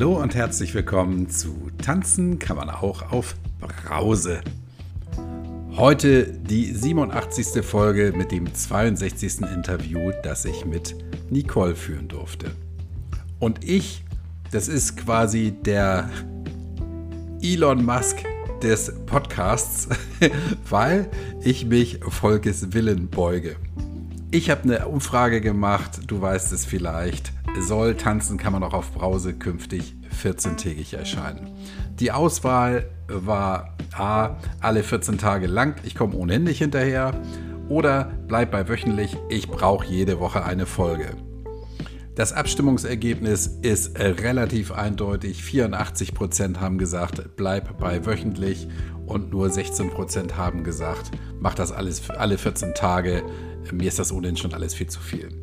Hallo 0.00 0.16
und 0.16 0.34
herzlich 0.34 0.72
willkommen 0.72 1.28
zu 1.28 1.68
Tanzen 1.84 2.38
kann 2.38 2.56
man 2.56 2.70
auch 2.70 3.12
auf 3.12 3.34
Brause. 3.60 4.40
Heute 5.76 6.24
die 6.24 6.72
87. 6.72 7.62
Folge 7.62 8.14
mit 8.16 8.32
dem 8.32 8.54
62. 8.54 9.42
Interview, 9.42 10.10
das 10.22 10.46
ich 10.46 10.64
mit 10.64 10.94
Nicole 11.28 11.76
führen 11.76 12.08
durfte. 12.08 12.50
Und 13.40 13.62
ich, 13.62 14.02
das 14.50 14.68
ist 14.68 14.96
quasi 14.96 15.52
der 15.66 16.08
Elon 17.42 17.84
Musk 17.84 18.24
des 18.62 18.94
Podcasts, 19.04 19.86
weil 20.70 21.10
ich 21.42 21.66
mich 21.66 22.00
Volkes 22.08 22.72
Willen 22.72 23.08
beuge. 23.08 23.56
Ich 24.30 24.48
habe 24.48 24.62
eine 24.62 24.88
Umfrage 24.88 25.42
gemacht, 25.42 26.00
du 26.06 26.22
weißt 26.22 26.52
es 26.52 26.64
vielleicht. 26.64 27.34
Soll 27.58 27.94
tanzen 27.94 28.38
kann 28.38 28.52
man 28.52 28.62
auch 28.62 28.72
auf 28.72 28.92
Brause 28.92 29.34
künftig 29.34 29.94
14-tägig 30.22 30.96
erscheinen. 30.96 31.50
Die 32.00 32.10
Auswahl 32.10 32.90
war 33.06 33.76
A, 33.92 34.38
alle 34.60 34.82
14 34.82 35.18
Tage 35.18 35.46
lang, 35.46 35.76
ich 35.82 35.94
komme 35.94 36.14
ohnehin 36.14 36.44
nicht 36.44 36.58
hinterher, 36.58 37.12
oder 37.68 38.10
bleib 38.26 38.50
bei 38.50 38.68
wöchentlich, 38.68 39.16
ich 39.28 39.48
brauche 39.48 39.86
jede 39.86 40.18
Woche 40.18 40.44
eine 40.44 40.66
Folge. 40.66 41.16
Das 42.16 42.32
Abstimmungsergebnis 42.32 43.58
ist 43.62 43.98
relativ 43.98 44.72
eindeutig. 44.72 45.42
84% 45.42 46.58
haben 46.58 46.76
gesagt, 46.76 47.36
bleib 47.36 47.78
bei 47.78 48.04
wöchentlich 48.04 48.68
und 49.06 49.30
nur 49.30 49.46
16% 49.46 50.32
haben 50.32 50.64
gesagt, 50.64 51.12
mach 51.38 51.54
das 51.54 51.72
alles 51.72 52.10
alle 52.10 52.36
14 52.36 52.74
Tage. 52.74 53.22
Mir 53.72 53.88
ist 53.88 53.98
das 53.98 54.12
ohnehin 54.12 54.36
schon 54.36 54.54
alles 54.54 54.74
viel 54.74 54.88
zu 54.88 55.00
viel. 55.00 55.39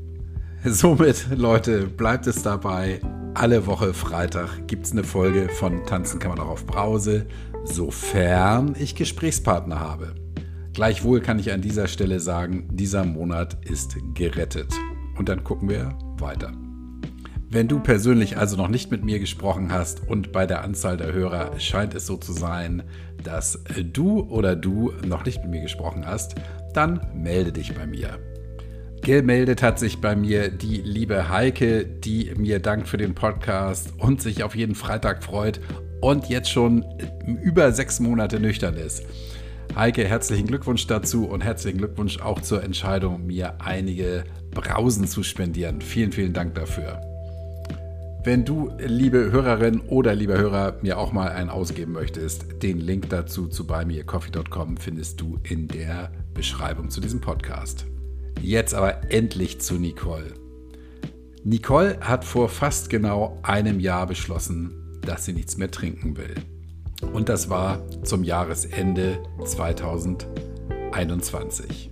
Somit, 0.70 1.28
Leute, 1.34 1.88
bleibt 1.88 2.28
es 2.28 2.44
dabei. 2.44 3.00
Alle 3.36 3.68
Woche 3.68 3.94
Freitag 3.94 4.68
gibt 4.68 4.86
es 4.86 4.92
eine 4.92 5.06
Folge 5.06 5.48
von 5.48 5.86
Tanzen 5.86 6.20
kann 6.20 6.32
man 6.32 6.40
auch 6.40 6.50
auf 6.50 6.66
Brause, 6.66 7.26
sofern 7.64 8.76
ich 8.78 8.96
Gesprächspartner 8.96 9.80
habe. 9.80 10.16
Gleichwohl 10.74 11.22
kann 11.22 11.40
ich 11.40 11.54
an 11.54 11.62
dieser 11.62 11.88
Stelle 11.88 12.20
sagen, 12.20 12.68
dieser 12.74 13.06
Monat 13.06 13.58
ist 13.66 13.96
gerettet. 14.14 14.74
Und 15.18 15.30
dann 15.30 15.46
gucken 15.46 15.70
wir 15.70 15.98
weiter. 16.18 16.52
Wenn 17.50 17.70
du 17.70 17.80
persönlich 17.80 18.38
also 18.38 18.58
noch 18.58 18.68
nicht 18.68 18.92
mit 18.92 19.06
mir 19.06 19.20
gesprochen 19.20 19.72
hast 19.72 20.06
und 20.06 20.34
bei 20.34 20.46
der 20.46 20.64
Anzahl 20.64 20.98
der 20.98 21.14
Hörer 21.14 21.58
scheint 21.62 21.96
es 21.96 22.06
so 22.06 22.18
zu 22.18 22.34
sein, 22.34 22.84
dass 23.24 23.64
du 23.94 24.20
oder 24.24 24.58
du 24.58 24.92
noch 25.06 25.24
nicht 25.24 25.42
mit 25.44 25.52
mir 25.52 25.62
gesprochen 25.62 26.06
hast, 26.06 26.36
dann 26.74 27.00
melde 27.16 27.54
dich 27.54 27.74
bei 27.74 27.88
mir. 27.88 28.20
Gemeldet 29.02 29.64
hat 29.64 29.80
sich 29.80 30.02
bei 30.02 30.16
mir 30.16 30.50
die 30.50 30.82
liebe 30.82 31.30
Heike, 31.30 31.86
die 31.86 32.34
mir 32.36 32.60
dankt 32.60 32.88
für 32.88 32.98
den 32.98 33.16
Podcast 33.16 33.94
und 33.98 34.22
sich 34.22 34.44
auf 34.44 34.56
jeden 34.56 34.76
Freitag 34.76 35.24
freut 35.24 35.62
und 36.02 36.28
jetzt 36.30 36.52
schon 36.52 36.86
über 37.42 37.72
sechs 37.72 38.00
Monate 38.00 38.40
nüchtern 38.40 38.76
ist. 38.76 39.04
Heike, 39.76 40.06
herzlichen 40.06 40.48
Glückwunsch 40.48 40.88
dazu 40.88 41.26
und 41.26 41.44
herzlichen 41.44 41.78
Glückwunsch 41.78 42.20
auch 42.20 42.42
zur 42.42 42.64
Entscheidung, 42.64 43.26
mir 43.28 43.62
einige 43.62 44.24
Brausen 44.52 45.08
zu 45.08 45.24
spendieren. 45.24 45.82
Vielen, 45.82 46.12
vielen 46.12 46.34
Dank 46.34 46.56
dafür. 46.56 47.00
Wenn 48.24 48.44
du, 48.44 48.72
liebe 48.80 49.32
Hörerin 49.32 49.80
oder 49.82 50.14
lieber 50.14 50.38
Hörer, 50.38 50.80
mir 50.82 50.98
auch 50.98 51.14
mal 51.14 51.30
einen 51.30 51.50
ausgeben 51.50 51.94
möchtest, 51.94 52.62
den 52.62 52.80
Link 52.80 53.10
dazu 53.10 53.48
zu 53.48 53.66
buymeacoffee.com 53.66 54.78
findest 54.78 55.22
du 55.22 55.40
in 55.44 55.68
der 55.68 56.12
Beschreibung 56.34 56.90
zu 56.90 57.00
diesem 57.00 57.22
Podcast. 57.22 57.86
Jetzt 58.42 58.74
aber 58.74 59.12
endlich 59.12 59.62
zu 59.62 59.76
Nicole. 59.76 60.34
Nicole 61.44 62.00
hat 62.02 62.26
vor 62.26 62.50
fast 62.50 62.90
genau 62.90 63.38
einem 63.44 63.80
Jahr 63.80 64.08
beschlossen, 64.08 65.00
dass 65.02 65.26
sie 65.26 65.34
nichts 65.34 65.58
mehr 65.58 65.70
trinken 65.72 66.18
will. 66.18 66.36
Und 67.14 67.30
das 67.30 67.50
war 67.50 67.88
zum 68.04 68.24
Jahresende 68.24 69.20
2021. 69.46 71.92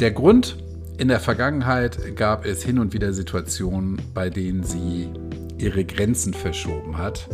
Der 0.00 0.10
Grund 0.10 0.56
in 0.98 1.08
der 1.08 1.20
Vergangenheit 1.20 2.16
gab 2.16 2.44
es 2.44 2.62
hin 2.62 2.78
und 2.78 2.92
wieder 2.92 3.12
Situationen, 3.12 4.00
bei 4.14 4.30
denen 4.30 4.64
sie 4.64 5.08
ihre 5.58 5.84
Grenzen 5.84 6.34
verschoben 6.34 6.98
hat 6.98 7.28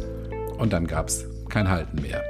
und 0.58 0.72
dann 0.72 0.86
gab 0.86 1.08
es 1.08 1.26
kein 1.48 1.68
Halten 1.68 2.02
mehr. 2.02 2.22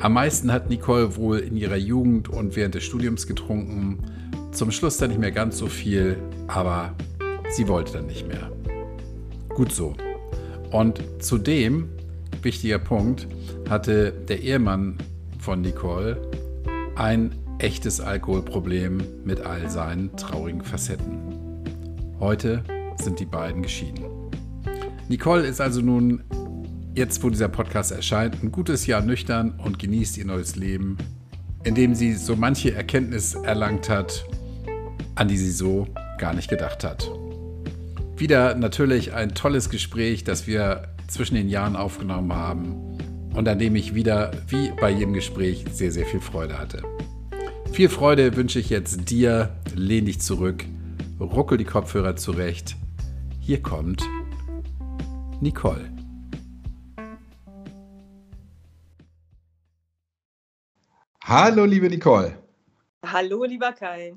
Am 0.00 0.14
meisten 0.14 0.52
hat 0.52 0.70
Nicole 0.70 1.16
wohl 1.16 1.38
in 1.38 1.56
ihrer 1.56 1.76
Jugend 1.76 2.28
und 2.28 2.56
während 2.56 2.74
des 2.74 2.84
Studiums 2.84 3.26
getrunken. 3.26 3.98
Zum 4.52 4.72
Schluss 4.72 4.96
dann 4.96 5.10
nicht 5.10 5.20
mehr 5.20 5.32
ganz 5.32 5.58
so 5.58 5.66
viel, 5.66 6.16
aber 6.48 6.94
sie 7.50 7.68
wollte 7.68 7.94
dann 7.94 8.06
nicht 8.06 8.26
mehr. 8.26 8.50
Gut 9.48 9.72
so. 9.72 9.94
Und 10.70 11.00
zudem, 11.20 11.88
wichtiger 12.42 12.78
Punkt, 12.78 13.28
hatte 13.68 14.12
der 14.12 14.42
Ehemann 14.42 14.98
von 15.38 15.60
Nicole 15.60 16.20
ein 16.96 17.34
echtes 17.58 18.00
Alkoholproblem 18.00 19.02
mit 19.24 19.40
all 19.40 19.70
seinen 19.70 20.14
traurigen 20.16 20.62
Facetten. 20.62 21.18
Heute 22.18 22.62
sind 22.96 23.20
die 23.20 23.26
beiden 23.26 23.62
geschieden. 23.62 24.04
Nicole 25.08 25.46
ist 25.46 25.60
also 25.60 25.80
nun, 25.80 26.22
jetzt 26.94 27.22
wo 27.22 27.30
dieser 27.30 27.48
Podcast 27.48 27.92
erscheint, 27.92 28.42
ein 28.42 28.52
gutes 28.52 28.86
Jahr 28.86 29.00
nüchtern 29.00 29.58
und 29.64 29.78
genießt 29.78 30.18
ihr 30.18 30.24
neues 30.24 30.56
Leben, 30.56 30.98
indem 31.64 31.94
sie 31.94 32.14
so 32.14 32.36
manche 32.36 32.74
Erkenntnis 32.74 33.34
erlangt 33.34 33.88
hat, 33.88 34.24
an 35.20 35.28
die 35.28 35.36
sie 35.36 35.50
so 35.50 35.86
gar 36.16 36.32
nicht 36.32 36.48
gedacht 36.48 36.82
hat. 36.82 37.10
Wieder 38.16 38.54
natürlich 38.54 39.12
ein 39.12 39.34
tolles 39.34 39.68
Gespräch, 39.68 40.24
das 40.24 40.46
wir 40.46 40.94
zwischen 41.08 41.34
den 41.34 41.50
Jahren 41.50 41.76
aufgenommen 41.76 42.32
haben 42.32 42.98
und 43.34 43.46
an 43.46 43.58
dem 43.58 43.76
ich 43.76 43.94
wieder, 43.94 44.30
wie 44.48 44.72
bei 44.80 44.88
jedem 44.90 45.12
Gespräch, 45.12 45.66
sehr, 45.70 45.92
sehr 45.92 46.06
viel 46.06 46.22
Freude 46.22 46.58
hatte. 46.58 46.82
Viel 47.70 47.90
Freude 47.90 48.34
wünsche 48.34 48.58
ich 48.58 48.70
jetzt 48.70 49.10
dir. 49.10 49.54
Lehn 49.74 50.06
dich 50.06 50.22
zurück, 50.22 50.64
ruckel 51.20 51.58
die 51.58 51.66
Kopfhörer 51.66 52.16
zurecht. 52.16 52.76
Hier 53.40 53.60
kommt 53.60 54.02
Nicole. 55.42 55.92
Hallo, 61.22 61.66
liebe 61.66 61.90
Nicole. 61.90 62.38
Hallo, 63.04 63.44
lieber 63.44 63.72
Kai. 63.72 64.14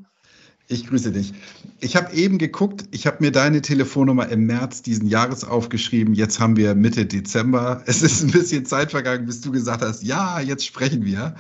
Ich 0.68 0.88
grüße 0.88 1.12
dich. 1.12 1.34
Ich 1.82 1.96
habe 1.98 2.14
eben 2.14 2.38
geguckt, 2.38 2.86
ich 2.92 3.06
habe 3.06 3.18
mir 3.20 3.32
deine 3.32 3.62
Telefonnummer 3.62 4.30
im 4.30 4.46
März 4.46 4.82
diesen 4.82 5.08
Jahres 5.08 5.44
aufgeschrieben. 5.44 6.14
Jetzt 6.14 6.40
haben 6.40 6.56
wir 6.56 6.74
Mitte 6.74 7.06
Dezember. 7.06 7.84
Es 7.86 8.02
ist 8.02 8.24
ein 8.24 8.32
bisschen 8.32 8.66
Zeit 8.66 8.92
vergangen, 8.92 9.26
bis 9.26 9.42
du 9.42 9.52
gesagt 9.52 9.82
hast, 9.82 10.04
ja, 10.04 10.40
jetzt 10.40 10.66
sprechen 10.66 11.06
wir. 11.06 11.36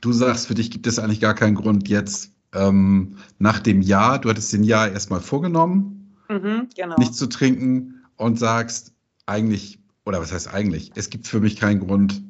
Du 0.01 0.13
sagst, 0.13 0.47
für 0.47 0.55
dich 0.55 0.71
gibt 0.71 0.87
es 0.87 0.99
eigentlich 0.99 1.21
gar 1.21 1.35
keinen 1.35 1.55
Grund 1.55 1.89
jetzt 1.89 2.32
ähm, 2.55 3.19
nach 3.39 3.61
dem 3.61 3.83
Jahr, 3.83 4.21
du 4.21 4.29
hattest 4.29 4.53
den 4.53 4.65
Jahr 4.65 4.91
erstmal 4.91 5.21
vorgenommen, 5.21 6.17
mhm, 6.29 6.69
genau. 6.75 6.97
nicht 6.97 7.15
zu 7.15 7.27
trinken 7.29 8.05
und 8.17 8.39
sagst 8.39 8.93
eigentlich, 9.27 9.79
oder 10.05 10.21
was 10.21 10.33
heißt 10.33 10.53
eigentlich, 10.53 10.93
es 10.95 11.11
gibt 11.11 11.27
für 11.27 11.41
mich 11.41 11.57
keinen 11.57 11.81
Grund, 11.81 12.23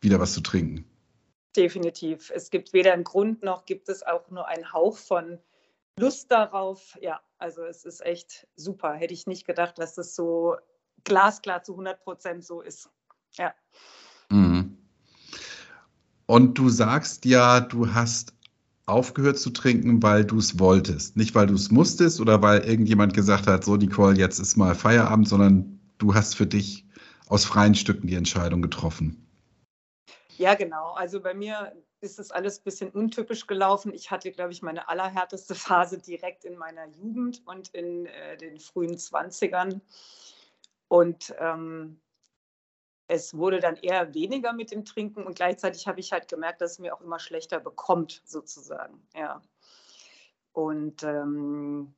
wieder 0.00 0.20
was 0.20 0.34
zu 0.34 0.40
trinken. 0.40 0.84
Definitiv. 1.56 2.32
Es 2.34 2.50
gibt 2.50 2.72
weder 2.72 2.92
einen 2.92 3.04
Grund 3.04 3.42
noch 3.42 3.66
gibt 3.66 3.88
es 3.88 4.02
auch 4.02 4.30
nur 4.30 4.48
einen 4.48 4.72
Hauch 4.72 4.96
von 4.96 5.38
Lust 5.98 6.30
darauf. 6.32 6.96
Ja, 7.00 7.20
also 7.38 7.62
es 7.64 7.84
ist 7.84 8.04
echt 8.04 8.46
super. 8.56 8.94
Hätte 8.94 9.12
ich 9.12 9.26
nicht 9.26 9.46
gedacht, 9.46 9.78
dass 9.78 9.94
das 9.94 10.14
so 10.14 10.56
glasklar 11.04 11.62
zu 11.62 11.72
100 11.72 12.02
Prozent 12.02 12.44
so 12.44 12.62
ist. 12.62 12.88
Ja. 13.34 13.54
Mhm. 14.30 14.78
Und 16.26 16.54
du 16.56 16.70
sagst 16.70 17.26
ja, 17.26 17.60
du 17.60 17.92
hast 17.92 18.32
aufgehört 18.86 19.38
zu 19.38 19.50
trinken, 19.50 20.02
weil 20.02 20.24
du 20.24 20.38
es 20.38 20.58
wolltest. 20.58 21.16
Nicht, 21.16 21.34
weil 21.34 21.46
du 21.46 21.54
es 21.54 21.70
musstest 21.70 22.20
oder 22.20 22.42
weil 22.42 22.60
irgendjemand 22.60 23.14
gesagt 23.14 23.46
hat, 23.46 23.64
so 23.64 23.76
Nicole, 23.76 24.16
jetzt 24.16 24.38
ist 24.38 24.56
mal 24.56 24.74
Feierabend, 24.74 25.28
sondern 25.28 25.80
du 25.98 26.14
hast 26.14 26.36
für 26.36 26.46
dich 26.46 26.84
aus 27.28 27.44
freien 27.44 27.74
Stücken 27.74 28.06
die 28.06 28.14
Entscheidung 28.14 28.60
getroffen. 28.60 29.26
Ja, 30.36 30.54
genau. 30.54 30.92
Also 30.92 31.20
bei 31.20 31.34
mir 31.34 31.72
ist 32.00 32.18
das 32.18 32.30
alles 32.32 32.58
ein 32.58 32.64
bisschen 32.64 32.90
untypisch 32.90 33.46
gelaufen. 33.46 33.94
Ich 33.94 34.10
hatte, 34.10 34.32
glaube 34.32 34.52
ich, 34.52 34.60
meine 34.60 34.88
allerhärteste 34.88 35.54
Phase 35.54 35.98
direkt 35.98 36.44
in 36.44 36.56
meiner 36.58 36.88
Jugend 36.88 37.42
und 37.46 37.68
in 37.68 38.06
äh, 38.06 38.36
den 38.36 38.58
frühen 38.58 38.96
20ern. 38.96 39.80
Und 40.88 41.34
ähm, 41.38 42.00
es 43.12 43.36
wurde 43.36 43.60
dann 43.60 43.76
eher 43.76 44.14
weniger 44.14 44.54
mit 44.54 44.70
dem 44.70 44.86
Trinken 44.86 45.24
und 45.24 45.36
gleichzeitig 45.36 45.86
habe 45.86 46.00
ich 46.00 46.12
halt 46.12 46.28
gemerkt, 46.28 46.62
dass 46.62 46.72
es 46.72 46.78
mir 46.78 46.94
auch 46.94 47.02
immer 47.02 47.18
schlechter 47.18 47.60
bekommt, 47.60 48.22
sozusagen. 48.24 49.06
Ja. 49.14 49.42
Und 50.52 51.02
ähm, 51.02 51.92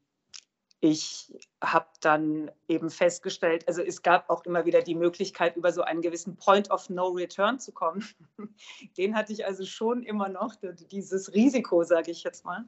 ich 0.81 1.33
habe 1.63 1.87
dann 2.01 2.51
eben 2.67 2.91
festgestellt, 2.91 3.69
also 3.69 3.81
es 3.81 4.03
gab 4.03 4.29
auch 4.29 4.45
immer 4.45 4.65
wieder 4.65 4.83
die 4.83 4.97
Möglichkeit, 4.97 5.55
über 5.55 5.73
so 5.73 5.83
einen 5.83 6.03
gewissen 6.03 6.35
Point 6.35 6.73
of 6.73 6.91
No 6.91 7.11
Return 7.11 7.61
zu 7.61 7.71
kommen. 7.71 8.05
Den 8.97 9.15
hatte 9.15 9.33
ich 9.33 9.47
also 9.47 9.65
schon 9.65 10.03
immer 10.03 10.29
noch, 10.29 10.57
dieses 10.91 11.33
Risiko, 11.33 11.85
sage 11.85 12.11
ich 12.11 12.25
jetzt 12.25 12.45
mal. 12.45 12.65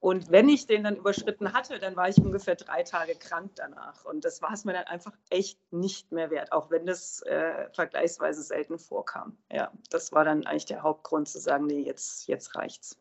Und 0.00 0.30
wenn 0.30 0.48
ich 0.48 0.66
den 0.66 0.84
dann 0.84 0.96
überschritten 0.96 1.52
hatte, 1.52 1.80
dann 1.80 1.96
war 1.96 2.08
ich 2.08 2.18
ungefähr 2.18 2.54
drei 2.54 2.84
Tage 2.84 3.16
krank 3.16 3.52
danach. 3.56 4.04
Und 4.04 4.24
das 4.24 4.40
war 4.40 4.52
es 4.52 4.64
mir 4.64 4.72
dann 4.72 4.84
einfach 4.84 5.12
echt 5.30 5.58
nicht 5.72 6.12
mehr 6.12 6.30
wert, 6.30 6.52
auch 6.52 6.70
wenn 6.70 6.86
das 6.86 7.22
äh, 7.22 7.68
vergleichsweise 7.72 8.42
selten 8.42 8.78
vorkam. 8.78 9.36
Ja, 9.52 9.72
das 9.90 10.12
war 10.12 10.24
dann 10.24 10.46
eigentlich 10.46 10.66
der 10.66 10.82
Hauptgrund 10.82 11.28
zu 11.28 11.40
sagen, 11.40 11.66
nee, 11.66 11.82
jetzt, 11.82 12.28
jetzt 12.28 12.54
reicht's. 12.54 12.96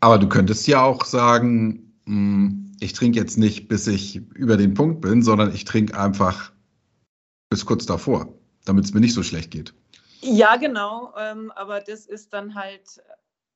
Aber 0.00 0.18
du 0.18 0.28
könntest 0.28 0.66
ja 0.66 0.84
auch 0.84 1.06
sagen, 1.06 1.94
hm, 2.04 2.76
ich 2.80 2.92
trinke 2.92 3.18
jetzt 3.18 3.38
nicht, 3.38 3.68
bis 3.68 3.86
ich 3.86 4.16
über 4.34 4.58
den 4.58 4.74
Punkt 4.74 5.00
bin, 5.00 5.22
sondern 5.22 5.54
ich 5.54 5.64
trinke 5.64 5.98
einfach 5.98 6.52
bis 7.48 7.64
kurz 7.64 7.86
davor, 7.86 8.28
damit 8.66 8.84
es 8.84 8.92
mir 8.92 9.00
nicht 9.00 9.14
so 9.14 9.22
schlecht 9.22 9.50
geht. 9.50 9.72
Ja, 10.20 10.56
genau. 10.56 11.14
Ähm, 11.18 11.50
aber 11.52 11.80
das 11.80 12.06
ist 12.06 12.32
dann 12.32 12.54
halt 12.54 13.02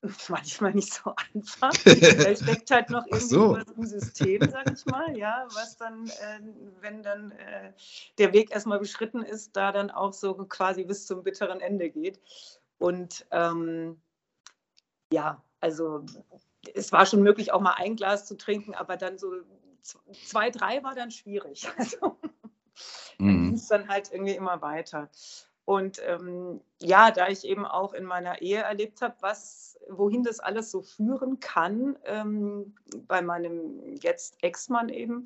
manchmal 0.29 0.73
nicht 0.73 0.93
so 0.93 1.15
einfach. 1.35 1.73
da 1.85 2.37
steckt 2.37 2.71
halt 2.71 2.91
noch 2.91 3.07
irgendwie 3.07 3.27
so. 3.27 3.57
was 3.57 3.71
im 3.77 3.85
System, 3.85 4.51
sag 4.51 4.73
ich 4.73 4.85
mal, 4.87 5.17
ja, 5.17 5.47
was 5.55 5.77
dann, 5.77 6.07
äh, 6.07 6.41
wenn 6.81 7.03
dann 7.03 7.33
äh, 7.33 7.73
der 8.19 8.33
Weg 8.33 8.51
erstmal 8.51 8.79
beschritten 8.79 9.23
ist, 9.23 9.57
da 9.57 9.73
dann 9.73 9.91
auch 9.91 10.13
so 10.13 10.35
quasi 10.35 10.85
bis 10.85 11.07
zum 11.07 11.23
bitteren 11.23 11.61
Ende 11.61 11.91
geht. 11.91 12.21
Und 12.79 13.27
ähm, 13.31 14.01
ja, 15.13 15.43
also 15.61 16.05
es 16.75 16.93
war 16.93 17.07
schon 17.07 17.23
möglich, 17.23 17.53
auch 17.53 17.61
mal 17.61 17.75
ein 17.77 17.97
Glas 17.97 18.27
zu 18.27 18.37
trinken, 18.37 18.75
aber 18.75 18.97
dann 18.97 19.19
so 19.19 19.33
zwei, 20.27 20.51
drei 20.51 20.83
war 20.83 20.95
dann 20.95 21.11
schwierig. 21.11 21.69
Also, 21.79 22.19
dann 23.19 23.29
mhm. 23.29 23.45
ging 23.45 23.55
es 23.55 23.69
dann 23.69 23.89
halt 23.89 24.13
irgendwie 24.13 24.35
immer 24.35 24.61
weiter. 24.61 25.09
Und 25.67 26.01
ähm, 26.07 26.61
ja, 26.81 27.11
da 27.11 27.29
ich 27.29 27.45
eben 27.45 27.67
auch 27.67 27.93
in 27.93 28.05
meiner 28.05 28.41
Ehe 28.41 28.63
erlebt 28.63 29.03
habe, 29.03 29.17
was, 29.21 29.77
wohin 29.89 30.23
das 30.23 30.39
alles 30.39 30.71
so 30.71 30.81
führen 30.81 31.41
kann, 31.41 31.99
ähm, 32.05 32.77
bei 33.09 33.21
meinem 33.21 33.97
jetzt 34.01 34.37
Ex-Mann 34.43 34.89
eben, 34.89 35.25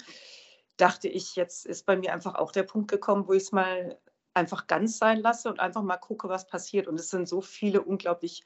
dachte 0.78 1.08
ich, 1.08 1.36
jetzt 1.36 1.66
ist 1.66 1.84
bei 1.84 1.94
mir 1.94 2.14
einfach 2.14 2.36
auch 2.36 2.52
der 2.52 2.62
Punkt 2.62 2.90
gekommen, 2.90 3.28
wo 3.28 3.34
ich 3.34 3.42
es 3.42 3.52
mal 3.52 3.98
einfach 4.32 4.66
ganz 4.66 4.96
sein 4.96 5.20
lasse 5.20 5.50
und 5.50 5.60
einfach 5.60 5.82
mal 5.82 5.98
gucke, 5.98 6.30
was 6.30 6.46
passiert. 6.46 6.88
Und 6.88 6.98
es 6.98 7.10
sind 7.10 7.28
so 7.28 7.42
viele 7.42 7.82
unglaublich 7.82 8.42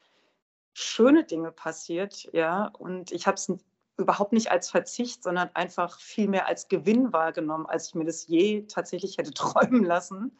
schöne 0.72 1.22
Dinge 1.22 1.52
passiert, 1.52 2.28
ja. 2.32 2.72
Und 2.76 3.12
ich 3.12 3.28
habe 3.28 3.36
es 3.36 3.52
überhaupt 3.96 4.32
nicht 4.32 4.50
als 4.50 4.68
Verzicht, 4.68 5.22
sondern 5.22 5.48
einfach 5.54 6.00
viel 6.00 6.26
mehr 6.26 6.48
als 6.48 6.66
Gewinn 6.66 7.12
wahrgenommen, 7.12 7.66
als 7.66 7.86
ich 7.86 7.94
mir 7.94 8.04
das 8.04 8.26
je 8.26 8.62
tatsächlich 8.66 9.16
hätte 9.16 9.30
träumen 9.34 9.84
lassen. 9.84 10.36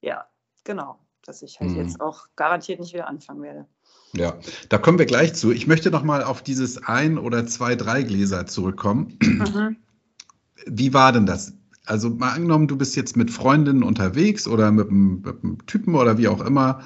Ja, 0.00 0.28
genau, 0.64 0.98
dass 1.24 1.42
ich 1.42 1.60
halt 1.60 1.70
mhm. 1.70 1.76
jetzt 1.76 2.00
auch 2.00 2.26
garantiert 2.36 2.80
nicht 2.80 2.92
wieder 2.92 3.08
anfangen 3.08 3.42
werde. 3.42 3.66
Ja, 4.12 4.38
da 4.68 4.78
kommen 4.78 4.98
wir 4.98 5.06
gleich 5.06 5.34
zu. 5.34 5.50
Ich 5.50 5.66
möchte 5.66 5.90
noch 5.90 6.04
mal 6.04 6.22
auf 6.22 6.42
dieses 6.42 6.82
ein 6.84 7.18
oder 7.18 7.46
zwei, 7.46 7.74
drei 7.74 8.02
Gläser 8.02 8.46
zurückkommen. 8.46 9.18
Mhm. 9.20 9.76
Wie 10.66 10.94
war 10.94 11.12
denn 11.12 11.26
das? 11.26 11.54
Also 11.86 12.08
mal 12.08 12.32
angenommen, 12.32 12.66
du 12.66 12.78
bist 12.78 12.96
jetzt 12.96 13.16
mit 13.16 13.30
Freundinnen 13.30 13.82
unterwegs 13.82 14.48
oder 14.48 14.70
mit 14.70 14.88
einem, 14.88 15.20
mit 15.20 15.44
einem 15.44 15.66
Typen 15.66 15.94
oder 15.94 16.16
wie 16.16 16.28
auch 16.28 16.40
immer 16.40 16.82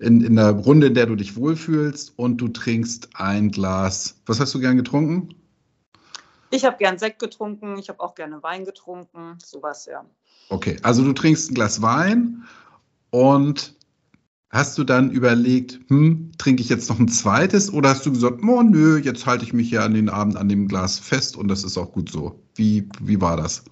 in, 0.00 0.22
in 0.22 0.38
einer 0.38 0.50
Runde, 0.50 0.88
in 0.88 0.94
der 0.94 1.06
du 1.06 1.14
dich 1.14 1.36
wohlfühlst 1.36 2.14
und 2.16 2.38
du 2.38 2.48
trinkst 2.48 3.10
ein 3.14 3.50
Glas. 3.50 4.20
Was 4.26 4.40
hast 4.40 4.52
du 4.54 4.58
gern 4.58 4.76
getrunken? 4.76 5.34
Ich 6.50 6.64
habe 6.64 6.78
gern 6.78 6.98
Sekt 6.98 7.20
getrunken, 7.20 7.78
ich 7.78 7.88
habe 7.88 8.00
auch 8.00 8.16
gerne 8.16 8.42
Wein 8.42 8.64
getrunken, 8.64 9.38
sowas, 9.44 9.86
ja. 9.86 10.04
Okay, 10.48 10.78
also 10.82 11.04
du 11.04 11.12
trinkst 11.12 11.50
ein 11.50 11.54
Glas 11.54 11.80
Wein 11.80 12.42
und 13.10 13.74
hast 14.50 14.76
du 14.78 14.84
dann 14.84 15.10
überlegt, 15.10 15.78
hm, 15.88 16.32
trinke 16.36 16.62
ich 16.62 16.68
jetzt 16.68 16.88
noch 16.88 16.98
ein 16.98 17.08
zweites 17.08 17.72
oder 17.72 17.90
hast 17.90 18.04
du 18.04 18.12
gesagt, 18.12 18.40
oh 18.42 18.62
nö, 18.62 18.98
jetzt 18.98 19.26
halte 19.26 19.44
ich 19.44 19.52
mich 19.52 19.70
ja 19.70 19.84
an 19.84 19.94
den 19.94 20.08
Abend 20.08 20.36
an 20.36 20.48
dem 20.48 20.66
Glas 20.66 20.98
fest 20.98 21.36
und 21.36 21.48
das 21.48 21.64
ist 21.64 21.78
auch 21.78 21.92
gut 21.92 22.10
so. 22.10 22.42
Wie, 22.56 22.88
wie 23.00 23.20
war 23.20 23.36
das? 23.36 23.64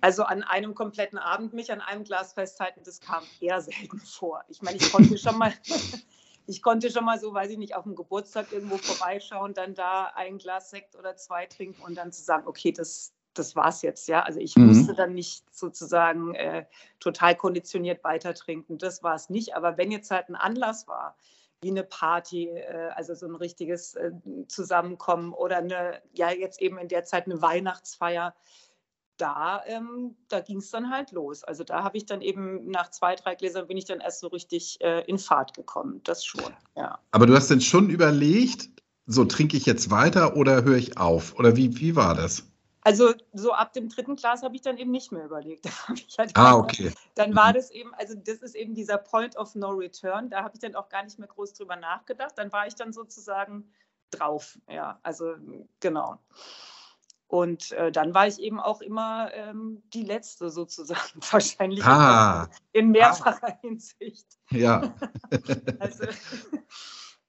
Also 0.00 0.24
an 0.24 0.42
einem 0.42 0.74
kompletten 0.74 1.18
Abend 1.18 1.52
mich 1.52 1.70
an 1.70 1.80
einem 1.80 2.02
Glas 2.02 2.32
festhalten, 2.32 2.80
das 2.84 3.00
kam 3.00 3.22
eher 3.40 3.60
selten 3.60 4.00
vor. 4.00 4.42
Ich 4.48 4.60
meine, 4.60 4.78
ich 4.78 4.90
konnte 4.90 5.16
schon 5.16 5.38
mal, 5.38 5.52
ich 6.46 6.60
konnte 6.60 6.90
schon 6.90 7.04
mal 7.04 7.20
so, 7.20 7.32
weiß 7.32 7.50
ich 7.52 7.58
nicht, 7.58 7.76
auf 7.76 7.84
dem 7.84 7.94
Geburtstag 7.94 8.50
irgendwo 8.50 8.78
vorbeischauen, 8.78 9.54
dann 9.54 9.74
da 9.74 10.06
ein 10.16 10.38
Glas 10.38 10.70
Sekt 10.70 10.96
oder 10.96 11.14
zwei 11.16 11.46
trinken 11.46 11.82
und 11.82 11.94
dann 11.94 12.10
zu 12.10 12.22
sagen, 12.22 12.48
okay, 12.48 12.72
das, 12.72 13.12
das 13.34 13.56
war's 13.56 13.82
jetzt, 13.82 14.08
ja. 14.08 14.22
Also 14.22 14.40
ich 14.40 14.56
mhm. 14.56 14.66
musste 14.66 14.94
dann 14.94 15.14
nicht 15.14 15.44
sozusagen 15.54 16.34
äh, 16.34 16.66
total 17.00 17.34
konditioniert 17.34 18.04
weiter 18.04 18.34
trinken. 18.34 18.78
Das 18.78 19.02
war 19.02 19.14
es 19.14 19.30
nicht. 19.30 19.56
Aber 19.56 19.78
wenn 19.78 19.90
jetzt 19.90 20.10
halt 20.10 20.28
ein 20.28 20.34
Anlass 20.34 20.88
war, 20.88 21.16
wie 21.62 21.70
eine 21.70 21.84
Party, 21.84 22.48
äh, 22.48 22.90
also 22.94 23.14
so 23.14 23.26
ein 23.26 23.36
richtiges 23.36 23.94
äh, 23.94 24.10
Zusammenkommen 24.48 25.32
oder 25.32 25.58
eine, 25.58 26.02
ja, 26.12 26.30
jetzt 26.30 26.60
eben 26.60 26.78
in 26.78 26.88
der 26.88 27.04
Zeit 27.04 27.26
eine 27.26 27.40
Weihnachtsfeier, 27.40 28.34
da, 29.16 29.62
ähm, 29.66 30.16
da 30.28 30.40
ging 30.40 30.58
es 30.58 30.70
dann 30.70 30.90
halt 30.90 31.12
los. 31.12 31.44
Also 31.44 31.62
da 31.62 31.84
habe 31.84 31.96
ich 31.96 32.06
dann 32.06 32.22
eben 32.22 32.68
nach 32.70 32.90
zwei, 32.90 33.14
drei 33.14 33.36
Gläsern 33.36 33.68
bin 33.68 33.76
ich 33.76 33.84
dann 33.84 34.00
erst 34.00 34.20
so 34.20 34.26
richtig 34.26 34.80
äh, 34.80 35.02
in 35.02 35.18
Fahrt 35.18 35.54
gekommen. 35.54 36.00
Das 36.04 36.24
schon, 36.24 36.52
ja. 36.76 36.98
Aber 37.12 37.26
du 37.26 37.34
hast 37.34 37.48
denn 37.48 37.60
schon 37.60 37.88
überlegt, 37.88 38.68
so 39.06 39.24
trinke 39.24 39.56
ich 39.56 39.66
jetzt 39.66 39.90
weiter 39.90 40.36
oder 40.36 40.64
höre 40.64 40.76
ich 40.76 40.98
auf? 40.98 41.38
Oder 41.38 41.56
wie, 41.56 41.78
wie 41.78 41.94
war 41.94 42.14
das? 42.14 42.51
Also 42.84 43.14
so 43.32 43.52
ab 43.52 43.72
dem 43.72 43.88
dritten 43.88 44.16
Glas 44.16 44.42
habe 44.42 44.56
ich 44.56 44.62
dann 44.62 44.76
eben 44.76 44.90
nicht 44.90 45.12
mehr 45.12 45.24
überlegt. 45.24 45.66
Halt 46.18 46.32
ah, 46.34 46.56
okay. 46.56 46.92
Dann 47.14 47.34
war 47.34 47.50
mhm. 47.50 47.54
das 47.54 47.70
eben, 47.70 47.94
also 47.94 48.14
das 48.14 48.38
ist 48.38 48.56
eben 48.56 48.74
dieser 48.74 48.98
Point 48.98 49.36
of 49.36 49.54
No 49.54 49.70
Return. 49.70 50.30
Da 50.30 50.42
habe 50.42 50.54
ich 50.54 50.60
dann 50.60 50.74
auch 50.74 50.88
gar 50.88 51.04
nicht 51.04 51.18
mehr 51.18 51.28
groß 51.28 51.54
drüber 51.54 51.76
nachgedacht. 51.76 52.36
Dann 52.36 52.52
war 52.52 52.66
ich 52.66 52.74
dann 52.74 52.92
sozusagen 52.92 53.72
drauf. 54.10 54.58
Ja, 54.68 54.98
also 55.02 55.36
genau. 55.80 56.18
Und 57.32 57.72
äh, 57.72 57.90
dann 57.90 58.12
war 58.12 58.26
ich 58.26 58.38
eben 58.40 58.60
auch 58.60 58.82
immer 58.82 59.32
ähm, 59.32 59.82
die 59.94 60.02
Letzte 60.02 60.50
sozusagen, 60.50 61.20
wahrscheinlich 61.30 61.82
ah. 61.82 62.46
in 62.72 62.90
mehrfacher 62.90 63.48
ah. 63.48 63.58
Hinsicht. 63.62 64.26
Ja. 64.50 64.92
also, 65.78 66.04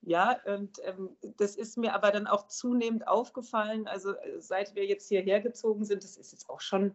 ja, 0.05 0.37
und 0.45 0.79
ähm, 0.83 1.15
das 1.37 1.55
ist 1.55 1.77
mir 1.77 1.93
aber 1.93 2.11
dann 2.11 2.27
auch 2.27 2.47
zunehmend 2.47 3.07
aufgefallen. 3.07 3.87
Also 3.87 4.13
äh, 4.13 4.39
seit 4.39 4.75
wir 4.75 4.85
jetzt 4.85 5.07
hierher 5.07 5.39
gezogen 5.39 5.85
sind, 5.85 6.03
das 6.03 6.17
ist 6.17 6.31
jetzt 6.33 6.49
auch 6.49 6.59
schon 6.59 6.93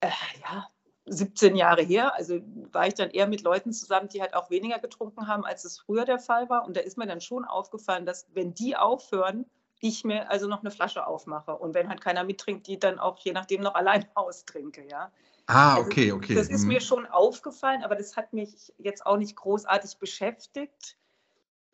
äh, 0.00 0.10
ja, 0.42 0.68
17 1.06 1.54
Jahre 1.54 1.82
her. 1.82 2.14
Also 2.14 2.40
war 2.72 2.88
ich 2.88 2.94
dann 2.94 3.10
eher 3.10 3.28
mit 3.28 3.42
Leuten 3.42 3.72
zusammen, 3.72 4.08
die 4.08 4.20
halt 4.20 4.34
auch 4.34 4.50
weniger 4.50 4.80
getrunken 4.80 5.28
haben, 5.28 5.44
als 5.44 5.64
es 5.64 5.78
früher 5.78 6.04
der 6.04 6.18
Fall 6.18 6.50
war. 6.50 6.64
Und 6.66 6.76
da 6.76 6.80
ist 6.80 6.98
mir 6.98 7.06
dann 7.06 7.20
schon 7.20 7.44
aufgefallen, 7.44 8.04
dass 8.04 8.26
wenn 8.34 8.52
die 8.52 8.76
aufhören, 8.76 9.46
ich 9.80 10.02
mir 10.02 10.28
also 10.28 10.48
noch 10.48 10.60
eine 10.60 10.72
Flasche 10.72 11.06
aufmache. 11.06 11.54
Und 11.54 11.72
wenn 11.74 11.88
halt 11.88 12.00
keiner 12.00 12.24
mittrinkt, 12.24 12.66
die 12.66 12.80
dann 12.80 12.98
auch 12.98 13.18
je 13.18 13.32
nachdem 13.32 13.60
noch 13.60 13.74
allein 13.76 14.06
austrinke, 14.14 14.84
ja. 14.88 15.12
Ah, 15.46 15.76
also 15.76 15.86
okay, 15.86 16.10
okay. 16.10 16.34
Das 16.34 16.48
ist 16.48 16.62
mhm. 16.62 16.68
mir 16.68 16.80
schon 16.80 17.06
aufgefallen, 17.06 17.84
aber 17.84 17.94
das 17.94 18.16
hat 18.16 18.32
mich 18.32 18.72
jetzt 18.76 19.06
auch 19.06 19.16
nicht 19.16 19.36
großartig 19.36 19.98
beschäftigt 19.98 20.98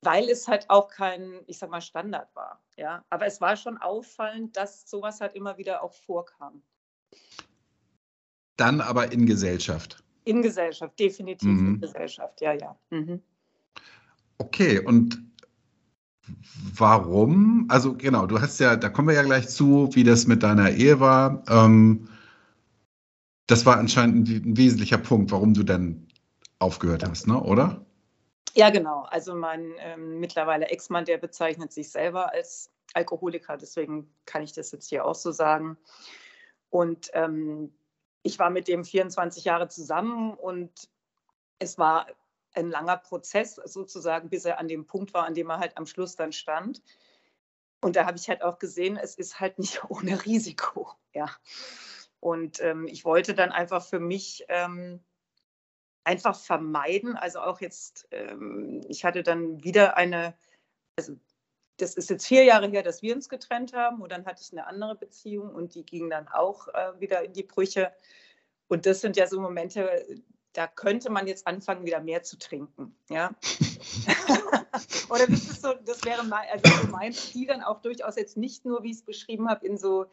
weil 0.05 0.29
es 0.29 0.49
halt 0.49 0.69
auch 0.71 0.89
kein, 0.89 1.41
ich 1.47 1.59
sag 1.59 1.71
mal, 1.71 1.81
Standard 1.81 2.35
war. 2.35 2.61
Ja? 2.77 3.05
Aber 3.11 3.27
es 3.27 3.41
war 3.41 3.57
schon 3.57 3.79
auffallend, 3.79 4.57
dass 4.57 4.89
sowas 4.89 5.21
halt 5.21 5.35
immer 5.35 5.59
wieder 5.59 5.83
auch 5.83 5.93
vorkam. 5.93 6.63
Dann 8.57 8.81
aber 8.81 9.13
in 9.13 9.27
Gesellschaft. 9.27 10.03
In 10.25 10.43
Gesellschaft, 10.43 10.99
definitiv 10.99 11.49
mhm. 11.49 11.75
in 11.75 11.81
Gesellschaft, 11.81 12.41
ja, 12.41 12.53
ja. 12.53 12.79
Mhm. 12.91 13.23
Okay, 14.39 14.79
und 14.79 15.23
warum? 16.77 17.67
Also 17.69 17.95
genau, 17.95 18.27
du 18.27 18.41
hast 18.41 18.59
ja, 18.61 18.77
da 18.77 18.89
kommen 18.89 19.09
wir 19.09 19.15
ja 19.15 19.23
gleich 19.23 19.49
zu, 19.49 19.91
wie 19.93 20.05
das 20.05 20.27
mit 20.27 20.43
deiner 20.43 20.71
Ehe 20.71 21.01
war. 21.01 21.43
Ähm, 21.49 22.09
das 23.47 23.67
war 23.67 23.79
anscheinend 23.79 24.29
ein, 24.29 24.51
ein, 24.51 24.57
wesentlicher 24.57 24.99
Punkt, 24.99 25.31
warum 25.31 25.55
du 25.55 25.63
dann 25.63 26.07
aufgehört 26.59 27.07
hast, 27.07 27.27
ne? 27.27 27.41
oder? 27.41 27.84
Ja, 28.57 28.71
genau. 28.71 29.03
Also 29.03 29.35
mein 29.35 29.75
ähm, 29.79 30.21
mittlerweile 30.21 30.67
Ex-Mann, 30.67 31.05
der 31.05 31.19
bezeichnet 31.19 31.73
sich 31.73 31.91
selber 31.91 32.33
als 32.33 32.71
Alkoholiker, 32.93 33.57
deswegen 33.57 34.15
kann 34.27 34.43
ich 34.43 34.53
das 34.53 34.71
jetzt 34.71 34.89
hier 34.89 35.05
auch 35.05 35.17
so 35.17 35.33
sagen. 35.33 35.77
Und 36.71 37.11
ähm, 37.15 37.75
ich 38.23 38.39
war 38.39 38.51
mit 38.51 38.69
dem 38.69 38.85
24 38.85 39.45
Jahre 39.45 39.69
zusammen 39.69 40.35
und 40.35 40.89
es 41.59 41.79
war 41.79 42.07
ein 42.55 42.71
langer 42.71 42.97
Prozess 42.97 43.57
sozusagen, 43.57 44.31
bis 44.31 44.45
er 44.45 44.59
an 44.59 44.69
dem 44.69 44.87
Punkt 44.87 45.13
war, 45.15 45.27
an 45.27 45.35
dem 45.35 45.51
er 45.51 45.59
halt 45.59 45.77
am 45.77 45.87
Schluss 45.87 46.15
dann 46.15 46.33
stand. 46.33 46.81
Und 47.81 47.97
da 47.97 48.07
habe 48.07 48.17
ich 48.17 48.29
halt 48.29 48.43
auch 48.43 48.59
gesehen, 48.59 48.97
es 48.97 49.17
ist 49.17 49.41
halt 49.41 49.59
nicht 49.59 49.83
ohne 49.91 50.25
Risiko. 50.25 50.93
Ja. 51.13 51.31
Und 52.21 52.61
ähm, 52.61 52.87
ich 52.87 53.05
wollte 53.05 53.35
dann 53.35 53.53
einfach 53.53 53.85
für 53.85 54.01
mich 54.01 54.45
ähm, 54.49 55.05
einfach 56.05 56.39
vermeiden, 56.39 57.17
also 57.17 57.41
auch 57.41 57.61
jetzt, 57.61 58.07
ähm, 58.11 58.83
ich 58.89 59.05
hatte 59.05 59.23
dann 59.23 59.65
wieder 59.65 59.97
eine, 59.97 60.35
also 60.97 61.17
das 61.79 61.95
ist 61.95 62.11
jetzt 62.11 62.27
vier 62.27 62.45
Jahre 62.45 62.69
her, 62.69 62.83
dass 62.83 63.03
wir 63.03 63.15
uns 63.15 63.29
getrennt 63.29 63.73
haben 63.73 64.01
und 64.01 64.13
dann 64.13 64.27
hatte 64.27 64.43
ich 64.43 64.53
eine 64.53 64.67
andere 64.67 64.95
Beziehung 64.95 65.55
und 65.55 65.75
die 65.75 65.85
ging 65.85 66.09
dann 66.09 66.29
auch 66.29 66.69
äh, 66.69 67.01
wieder 67.01 67.25
in 67.25 67.33
die 67.33 67.43
Brüche. 67.43 67.93
Und 68.69 68.87
das 68.87 69.01
sind 69.01 69.17
ja 69.17 69.27
so 69.27 69.41
Momente, 69.41 70.07
da 70.53 70.69
könnte 70.69 71.11
man 71.11 71.27
jetzt 71.27 71.47
anfangen, 71.47 71.85
wieder 71.85 72.01
mehr 72.01 72.23
zu 72.23 72.39
trinken. 72.39 72.97
Ja? 73.11 73.35
Oder 75.11 75.27
das 75.27 75.61
so, 75.61 75.75
das 75.85 76.05
wäre 76.05 76.25
mein, 76.25 76.49
also 76.51 76.87
mein 76.89 77.13
Ziel 77.13 77.49
dann 77.49 77.63
auch 77.63 77.81
durchaus 77.83 78.17
jetzt 78.17 78.37
nicht 78.37 78.65
nur, 78.65 78.83
wie 78.83 78.91
ich 78.91 78.99
es 78.99 79.03
beschrieben 79.03 79.49
habe, 79.49 79.67
in 79.67 79.77
so 79.77 80.07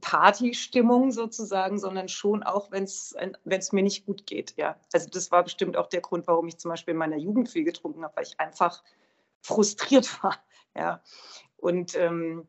Partystimmung 0.00 1.12
sozusagen, 1.12 1.78
sondern 1.78 2.08
schon 2.08 2.42
auch, 2.42 2.70
wenn 2.70 2.84
es 2.84 3.72
mir 3.72 3.82
nicht 3.82 4.06
gut 4.06 4.26
geht. 4.26 4.54
Ja. 4.56 4.78
Also 4.92 5.08
das 5.08 5.30
war 5.30 5.42
bestimmt 5.42 5.76
auch 5.76 5.88
der 5.88 6.00
Grund, 6.00 6.26
warum 6.26 6.48
ich 6.48 6.58
zum 6.58 6.70
Beispiel 6.70 6.92
in 6.92 6.98
meiner 6.98 7.16
Jugend 7.16 7.48
viel 7.48 7.64
getrunken 7.64 8.04
habe, 8.04 8.16
weil 8.16 8.24
ich 8.24 8.38
einfach 8.40 8.82
frustriert 9.42 10.08
war. 10.22 10.36
Ja. 10.76 11.02
Und 11.56 11.94
ähm, 11.96 12.48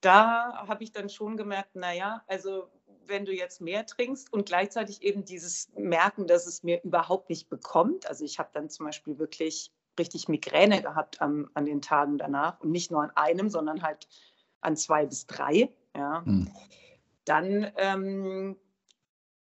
da 0.00 0.66
habe 0.66 0.84
ich 0.84 0.92
dann 0.92 1.08
schon 1.08 1.36
gemerkt, 1.36 1.74
naja, 1.74 2.22
also 2.26 2.70
wenn 3.06 3.24
du 3.24 3.32
jetzt 3.32 3.60
mehr 3.60 3.86
trinkst 3.86 4.32
und 4.32 4.46
gleichzeitig 4.46 5.02
eben 5.02 5.24
dieses 5.24 5.70
Merken, 5.76 6.26
dass 6.26 6.46
es 6.46 6.62
mir 6.62 6.82
überhaupt 6.84 7.30
nicht 7.30 7.48
bekommt. 7.48 8.06
Also 8.06 8.24
ich 8.24 8.38
habe 8.38 8.50
dann 8.52 8.68
zum 8.68 8.86
Beispiel 8.86 9.18
wirklich 9.18 9.72
richtig 9.98 10.28
Migräne 10.28 10.82
gehabt 10.82 11.20
am, 11.20 11.50
an 11.54 11.64
den 11.64 11.82
Tagen 11.82 12.18
danach 12.18 12.60
und 12.60 12.70
nicht 12.70 12.90
nur 12.90 13.02
an 13.02 13.10
einem, 13.16 13.48
sondern 13.48 13.82
halt 13.82 14.06
an 14.60 14.76
zwei 14.76 15.06
bis 15.06 15.26
drei. 15.26 15.72
Ja. 15.98 16.24
Hm. 16.24 16.50
Dann, 17.24 17.72
ähm, 17.76 18.56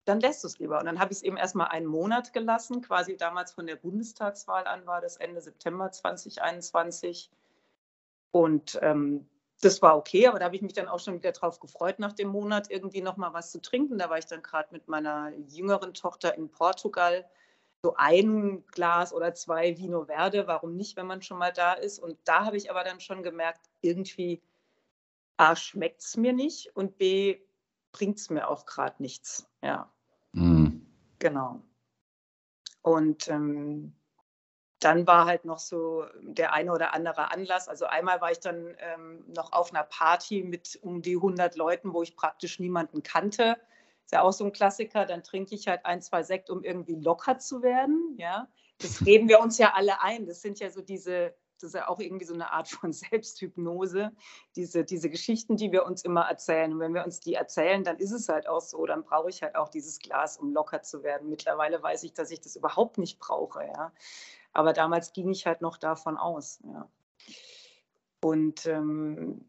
dann 0.04 0.20
lässt 0.20 0.44
du 0.44 0.48
es 0.48 0.58
lieber. 0.58 0.78
Und 0.78 0.86
dann 0.86 1.00
habe 1.00 1.12
ich 1.12 1.18
es 1.18 1.22
eben 1.22 1.36
erstmal 1.36 1.68
einen 1.68 1.86
Monat 1.86 2.32
gelassen, 2.32 2.80
quasi 2.80 3.16
damals 3.16 3.52
von 3.52 3.66
der 3.66 3.76
Bundestagswahl 3.76 4.66
an 4.66 4.86
war 4.86 5.00
das 5.00 5.16
Ende 5.16 5.40
September 5.40 5.90
2021. 5.90 7.30
Und 8.30 8.78
ähm, 8.82 9.28
das 9.60 9.82
war 9.82 9.96
okay, 9.96 10.26
aber 10.26 10.38
da 10.38 10.46
habe 10.46 10.56
ich 10.56 10.62
mich 10.62 10.72
dann 10.72 10.88
auch 10.88 10.98
schon 11.00 11.14
wieder 11.14 11.32
drauf 11.32 11.60
gefreut, 11.60 11.98
nach 11.98 12.12
dem 12.12 12.28
Monat 12.28 12.70
irgendwie 12.70 13.00
nochmal 13.00 13.32
was 13.32 13.50
zu 13.50 13.60
trinken. 13.60 13.98
Da 13.98 14.10
war 14.10 14.18
ich 14.18 14.26
dann 14.26 14.42
gerade 14.42 14.68
mit 14.72 14.88
meiner 14.88 15.32
jüngeren 15.48 15.94
Tochter 15.94 16.34
in 16.36 16.50
Portugal. 16.50 17.24
So 17.82 17.94
ein 17.96 18.64
Glas 18.72 19.12
oder 19.12 19.34
zwei 19.34 19.76
Vino 19.76 20.04
Verde, 20.06 20.46
warum 20.46 20.76
nicht, 20.76 20.96
wenn 20.96 21.06
man 21.06 21.22
schon 21.22 21.38
mal 21.38 21.52
da 21.52 21.74
ist? 21.74 21.98
Und 21.98 22.16
da 22.24 22.46
habe 22.46 22.56
ich 22.56 22.70
aber 22.70 22.82
dann 22.82 23.00
schon 23.00 23.22
gemerkt, 23.22 23.60
irgendwie 23.82 24.40
A, 25.36 25.56
schmeckt 25.56 26.02
es 26.02 26.16
mir 26.16 26.32
nicht 26.32 26.74
und 26.76 26.98
B, 26.98 27.40
bringt 27.92 28.18
es 28.18 28.30
mir 28.30 28.48
auch 28.48 28.66
gerade 28.66 29.02
nichts. 29.02 29.48
Ja. 29.62 29.92
Mhm. 30.32 30.86
Genau. 31.18 31.62
Und 32.82 33.28
ähm, 33.28 33.94
dann 34.80 35.06
war 35.06 35.24
halt 35.24 35.46
noch 35.46 35.58
so 35.58 36.04
der 36.20 36.52
eine 36.52 36.70
oder 36.70 36.92
andere 36.92 37.32
Anlass. 37.32 37.68
Also 37.68 37.86
einmal 37.86 38.20
war 38.20 38.30
ich 38.30 38.40
dann 38.40 38.76
ähm, 38.78 39.24
noch 39.34 39.52
auf 39.52 39.72
einer 39.72 39.84
Party 39.84 40.42
mit 40.42 40.78
um 40.82 41.00
die 41.00 41.16
100 41.16 41.56
Leuten, 41.56 41.94
wo 41.94 42.02
ich 42.02 42.14
praktisch 42.14 42.58
niemanden 42.58 43.02
kannte. 43.02 43.56
Ist 44.04 44.12
ja 44.12 44.20
auch 44.20 44.32
so 44.32 44.44
ein 44.44 44.52
Klassiker. 44.52 45.06
Dann 45.06 45.22
trinke 45.22 45.54
ich 45.54 45.66
halt 45.68 45.86
ein, 45.86 46.02
zwei 46.02 46.22
Sekt, 46.22 46.50
um 46.50 46.62
irgendwie 46.62 46.96
locker 46.96 47.38
zu 47.38 47.62
werden. 47.62 48.16
Ja, 48.18 48.48
das 48.78 49.00
reden 49.06 49.28
wir 49.28 49.40
uns 49.40 49.56
ja 49.56 49.72
alle 49.74 50.02
ein. 50.02 50.26
Das 50.26 50.42
sind 50.42 50.60
ja 50.60 50.68
so 50.68 50.82
diese 50.82 51.34
das 51.60 51.68
ist 51.68 51.74
ja 51.74 51.88
auch 51.88 52.00
irgendwie 52.00 52.24
so 52.24 52.34
eine 52.34 52.52
Art 52.52 52.68
von 52.68 52.92
Selbsthypnose, 52.92 54.12
diese, 54.56 54.84
diese 54.84 55.10
Geschichten, 55.10 55.56
die 55.56 55.72
wir 55.72 55.86
uns 55.86 56.02
immer 56.02 56.22
erzählen. 56.22 56.72
Und 56.72 56.80
wenn 56.80 56.94
wir 56.94 57.04
uns 57.04 57.20
die 57.20 57.34
erzählen, 57.34 57.84
dann 57.84 57.98
ist 57.98 58.12
es 58.12 58.28
halt 58.28 58.48
auch 58.48 58.60
so, 58.60 58.84
dann 58.86 59.04
brauche 59.04 59.30
ich 59.30 59.42
halt 59.42 59.56
auch 59.56 59.68
dieses 59.68 59.98
Glas, 59.98 60.36
um 60.36 60.52
locker 60.52 60.82
zu 60.82 61.02
werden. 61.02 61.30
Mittlerweile 61.30 61.82
weiß 61.82 62.02
ich, 62.04 62.14
dass 62.14 62.30
ich 62.30 62.40
das 62.40 62.56
überhaupt 62.56 62.98
nicht 62.98 63.18
brauche, 63.18 63.64
ja. 63.64 63.92
Aber 64.52 64.72
damals 64.72 65.12
ging 65.12 65.30
ich 65.30 65.46
halt 65.46 65.60
noch 65.60 65.78
davon 65.78 66.16
aus, 66.16 66.60
ja. 66.64 66.88
Und 68.20 68.66
ähm, 68.66 69.44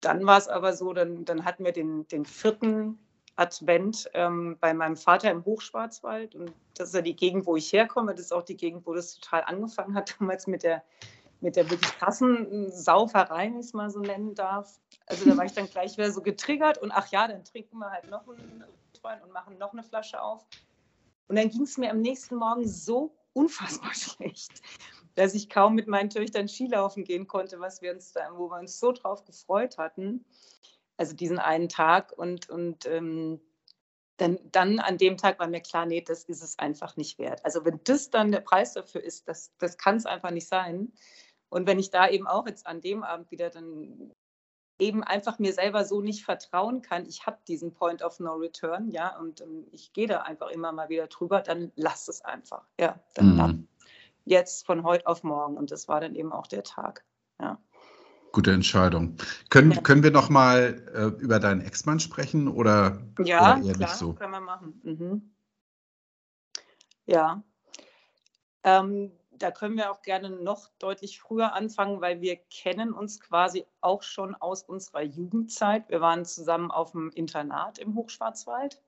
dann 0.00 0.26
war 0.26 0.36
es 0.36 0.48
aber 0.48 0.74
so, 0.74 0.92
dann, 0.92 1.24
dann 1.24 1.44
hatten 1.44 1.64
wir 1.64 1.72
den, 1.72 2.06
den 2.08 2.26
vierten 2.26 2.98
Advent 3.36 4.10
ähm, 4.14 4.56
bei 4.60 4.74
meinem 4.74 4.96
Vater 4.96 5.30
im 5.30 5.44
Hochschwarzwald. 5.44 6.34
Und 6.34 6.52
das 6.74 6.88
ist 6.88 6.94
ja 6.94 7.00
die 7.00 7.16
Gegend, 7.16 7.46
wo 7.46 7.56
ich 7.56 7.72
herkomme. 7.72 8.14
Das 8.14 8.26
ist 8.26 8.32
auch 8.32 8.42
die 8.42 8.56
Gegend, 8.56 8.86
wo 8.86 8.94
das 8.94 9.18
total 9.18 9.44
angefangen 9.44 9.94
hat, 9.94 10.16
damals 10.20 10.46
mit 10.46 10.62
der 10.62 10.84
mit 11.40 11.56
der 11.56 11.70
wirklich 11.70 11.92
krassen 11.98 12.70
Sauferei, 12.70 13.46
wenn 13.46 13.60
ich 13.60 13.66
es 13.66 13.72
mal 13.72 13.90
so 13.90 14.00
nennen 14.00 14.34
darf. 14.34 14.80
Also 15.06 15.28
da 15.28 15.36
war 15.36 15.44
ich 15.44 15.52
dann 15.52 15.68
gleich 15.68 15.96
wieder 15.98 16.10
so 16.10 16.22
getriggert 16.22 16.78
und 16.78 16.90
ach 16.90 17.08
ja, 17.08 17.28
dann 17.28 17.44
trinken 17.44 17.78
wir 17.78 17.90
halt 17.90 18.10
noch 18.10 18.26
einen 18.28 18.64
Wein 19.04 19.22
und 19.22 19.32
machen 19.32 19.58
noch 19.58 19.72
eine 19.72 19.82
Flasche 19.82 20.20
auf. 20.20 20.44
Und 21.28 21.36
dann 21.36 21.50
ging 21.50 21.62
es 21.62 21.78
mir 21.78 21.90
am 21.90 22.00
nächsten 22.00 22.36
Morgen 22.36 22.66
so 22.66 23.14
unfassbar 23.34 23.94
schlecht, 23.94 24.62
dass 25.14 25.34
ich 25.34 25.48
kaum 25.48 25.74
mit 25.74 25.86
meinen 25.86 26.10
Töchtern 26.10 26.48
Skilaufen 26.48 27.04
gehen 27.04 27.26
konnte, 27.26 27.60
was 27.60 27.82
wir 27.82 27.92
uns 27.92 28.12
da, 28.12 28.28
wo 28.32 28.50
wir 28.50 28.58
uns 28.58 28.80
so 28.80 28.92
drauf 28.92 29.24
gefreut 29.24 29.78
hatten. 29.78 30.24
Also 30.96 31.14
diesen 31.14 31.38
einen 31.38 31.68
Tag 31.68 32.12
und, 32.16 32.48
und 32.50 32.86
ähm, 32.86 33.40
dann, 34.16 34.38
dann 34.52 34.78
an 34.78 34.98
dem 34.98 35.16
Tag 35.16 35.38
war 35.38 35.48
mir 35.48 35.60
klar, 35.60 35.86
nee, 35.86 36.00
das 36.00 36.24
ist 36.24 36.42
es 36.42 36.58
einfach 36.58 36.96
nicht 36.96 37.18
wert. 37.18 37.44
Also 37.44 37.64
wenn 37.64 37.80
das 37.84 38.10
dann 38.10 38.32
der 38.32 38.40
Preis 38.40 38.74
dafür 38.74 39.02
ist, 39.02 39.28
das, 39.28 39.52
das 39.58 39.76
kann 39.76 39.96
es 39.96 40.06
einfach 40.06 40.30
nicht 40.30 40.48
sein. 40.48 40.92
Und 41.48 41.66
wenn 41.66 41.78
ich 41.78 41.90
da 41.90 42.08
eben 42.08 42.26
auch 42.26 42.46
jetzt 42.46 42.66
an 42.66 42.80
dem 42.80 43.02
Abend 43.02 43.30
wieder 43.30 43.50
dann 43.50 44.12
eben 44.78 45.04
einfach 45.04 45.38
mir 45.38 45.52
selber 45.52 45.84
so 45.84 46.00
nicht 46.00 46.24
vertrauen 46.24 46.82
kann, 46.82 47.06
ich 47.06 47.26
habe 47.26 47.38
diesen 47.46 47.74
Point 47.74 48.02
of 48.02 48.18
No 48.18 48.34
Return, 48.34 48.90
ja, 48.90 49.16
und 49.18 49.40
ähm, 49.40 49.66
ich 49.70 49.92
gehe 49.92 50.08
da 50.08 50.22
einfach 50.22 50.48
immer 50.48 50.72
mal 50.72 50.88
wieder 50.88 51.06
drüber, 51.06 51.40
dann 51.42 51.72
lass 51.76 52.08
es 52.08 52.22
einfach, 52.22 52.66
ja, 52.80 52.98
dann 53.14 53.36
mhm. 53.36 53.68
jetzt 54.24 54.66
von 54.66 54.82
heute 54.82 55.06
auf 55.06 55.22
morgen 55.22 55.56
und 55.56 55.70
das 55.70 55.86
war 55.86 56.00
dann 56.00 56.14
eben 56.16 56.32
auch 56.32 56.46
der 56.46 56.64
Tag, 56.64 57.04
ja. 57.40 57.60
Gute 58.34 58.50
Entscheidung. 58.50 59.16
Können, 59.48 59.70
ja. 59.70 59.80
können 59.80 60.02
wir 60.02 60.10
noch 60.10 60.28
mal 60.28 60.82
äh, 60.92 61.22
über 61.22 61.38
deinen 61.38 61.60
Ex-Mann 61.60 62.00
sprechen 62.00 62.48
oder, 62.48 63.00
ja, 63.20 63.54
oder 63.54 63.64
eher 63.64 63.74
klar, 63.74 63.88
nicht 63.88 63.96
so? 63.96 64.12
können 64.14 64.32
wir 64.32 64.40
machen. 64.40 64.80
Mhm. 64.82 65.34
Ja. 67.06 67.44
Ähm, 68.64 69.12
da 69.30 69.52
können 69.52 69.76
wir 69.76 69.92
auch 69.92 70.02
gerne 70.02 70.30
noch 70.30 70.68
deutlich 70.80 71.20
früher 71.20 71.52
anfangen, 71.52 72.00
weil 72.00 72.22
wir 72.22 72.34
kennen 72.50 72.92
uns 72.92 73.20
quasi 73.20 73.66
auch 73.80 74.02
schon 74.02 74.34
aus 74.34 74.64
unserer 74.64 75.02
Jugendzeit. 75.02 75.88
Wir 75.88 76.00
waren 76.00 76.24
zusammen 76.24 76.72
auf 76.72 76.90
dem 76.90 77.10
Internat 77.10 77.78
im 77.78 77.94
Hochschwarzwald. 77.94 78.82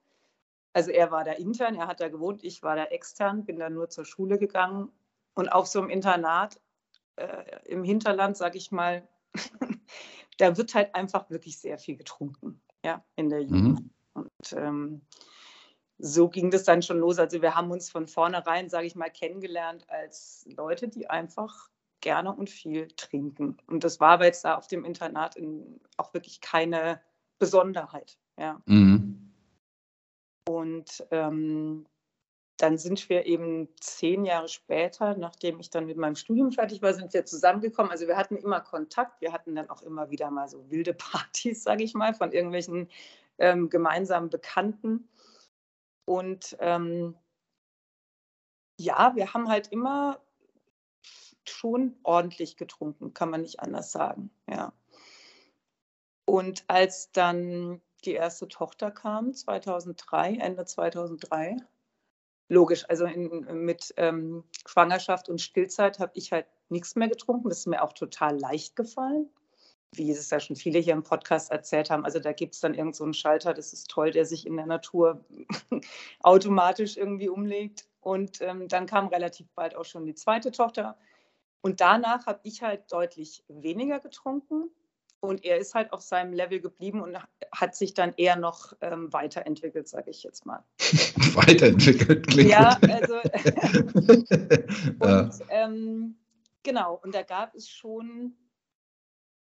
Also 0.73 0.91
er 0.91 1.09
war 1.09 1.23
da 1.23 1.31
intern, 1.31 1.75
er 1.75 1.87
hat 1.87 2.01
da 2.01 2.09
gewohnt, 2.09 2.43
ich 2.43 2.63
war 2.63 2.75
da 2.75 2.83
extern, 2.83 3.45
bin 3.45 3.59
da 3.59 3.69
nur 3.69 3.89
zur 3.89 4.03
Schule 4.03 4.37
gegangen. 4.37 4.91
Und 5.35 5.47
auf 5.47 5.67
so 5.67 5.79
einem 5.79 5.89
Internat 5.89 6.59
äh, 7.15 7.61
im 7.63 7.85
Hinterland, 7.85 8.35
sage 8.35 8.57
ich 8.57 8.73
mal, 8.73 9.07
da 10.37 10.57
wird 10.57 10.73
halt 10.75 10.93
einfach 10.95 11.29
wirklich 11.29 11.57
sehr 11.57 11.77
viel 11.77 11.97
getrunken, 11.97 12.61
ja, 12.83 13.03
in 13.15 13.29
der 13.29 13.41
Jugend. 13.41 13.81
Mhm. 13.81 13.91
Und 14.13 14.53
ähm, 14.53 15.01
so 15.99 16.29
ging 16.29 16.51
das 16.51 16.63
dann 16.63 16.81
schon 16.81 16.99
los. 16.99 17.19
Also 17.19 17.41
wir 17.41 17.55
haben 17.55 17.71
uns 17.71 17.89
von 17.89 18.07
vornherein, 18.07 18.69
sage 18.69 18.87
ich 18.87 18.95
mal, 18.95 19.09
kennengelernt 19.09 19.89
als 19.89 20.47
Leute, 20.55 20.87
die 20.87 21.09
einfach 21.09 21.69
gerne 22.01 22.33
und 22.33 22.49
viel 22.49 22.87
trinken. 22.89 23.57
Und 23.67 23.83
das 23.83 23.99
war 23.99 24.11
aber 24.11 24.25
jetzt 24.25 24.45
da 24.45 24.55
auf 24.55 24.67
dem 24.67 24.85
Internat 24.85 25.35
in, 25.35 25.81
auch 25.97 26.13
wirklich 26.13 26.41
keine 26.41 27.01
Besonderheit. 27.39 28.17
Ja. 28.39 28.61
Mhm. 28.65 29.33
Und 30.47 31.05
ähm, 31.11 31.85
dann 32.57 32.79
sind 32.79 33.07
wir 33.09 33.25
eben 33.25 33.69
zehn 33.79 34.25
Jahre 34.25 34.47
später, 34.47 35.15
nachdem 35.15 35.59
ich 35.59 35.69
dann 35.69 35.85
mit 35.85 35.97
meinem 35.97 36.15
Studium 36.15 36.51
fertig 36.51 36.81
war, 36.81 36.93
sind 36.93 37.13
wir 37.13 37.23
zusammengekommen. 37.23 37.91
Also 37.91 38.07
wir 38.07 38.17
hatten 38.17 38.35
immer 38.35 38.61
Kontakt, 38.61 39.21
wir 39.21 39.31
hatten 39.31 39.55
dann 39.55 39.69
auch 39.69 39.83
immer 39.83 40.09
wieder 40.09 40.31
mal 40.31 40.49
so 40.49 40.69
wilde 40.71 40.93
Partys, 40.95 41.63
sage 41.63 41.83
ich 41.83 41.93
mal, 41.93 42.15
von 42.15 42.31
irgendwelchen 42.31 42.89
ähm, 43.37 43.69
gemeinsamen 43.69 44.29
Bekannten. 44.29 45.07
Und 46.05 46.57
ähm, 46.59 47.15
ja, 48.79 49.15
wir 49.15 49.33
haben 49.33 49.49
halt 49.49 49.67
immer 49.71 50.19
schon 51.47 51.95
ordentlich 52.03 52.57
getrunken, 52.57 53.13
kann 53.13 53.29
man 53.29 53.41
nicht 53.41 53.59
anders 53.59 53.91
sagen. 53.91 54.31
Ja. 54.49 54.73
Und 56.25 56.65
als 56.67 57.11
dann 57.11 57.81
die 58.03 58.13
erste 58.13 58.47
Tochter 58.47 58.91
kam, 58.91 59.33
2003, 59.33 60.35
Ende 60.35 60.65
2003, 60.65 61.57
logisch, 62.49 62.85
also 62.89 63.05
in, 63.05 63.65
mit 63.65 63.93
ähm, 63.97 64.43
Schwangerschaft 64.65 65.29
und 65.29 65.41
Stillzeit 65.41 65.99
habe 65.99 66.11
ich 66.15 66.31
halt 66.31 66.45
nichts 66.69 66.95
mehr 66.95 67.07
getrunken. 67.07 67.49
Das 67.49 67.59
ist 67.59 67.67
mir 67.67 67.83
auch 67.83 67.93
total 67.93 68.37
leicht 68.39 68.75
gefallen 68.75 69.29
wie 69.93 70.11
es 70.11 70.29
ja 70.29 70.39
schon 70.39 70.55
viele 70.55 70.79
hier 70.79 70.93
im 70.93 71.03
Podcast 71.03 71.51
erzählt 71.51 71.89
haben, 71.89 72.05
also 72.05 72.19
da 72.19 72.33
gibt 72.33 72.55
es 72.55 72.59
dann 72.59 72.73
irgendeinen 72.73 73.13
so 73.13 73.19
Schalter, 73.19 73.53
das 73.53 73.73
ist 73.73 73.89
toll, 73.89 74.11
der 74.11 74.25
sich 74.25 74.45
in 74.45 74.57
der 74.57 74.65
Natur 74.65 75.23
automatisch 76.21 76.97
irgendwie 76.97 77.29
umlegt. 77.29 77.87
Und 78.01 78.41
ähm, 78.41 78.67
dann 78.67 78.85
kam 78.85 79.07
relativ 79.07 79.47
bald 79.53 79.75
auch 79.75 79.85
schon 79.85 80.05
die 80.05 80.15
zweite 80.15 80.51
Tochter. 80.51 80.97
Und 81.61 81.81
danach 81.81 82.25
habe 82.25 82.39
ich 82.43 82.61
halt 82.61 82.91
deutlich 82.91 83.43
weniger 83.47 83.99
getrunken. 83.99 84.69
Und 85.27 85.43
er 85.43 85.57
ist 85.57 85.75
halt 85.75 85.91
auf 85.91 86.01
seinem 86.01 86.31
Level 86.31 86.61
geblieben 86.61 87.01
und 87.01 87.17
hat 87.51 87.75
sich 87.75 87.93
dann 87.93 88.13
eher 88.15 88.37
noch 88.37 88.71
ähm, 88.79 89.11
weiterentwickelt, 89.11 89.89
sage 89.89 90.09
ich 90.09 90.23
jetzt 90.23 90.45
mal. 90.45 90.63
weiterentwickelt, 90.79 92.27
klingt 92.27 92.49
Ja, 92.49 92.79
also. 92.81 93.15
und, 94.99 95.33
ähm, 95.49 96.15
genau, 96.63 96.97
und 97.03 97.13
da 97.13 97.23
gab 97.23 97.55
es 97.55 97.67
schon, 97.67 98.37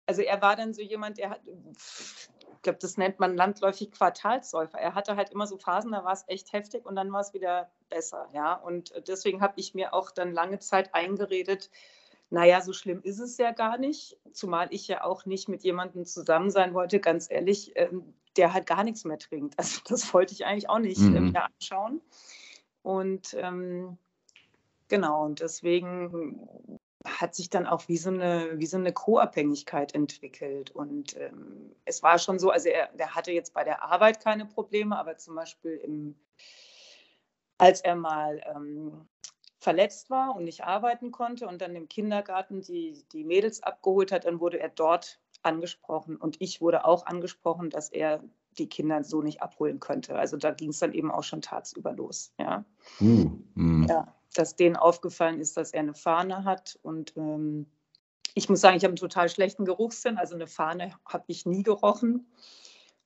also 0.06 0.22
er 0.22 0.42
war 0.42 0.56
dann 0.56 0.74
so 0.74 0.82
jemand, 0.82 1.18
der 1.18 1.30
hat, 1.30 1.42
ich 1.46 2.62
glaube, 2.62 2.80
das 2.80 2.96
nennt 2.96 3.20
man 3.20 3.36
landläufig 3.36 3.92
Quartalsäufer. 3.92 4.78
Er 4.78 4.96
hatte 4.96 5.14
halt 5.14 5.30
immer 5.30 5.46
so 5.46 5.56
Phasen, 5.56 5.92
da 5.92 6.02
war 6.04 6.14
es 6.14 6.24
echt 6.26 6.52
heftig 6.52 6.84
und 6.84 6.96
dann 6.96 7.12
war 7.12 7.20
es 7.20 7.32
wieder 7.32 7.70
besser, 7.88 8.28
ja. 8.32 8.54
Und 8.54 8.92
deswegen 9.06 9.40
habe 9.40 9.54
ich 9.54 9.72
mir 9.72 9.94
auch 9.94 10.10
dann 10.10 10.32
lange 10.32 10.58
Zeit 10.58 10.96
eingeredet, 10.96 11.70
naja, 12.30 12.61
so 12.61 12.73
schlimm 12.73 13.00
ist 13.02 13.21
es 13.21 13.38
ja 13.38 13.52
gar 13.52 13.78
nicht, 13.78 14.18
zumal 14.33 14.68
ich 14.71 14.88
ja 14.88 15.04
auch 15.04 15.26
nicht 15.26 15.49
mit 15.49 15.62
jemandem 15.62 16.04
zusammen 16.04 16.50
sein 16.50 16.75
wollte, 16.75 16.99
ganz 17.00 17.30
ehrlich, 17.30 17.73
ähm, 17.76 18.14
der 18.37 18.52
halt 18.52 18.66
gar 18.66 18.85
nichts 18.85 19.04
mehr 19.04 19.18
trinkt. 19.18 19.54
Also 19.59 19.80
das 19.88 20.12
wollte 20.12 20.33
ich 20.33 20.45
eigentlich 20.45 20.68
auch 20.68 20.78
nicht 20.78 21.00
mhm. 21.00 21.30
mehr 21.30 21.47
anschauen. 21.47 22.00
Und 22.83 23.35
ähm, 23.40 23.99
genau, 24.88 25.25
und 25.25 25.40
deswegen 25.40 26.78
hat 27.04 27.35
sich 27.35 27.50
dann 27.50 27.66
auch 27.66 27.88
wie 27.88 27.97
so 27.97 28.11
eine, 28.11 28.59
wie 28.59 28.66
so 28.66 28.76
eine 28.76 28.92
Co-Abhängigkeit 28.92 29.95
entwickelt. 29.95 30.71
Und 30.71 31.16
ähm, 31.16 31.75
es 31.85 32.02
war 32.02 32.18
schon 32.18 32.38
so, 32.38 32.50
also 32.50 32.68
er, 32.68 32.90
er 32.99 33.14
hatte 33.14 33.33
jetzt 33.33 33.54
bei 33.54 33.64
der 33.64 33.83
Arbeit 33.83 34.23
keine 34.23 34.47
Probleme, 34.47 34.99
aber 34.99 35.16
zum 35.16 35.37
Beispiel 35.37 35.76
im, 35.76 36.16
als 37.59 37.80
er 37.80 37.97
mal 37.97 38.40
ähm, 38.54 39.06
verletzt 39.58 40.10
war 40.10 40.36
und 40.36 40.44
nicht 40.44 40.64
arbeiten 40.64 41.10
konnte 41.10 41.46
und 41.46 41.62
dann 41.62 41.75
im 41.75 41.88
Kindergarten 41.88 42.60
die, 42.60 43.04
die 43.12 43.25
Mädels 43.25 43.62
abgeholt 43.62 44.12
hat, 44.12 44.26
dann 44.26 44.40
wurde 44.40 44.60
er 44.60 44.68
dort 44.68 45.18
angesprochen 45.42 46.16
und 46.16 46.36
ich 46.40 46.60
wurde 46.60 46.84
auch 46.84 47.06
angesprochen, 47.06 47.70
dass 47.70 47.88
er 47.90 48.22
die 48.58 48.68
Kinder 48.68 49.04
so 49.04 49.22
nicht 49.22 49.42
abholen 49.42 49.80
könnte. 49.80 50.16
Also 50.16 50.36
da 50.36 50.50
ging 50.50 50.70
es 50.70 50.78
dann 50.78 50.92
eben 50.92 51.10
auch 51.10 51.22
schon 51.22 51.42
tagsüber 51.42 51.92
los. 51.92 52.32
Ja. 52.38 52.64
Uh, 53.00 53.30
mm. 53.54 53.86
ja, 53.88 54.14
dass 54.34 54.56
denen 54.56 54.76
aufgefallen 54.76 55.40
ist, 55.40 55.56
dass 55.56 55.72
er 55.72 55.80
eine 55.80 55.94
Fahne 55.94 56.44
hat 56.44 56.78
und 56.82 57.14
ähm, 57.16 57.66
ich 58.36 58.50
muss 58.50 58.60
sagen, 58.60 58.76
ich 58.76 58.84
habe 58.84 58.90
einen 58.90 58.96
total 58.96 59.30
schlechten 59.30 59.64
Geruchssinn. 59.64 60.18
Also 60.18 60.34
eine 60.34 60.46
Fahne 60.46 60.92
habe 61.08 61.25
ich 61.28 61.46
nie 61.46 61.62
gerochen. 61.62 62.30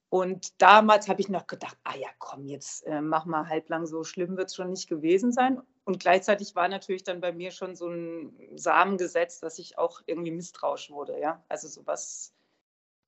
Und 0.09 0.61
damals 0.61 1.09
habe 1.09 1.21
ich 1.21 1.29
noch 1.29 1.47
gedacht, 1.47 1.79
ah 1.85 1.95
ja, 1.97 2.09
komm, 2.19 2.47
jetzt 2.47 2.85
äh, 2.87 3.01
mach 3.01 3.27
mal 3.27 3.49
halblang, 3.49 3.87
so 3.87 4.03
schlimm 4.03 4.37
wird 4.37 4.49
es 4.49 4.57
schon 4.57 4.71
nicht 4.71 4.89
gewesen 4.89 5.31
sein. 5.31 5.63
Und 5.91 5.99
gleichzeitig 5.99 6.55
war 6.55 6.69
natürlich 6.69 7.03
dann 7.03 7.21
bei 7.21 7.33
mir 7.33 7.51
schon 7.51 7.75
so 7.75 7.89
ein 7.89 8.33
Samen 8.55 8.97
gesetzt, 8.97 9.43
dass 9.43 9.59
ich 9.59 9.77
auch 9.77 10.03
irgendwie 10.07 10.31
misstrauisch 10.31 10.89
wurde. 10.89 11.19
Ja? 11.19 11.43
Also 11.49 11.67
so 11.67 11.85
was, 11.85 12.33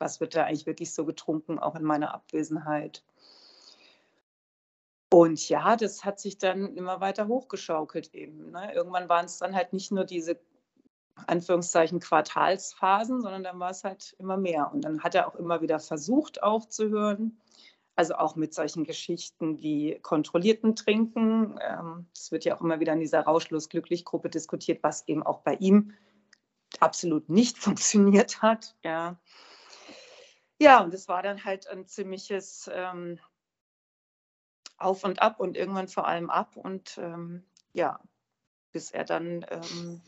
was 0.00 0.18
wird 0.18 0.34
da 0.34 0.46
eigentlich 0.46 0.66
wirklich 0.66 0.92
so 0.92 1.04
getrunken, 1.04 1.60
auch 1.60 1.76
in 1.76 1.84
meiner 1.84 2.12
Abwesenheit. 2.12 3.04
Und 5.12 5.48
ja, 5.48 5.76
das 5.76 6.04
hat 6.04 6.18
sich 6.18 6.38
dann 6.38 6.74
immer 6.74 7.00
weiter 7.00 7.28
hochgeschaukelt 7.28 8.12
eben. 8.14 8.50
Ne? 8.50 8.74
Irgendwann 8.74 9.08
waren 9.08 9.26
es 9.26 9.38
dann 9.38 9.54
halt 9.54 9.72
nicht 9.72 9.92
nur 9.92 10.04
diese 10.04 10.40
Anführungszeichen 11.28 12.00
Quartalsphasen, 12.00 13.22
sondern 13.22 13.44
dann 13.44 13.60
war 13.60 13.70
es 13.70 13.84
halt 13.84 14.16
immer 14.18 14.36
mehr. 14.36 14.72
Und 14.72 14.80
dann 14.80 15.04
hat 15.04 15.14
er 15.14 15.28
auch 15.28 15.36
immer 15.36 15.60
wieder 15.60 15.78
versucht 15.78 16.42
aufzuhören. 16.42 17.38
Also 17.94 18.14
auch 18.14 18.36
mit 18.36 18.54
solchen 18.54 18.84
Geschichten 18.84 19.60
wie 19.60 19.98
kontrollierten 20.00 20.74
Trinken. 20.76 21.58
Ähm, 21.60 22.06
es 22.14 22.32
wird 22.32 22.44
ja 22.44 22.56
auch 22.56 22.62
immer 22.62 22.80
wieder 22.80 22.94
in 22.94 23.00
dieser 23.00 23.20
Rauschlos-Glücklich-Gruppe 23.20 24.30
diskutiert, 24.30 24.82
was 24.82 25.06
eben 25.08 25.22
auch 25.22 25.40
bei 25.40 25.54
ihm 25.54 25.92
absolut 26.80 27.28
nicht 27.28 27.58
funktioniert 27.58 28.40
hat. 28.40 28.74
Ja, 28.82 29.18
ja 30.58 30.82
und 30.82 30.94
es 30.94 31.08
war 31.08 31.22
dann 31.22 31.44
halt 31.44 31.66
ein 31.68 31.86
ziemliches 31.86 32.70
ähm, 32.72 33.18
Auf 34.78 35.04
und 35.04 35.20
Ab 35.20 35.38
und 35.38 35.56
irgendwann 35.56 35.88
vor 35.88 36.06
allem 36.06 36.30
ab. 36.30 36.56
Und 36.56 36.96
ähm, 36.98 37.44
ja, 37.74 38.00
bis 38.72 38.90
er 38.90 39.04
dann 39.04 39.44
ähm, 39.50 40.00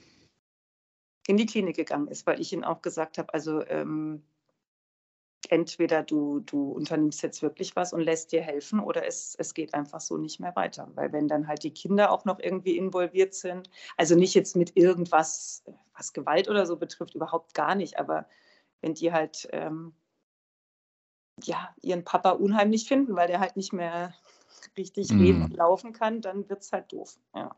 in 1.26 1.36
die 1.36 1.46
Klinik 1.46 1.76
gegangen 1.76 2.08
ist, 2.08 2.26
weil 2.26 2.40
ich 2.40 2.52
ihm 2.52 2.64
auch 2.64 2.82
gesagt 2.82 3.18
habe, 3.18 3.32
also 3.32 3.64
ähm, 3.66 4.24
entweder 5.50 6.02
du, 6.02 6.40
du 6.40 6.72
unternimmst 6.72 7.22
jetzt 7.22 7.42
wirklich 7.42 7.76
was 7.76 7.92
und 7.92 8.00
lässt 8.00 8.32
dir 8.32 8.42
helfen 8.42 8.80
oder 8.80 9.06
es, 9.06 9.34
es 9.38 9.54
geht 9.54 9.74
einfach 9.74 10.00
so 10.00 10.16
nicht 10.16 10.40
mehr 10.40 10.54
weiter. 10.56 10.90
Weil 10.94 11.12
wenn 11.12 11.28
dann 11.28 11.46
halt 11.46 11.62
die 11.62 11.72
Kinder 11.72 12.10
auch 12.10 12.24
noch 12.24 12.38
irgendwie 12.38 12.76
involviert 12.76 13.34
sind, 13.34 13.70
also 13.96 14.14
nicht 14.14 14.34
jetzt 14.34 14.56
mit 14.56 14.76
irgendwas, 14.76 15.64
was 15.96 16.12
Gewalt 16.12 16.48
oder 16.48 16.66
so 16.66 16.76
betrifft, 16.76 17.14
überhaupt 17.14 17.54
gar 17.54 17.74
nicht, 17.74 17.98
aber 17.98 18.26
wenn 18.80 18.94
die 18.94 19.12
halt 19.12 19.48
ähm, 19.52 19.94
ja, 21.42 21.74
ihren 21.82 22.04
Papa 22.04 22.30
unheimlich 22.30 22.86
finden, 22.86 23.16
weil 23.16 23.28
der 23.28 23.40
halt 23.40 23.56
nicht 23.56 23.72
mehr 23.72 24.14
richtig 24.76 25.12
mhm. 25.12 25.20
reden 25.20 25.42
und 25.42 25.56
laufen 25.56 25.92
kann, 25.92 26.20
dann 26.20 26.48
wird 26.48 26.62
es 26.62 26.72
halt 26.72 26.92
doof. 26.92 27.18
Ja. 27.34 27.56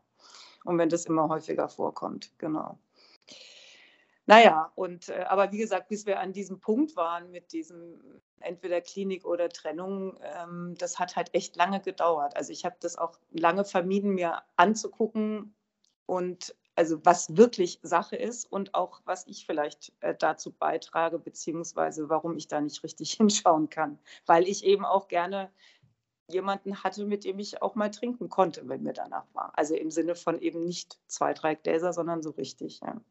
Und 0.63 0.77
wenn 0.77 0.89
das 0.89 1.05
immer 1.05 1.29
häufiger 1.29 1.69
vorkommt, 1.69 2.31
genau. 2.37 2.79
Naja, 4.27 4.71
und 4.75 5.07
äh, 5.07 5.25
aber 5.29 5.53
wie 5.53 5.57
gesagt, 5.57 5.87
bis 5.87 6.05
wir 6.05 6.19
an 6.19 6.33
diesem 6.33 6.59
Punkt 6.59 6.97
waren 6.97 7.31
mit 7.31 7.53
diesem 7.53 8.21
entweder 8.41 8.81
Klinik 8.81 9.25
oder 9.25 9.47
Trennung, 9.49 10.19
ähm, 10.21 10.75
das 10.77 10.99
hat 10.99 11.15
halt 11.15 11.33
echt 11.33 11.55
lange 11.55 11.79
gedauert. 11.79 12.35
Also 12.35 12.51
ich 12.51 12.65
habe 12.65 12.75
das 12.81 12.97
auch 12.97 13.17
lange 13.31 13.63
vermieden, 13.63 14.11
mir 14.13 14.41
anzugucken 14.57 15.55
und 16.05 16.55
also 16.75 17.03
was 17.05 17.37
wirklich 17.37 17.79
Sache 17.83 18.17
ist 18.17 18.51
und 18.51 18.75
auch 18.75 19.01
was 19.05 19.25
ich 19.27 19.45
vielleicht 19.45 19.93
äh, 20.01 20.13
dazu 20.13 20.51
beitrage, 20.51 21.19
beziehungsweise 21.19 22.09
warum 22.09 22.35
ich 22.35 22.49
da 22.49 22.59
nicht 22.59 22.83
richtig 22.83 23.13
hinschauen 23.17 23.69
kann, 23.69 23.97
weil 24.25 24.45
ich 24.47 24.65
eben 24.65 24.83
auch 24.85 25.07
gerne 25.07 25.49
jemanden 26.29 26.83
hatte, 26.83 27.05
mit 27.05 27.23
dem 27.23 27.39
ich 27.39 27.61
auch 27.61 27.75
mal 27.75 27.89
trinken 27.89 28.27
konnte, 28.27 28.67
wenn 28.67 28.83
mir 28.83 28.91
danach 28.93 29.25
war. 29.33 29.53
Also 29.55 29.75
im 29.75 29.89
Sinne 29.89 30.15
von 30.15 30.39
eben 30.41 30.65
nicht 30.65 30.99
zwei, 31.07 31.33
drei 31.33 31.55
Gläser, 31.55 31.93
sondern 31.93 32.21
so 32.21 32.31
richtig. 32.31 32.81
Ja. 32.81 33.01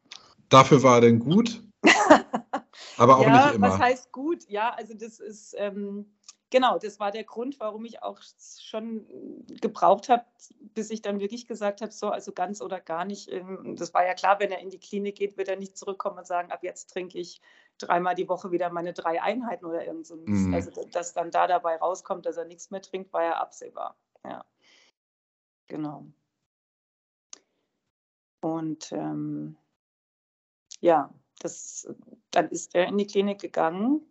Dafür 0.49 0.83
war 0.83 0.95
er 0.95 1.01
denn 1.01 1.19
gut, 1.19 1.61
aber 2.97 3.17
auch 3.17 3.23
ja, 3.23 3.47
nicht 3.47 3.55
immer. 3.55 3.69
Was 3.69 3.79
heißt 3.79 4.11
gut? 4.11 4.47
Ja, 4.47 4.71
also 4.71 4.93
das 4.93 5.19
ist, 5.19 5.55
ähm, 5.57 6.05
genau, 6.49 6.77
das 6.79 6.99
war 6.99 7.11
der 7.11 7.23
Grund, 7.23 7.59
warum 7.59 7.85
ich 7.85 8.01
auch 8.01 8.19
schon 8.59 9.05
gebraucht 9.61 10.09
habe, 10.09 10.23
bis 10.73 10.89
ich 10.89 11.01
dann 11.01 11.19
wirklich 11.19 11.47
gesagt 11.47 11.81
habe, 11.81 11.91
so, 11.91 12.09
also 12.09 12.31
ganz 12.31 12.61
oder 12.61 12.79
gar 12.79 13.05
nicht. 13.05 13.31
Ähm, 13.31 13.75
das 13.77 13.93
war 13.93 14.05
ja 14.05 14.13
klar, 14.13 14.39
wenn 14.39 14.51
er 14.51 14.59
in 14.59 14.69
die 14.69 14.79
Klinik 14.79 15.15
geht, 15.15 15.37
wird 15.37 15.49
er 15.49 15.57
nicht 15.57 15.77
zurückkommen 15.77 16.17
und 16.17 16.27
sagen, 16.27 16.51
ab 16.51 16.63
jetzt 16.63 16.91
trinke 16.91 17.17
ich 17.17 17.41
dreimal 17.77 18.15
die 18.15 18.29
Woche 18.29 18.51
wieder 18.51 18.69
meine 18.69 18.93
drei 18.93 19.21
Einheiten 19.21 19.65
oder 19.65 19.85
irgend 19.85 20.07
so. 20.07 20.15
Mhm. 20.15 20.53
Also, 20.53 20.71
dass 20.91 21.13
dann 21.13 21.31
da 21.31 21.47
dabei 21.47 21.75
rauskommt, 21.77 22.25
dass 22.25 22.37
er 22.37 22.45
nichts 22.45 22.71
mehr 22.71 22.81
trinkt, 22.81 23.13
war 23.13 23.23
ja 23.23 23.33
absehbar. 23.33 23.97
Ja, 24.23 24.45
genau. 25.67 26.05
Und 28.39 28.91
ähm, 28.91 29.57
ja, 30.79 31.13
das, 31.39 31.87
dann 32.31 32.49
ist 32.49 32.75
er 32.75 32.87
in 32.87 32.97
die 32.97 33.07
Klinik 33.07 33.39
gegangen 33.39 34.01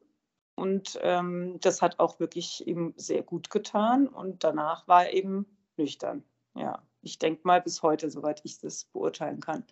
und 0.57 0.98
ähm, 1.02 1.59
das 1.61 1.83
hat 1.83 2.00
auch 2.00 2.18
wirklich 2.18 2.66
ihm 2.66 2.94
sehr 2.96 3.22
gut 3.22 3.50
getan. 3.50 4.09
Und 4.09 4.42
danach 4.42 4.88
war 4.88 5.05
er 5.05 5.12
eben 5.12 5.46
nüchtern. 5.76 6.24
Ja, 6.55 6.83
ich 7.02 7.18
denke 7.18 7.42
mal 7.44 7.61
bis 7.61 7.83
heute, 7.83 8.11
soweit 8.11 8.40
ich 8.44 8.59
das 8.59 8.85
beurteilen 8.87 9.40
kann. 9.40 9.64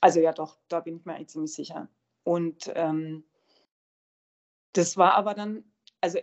Also 0.00 0.20
ja, 0.20 0.32
doch, 0.32 0.58
da 0.68 0.80
bin 0.80 0.96
ich 0.96 1.04
mir 1.04 1.14
eigentlich 1.14 1.28
ziemlich 1.28 1.52
sicher. 1.52 1.88
Und 2.24 2.72
ähm, 2.74 3.24
das 4.72 4.96
war 4.96 5.14
aber 5.14 5.34
dann, 5.34 5.64
also 6.00 6.18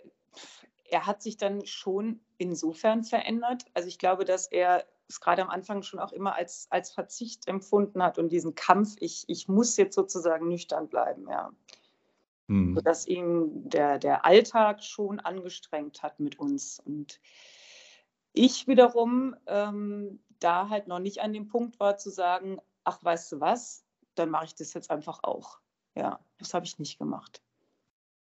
er 0.86 1.06
hat 1.06 1.22
sich 1.22 1.38
dann 1.38 1.64
schon 1.68 2.20
insofern 2.40 3.04
verändert. 3.04 3.66
Also 3.76 3.88
ich 3.88 4.00
glaube, 4.00 4.26
dass 4.26 4.48
er 4.48 4.86
es 5.10 5.20
gerade 5.20 5.42
am 5.42 5.50
Anfang 5.50 5.82
schon 5.82 6.00
auch 6.00 6.12
immer 6.12 6.36
als, 6.36 6.68
als 6.70 6.92
Verzicht 6.92 7.48
empfunden 7.48 8.02
hat 8.04 8.20
und 8.20 8.30
diesen 8.30 8.56
Kampf, 8.56 8.96
ich, 9.00 9.26
ich 9.28 9.48
muss 9.48 9.76
jetzt 9.76 9.96
sozusagen 9.96 10.48
nüchtern 10.48 10.88
bleiben, 10.88 11.28
ja. 11.30 11.52
Mhm. 12.48 12.76
Sodass 12.76 13.08
ihn 13.08 13.70
der, 13.70 14.00
der 14.00 14.26
Alltag 14.26 14.84
schon 14.84 15.20
angestrengt 15.20 16.04
hat 16.04 16.20
mit 16.20 16.40
uns. 16.40 16.80
Und 16.80 17.20
ich 18.34 18.68
wiederum 18.68 19.36
ähm, 19.48 20.24
da 20.40 20.70
halt 20.70 20.88
noch 20.88 21.00
nicht 21.00 21.22
an 21.22 21.34
dem 21.34 21.48
Punkt 21.48 21.80
war 21.80 21.98
zu 21.98 22.12
sagen, 22.12 22.60
ach, 22.84 23.04
weißt 23.04 23.32
du 23.32 23.40
was, 23.40 23.84
dann 24.16 24.30
mache 24.30 24.46
ich 24.46 24.56
das 24.56 24.74
jetzt 24.74 24.92
einfach 24.92 25.24
auch. 25.24 25.60
Ja, 25.96 26.20
das 26.38 26.54
habe 26.54 26.66
ich 26.66 26.80
nicht 26.80 27.00
gemacht. 27.00 27.42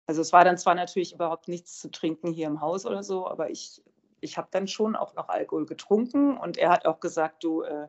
Also 0.07 0.23
es 0.23 0.33
war 0.33 0.45
dann 0.45 0.59
zwar 0.59 0.75
natürlich 0.75 1.13
überhaupt 1.13 1.49
nichts 1.49 1.79
zu 1.81 1.91
trinken 1.91 2.33
hier 2.33 2.47
im 2.47 2.61
Haus 2.61 2.87
oder 2.87 3.03
so, 3.03 3.29
aber 3.29 3.51
ich 3.51 3.83
ich 4.21 4.37
habe 4.37 4.49
dann 4.51 4.69
schon 4.69 4.97
auch 4.97 5.15
noch 5.15 5.29
Alkohol 5.29 5.67
getrunken 5.67 6.37
und 6.37 6.57
er 6.57 6.71
hat 6.71 6.87
auch 6.87 7.01
gesagt, 7.01 7.45
du, 7.45 7.63
äh, 7.63 7.89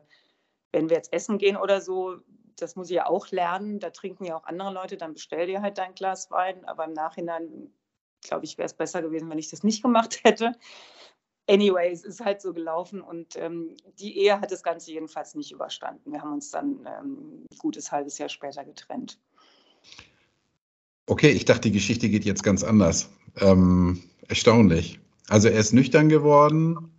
wenn 0.72 0.88
wir 0.88 0.96
jetzt 0.96 1.12
essen 1.12 1.38
gehen 1.38 1.56
oder 1.56 1.80
so, 1.80 2.18
das 2.56 2.76
muss 2.76 2.90
ich 2.90 2.96
ja 2.96 3.06
auch 3.06 3.28
lernen, 3.30 3.80
da 3.80 3.90
trinken 3.90 4.24
ja 4.24 4.36
auch 4.36 4.44
andere 4.44 4.72
Leute, 4.72 4.96
dann 4.96 5.14
bestell 5.14 5.46
dir 5.46 5.62
halt 5.62 5.78
dein 5.78 5.94
Glas 5.94 6.30
Wein, 6.30 6.64
aber 6.64 6.84
im 6.84 6.92
Nachhinein, 6.92 7.72
glaube 8.22 8.44
ich, 8.44 8.58
wäre 8.58 8.66
es 8.66 8.74
besser 8.74 9.02
gewesen, 9.02 9.30
wenn 9.30 9.38
ich 9.38 9.50
das 9.50 9.62
nicht 9.62 9.82
gemacht 9.82 10.20
hätte. 10.24 10.52
anyway, 11.48 11.90
es 11.90 12.04
ist 12.04 12.24
halt 12.24 12.40
so 12.40 12.52
gelaufen 12.52 13.00
und 13.00 13.36
ähm, 13.36 13.76
die 13.98 14.18
Ehe 14.18 14.40
hat 14.40 14.52
das 14.52 14.62
Ganze 14.62 14.92
jedenfalls 14.92 15.34
nicht 15.34 15.52
überstanden. 15.52 16.12
Wir 16.12 16.20
haben 16.20 16.34
uns 16.34 16.50
dann 16.50 16.86
ähm, 16.86 17.46
ein 17.50 17.58
gutes 17.58 17.90
halbes 17.90 18.18
Jahr 18.18 18.28
später 18.28 18.64
getrennt. 18.64 19.18
Okay, 21.06 21.30
ich 21.30 21.44
dachte, 21.44 21.62
die 21.62 21.72
Geschichte 21.72 22.08
geht 22.08 22.24
jetzt 22.24 22.44
ganz 22.44 22.62
anders. 22.62 23.10
Ähm, 23.36 24.00
erstaunlich. 24.28 25.00
Also 25.30 25.48
er 25.48 25.60
ist 25.60 25.72
nüchtern 25.72 26.08
geworden. 26.08 26.90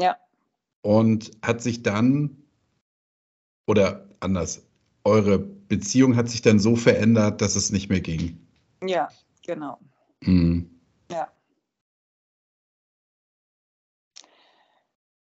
Ja. 0.00 0.16
Und 0.82 1.30
hat 1.42 1.62
sich 1.62 1.84
dann, 1.84 2.42
oder 3.66 4.08
anders, 4.18 4.66
eure 5.04 5.38
Beziehung 5.38 6.16
hat 6.16 6.28
sich 6.28 6.42
dann 6.42 6.58
so 6.58 6.74
verändert, 6.74 7.40
dass 7.40 7.54
es 7.54 7.70
nicht 7.70 7.88
mehr 7.88 8.00
ging. 8.00 8.40
Ja, 8.84 9.08
genau. 9.46 9.78
Mhm. 10.22 10.77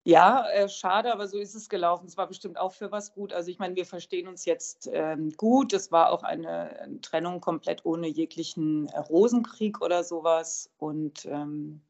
Ja, 0.08 0.48
äh, 0.48 0.70
schade, 0.70 1.12
aber 1.12 1.28
so 1.28 1.36
ist 1.36 1.54
es 1.54 1.68
gelaufen. 1.68 2.06
Es 2.06 2.16
war 2.16 2.26
bestimmt 2.26 2.56
auch 2.56 2.72
für 2.72 2.90
was 2.90 3.12
gut. 3.12 3.34
Also 3.34 3.50
ich 3.50 3.58
meine, 3.58 3.76
wir 3.76 3.84
verstehen 3.84 4.26
uns 4.26 4.46
jetzt 4.46 4.88
ähm, 4.90 5.34
gut. 5.36 5.74
Es 5.74 5.92
war 5.92 6.10
auch 6.12 6.22
eine, 6.22 6.98
Trennung 7.02 7.42
komplett 7.42 7.84
ohne 7.84 8.06
jeglichen 8.08 8.88
äh, 8.88 9.00
Rosenkrieg 9.00 9.82
oder 9.82 10.04
sowas. 10.04 10.70
Und 10.78 11.26
ähm, 11.26 11.82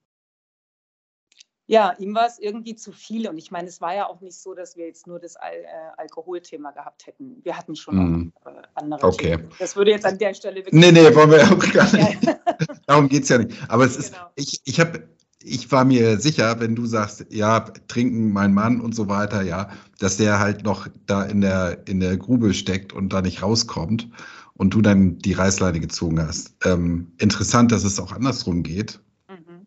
ja, 1.68 1.94
ihm 2.00 2.12
war 2.12 2.26
es 2.26 2.40
irgendwie 2.40 2.74
zu 2.74 2.90
viel. 2.90 3.28
Und 3.28 3.38
ich 3.38 3.52
meine, 3.52 3.68
es 3.68 3.80
war 3.80 3.94
ja 3.94 4.08
auch 4.08 4.20
nicht 4.20 4.36
so, 4.36 4.52
dass 4.52 4.76
wir 4.76 4.86
jetzt 4.86 5.06
nur 5.06 5.20
das 5.20 5.36
Al 5.36 5.54
äh, 5.54 5.66
Alkoholthema 5.96 6.72
gehabt 6.72 7.06
hätten. 7.06 7.38
Wir 7.44 7.56
hatten 7.56 7.76
schon 7.76 8.32
äh, 8.44 8.50
andere 8.74 9.06
okay. 9.06 9.36
Themen. 9.36 9.50
Das 9.60 9.76
würde 9.76 9.92
jetzt 9.92 10.04
an 10.04 10.18
der 10.18 10.34
Stelle 10.34 10.56
wirklich. 10.56 10.74
Nee, 10.74 10.90
nee, 10.90 11.14
wollen 11.14 11.30
wir 11.30 11.42
auch 11.42 11.72
gar 11.72 11.92
nicht. 11.92 12.36
Darum 12.88 13.08
geht 13.08 13.22
es 13.22 13.28
ja 13.28 13.38
nicht. 13.38 13.56
Aber 13.68 13.84
es 13.84 13.96
ist, 13.96 14.14
genau. 14.14 14.26
ich, 14.34 14.60
ich 14.64 14.80
habe 14.80 15.08
ich 15.48 15.72
war 15.72 15.84
mir 15.84 16.18
sicher, 16.18 16.60
wenn 16.60 16.74
du 16.74 16.86
sagst, 16.86 17.26
ja, 17.30 17.60
trinken 17.60 18.32
mein 18.32 18.54
Mann 18.54 18.80
und 18.80 18.94
so 18.94 19.08
weiter, 19.08 19.42
ja, 19.42 19.70
dass 19.98 20.16
der 20.16 20.38
halt 20.38 20.64
noch 20.64 20.88
da 21.06 21.22
in 21.22 21.40
der, 21.40 21.86
in 21.88 22.00
der 22.00 22.16
Grube 22.16 22.54
steckt 22.54 22.92
und 22.92 23.12
da 23.12 23.22
nicht 23.22 23.42
rauskommt 23.42 24.08
und 24.54 24.74
du 24.74 24.82
dann 24.82 25.18
die 25.18 25.32
Reißleine 25.32 25.80
gezogen 25.80 26.20
hast. 26.20 26.54
Ähm, 26.64 27.12
interessant, 27.18 27.72
dass 27.72 27.84
es 27.84 27.98
auch 27.98 28.12
andersrum 28.12 28.62
geht. 28.62 29.00
Mhm. 29.28 29.66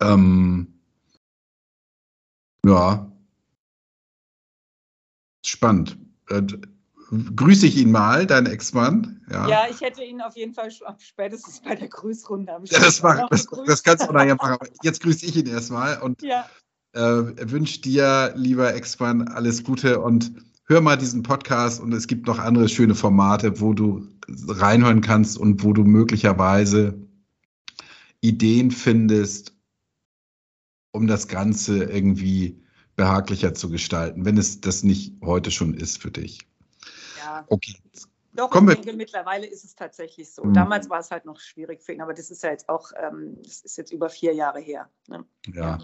Ähm, 0.00 0.66
ja. 2.64 3.12
Spannend. 5.44 5.98
Grüße 7.10 7.66
ich 7.66 7.76
ihn 7.76 7.92
mal, 7.92 8.26
deinen 8.26 8.46
Ex-Mann. 8.46 9.20
Ja. 9.30 9.48
ja, 9.48 9.66
ich 9.70 9.80
hätte 9.80 10.02
ihn 10.02 10.20
auf 10.20 10.36
jeden 10.36 10.54
Fall 10.54 10.70
spätestens 10.98 11.60
bei 11.60 11.74
der 11.74 11.88
Grüßrunde 11.88 12.52
am 12.52 12.64
Ja, 12.64 12.80
das, 12.80 13.02
mach, 13.02 13.28
das, 13.28 13.46
das, 13.66 13.82
kannst 13.82 14.08
du 14.08 14.12
nachher 14.12 14.34
machen. 14.36 14.56
Jetzt 14.82 15.02
grüße 15.02 15.24
ich 15.26 15.36
ihn 15.36 15.46
erstmal 15.46 16.00
und 16.00 16.22
ja. 16.22 16.48
äh, 16.92 17.50
wünsche 17.50 17.80
dir, 17.80 18.32
lieber 18.34 18.74
Ex-Mann, 18.74 19.28
alles 19.28 19.62
Gute 19.62 20.00
und 20.00 20.32
hör 20.66 20.80
mal 20.80 20.96
diesen 20.96 21.22
Podcast 21.22 21.80
und 21.80 21.92
es 21.92 22.08
gibt 22.08 22.26
noch 22.26 22.38
andere 22.38 22.68
schöne 22.68 22.94
Formate, 22.94 23.60
wo 23.60 23.72
du 23.72 24.06
reinhören 24.48 25.00
kannst 25.00 25.38
und 25.38 25.62
wo 25.62 25.72
du 25.72 25.84
möglicherweise 25.84 26.94
Ideen 28.20 28.72
findest, 28.72 29.54
um 30.90 31.06
das 31.06 31.28
Ganze 31.28 31.84
irgendwie 31.84 32.64
behaglicher 32.96 33.54
zu 33.54 33.70
gestalten, 33.70 34.24
wenn 34.24 34.38
es 34.38 34.60
das 34.60 34.82
nicht 34.82 35.14
heute 35.22 35.50
schon 35.50 35.74
ist 35.74 36.00
für 36.00 36.10
dich. 36.10 36.48
Okay. 37.48 37.74
Doch, 38.36 38.50
Kommen 38.50 38.68
ich 38.68 38.80
denke, 38.80 38.96
mittlerweile 38.96 39.46
ist 39.46 39.64
es 39.64 39.74
tatsächlich 39.74 40.30
so. 40.30 40.44
Mhm. 40.44 40.52
Damals 40.52 40.90
war 40.90 41.00
es 41.00 41.10
halt 41.10 41.24
noch 41.24 41.40
schwierig 41.40 41.82
für 41.82 41.94
ihn, 41.94 42.02
aber 42.02 42.12
das 42.12 42.30
ist 42.30 42.42
ja 42.42 42.50
jetzt 42.50 42.68
auch, 42.68 42.92
ähm, 43.02 43.38
das 43.42 43.62
ist 43.62 43.78
jetzt 43.78 43.92
über 43.92 44.10
vier 44.10 44.34
Jahre 44.34 44.60
her. 44.60 44.90
Ne? 45.08 45.24
Ja. 45.54 45.78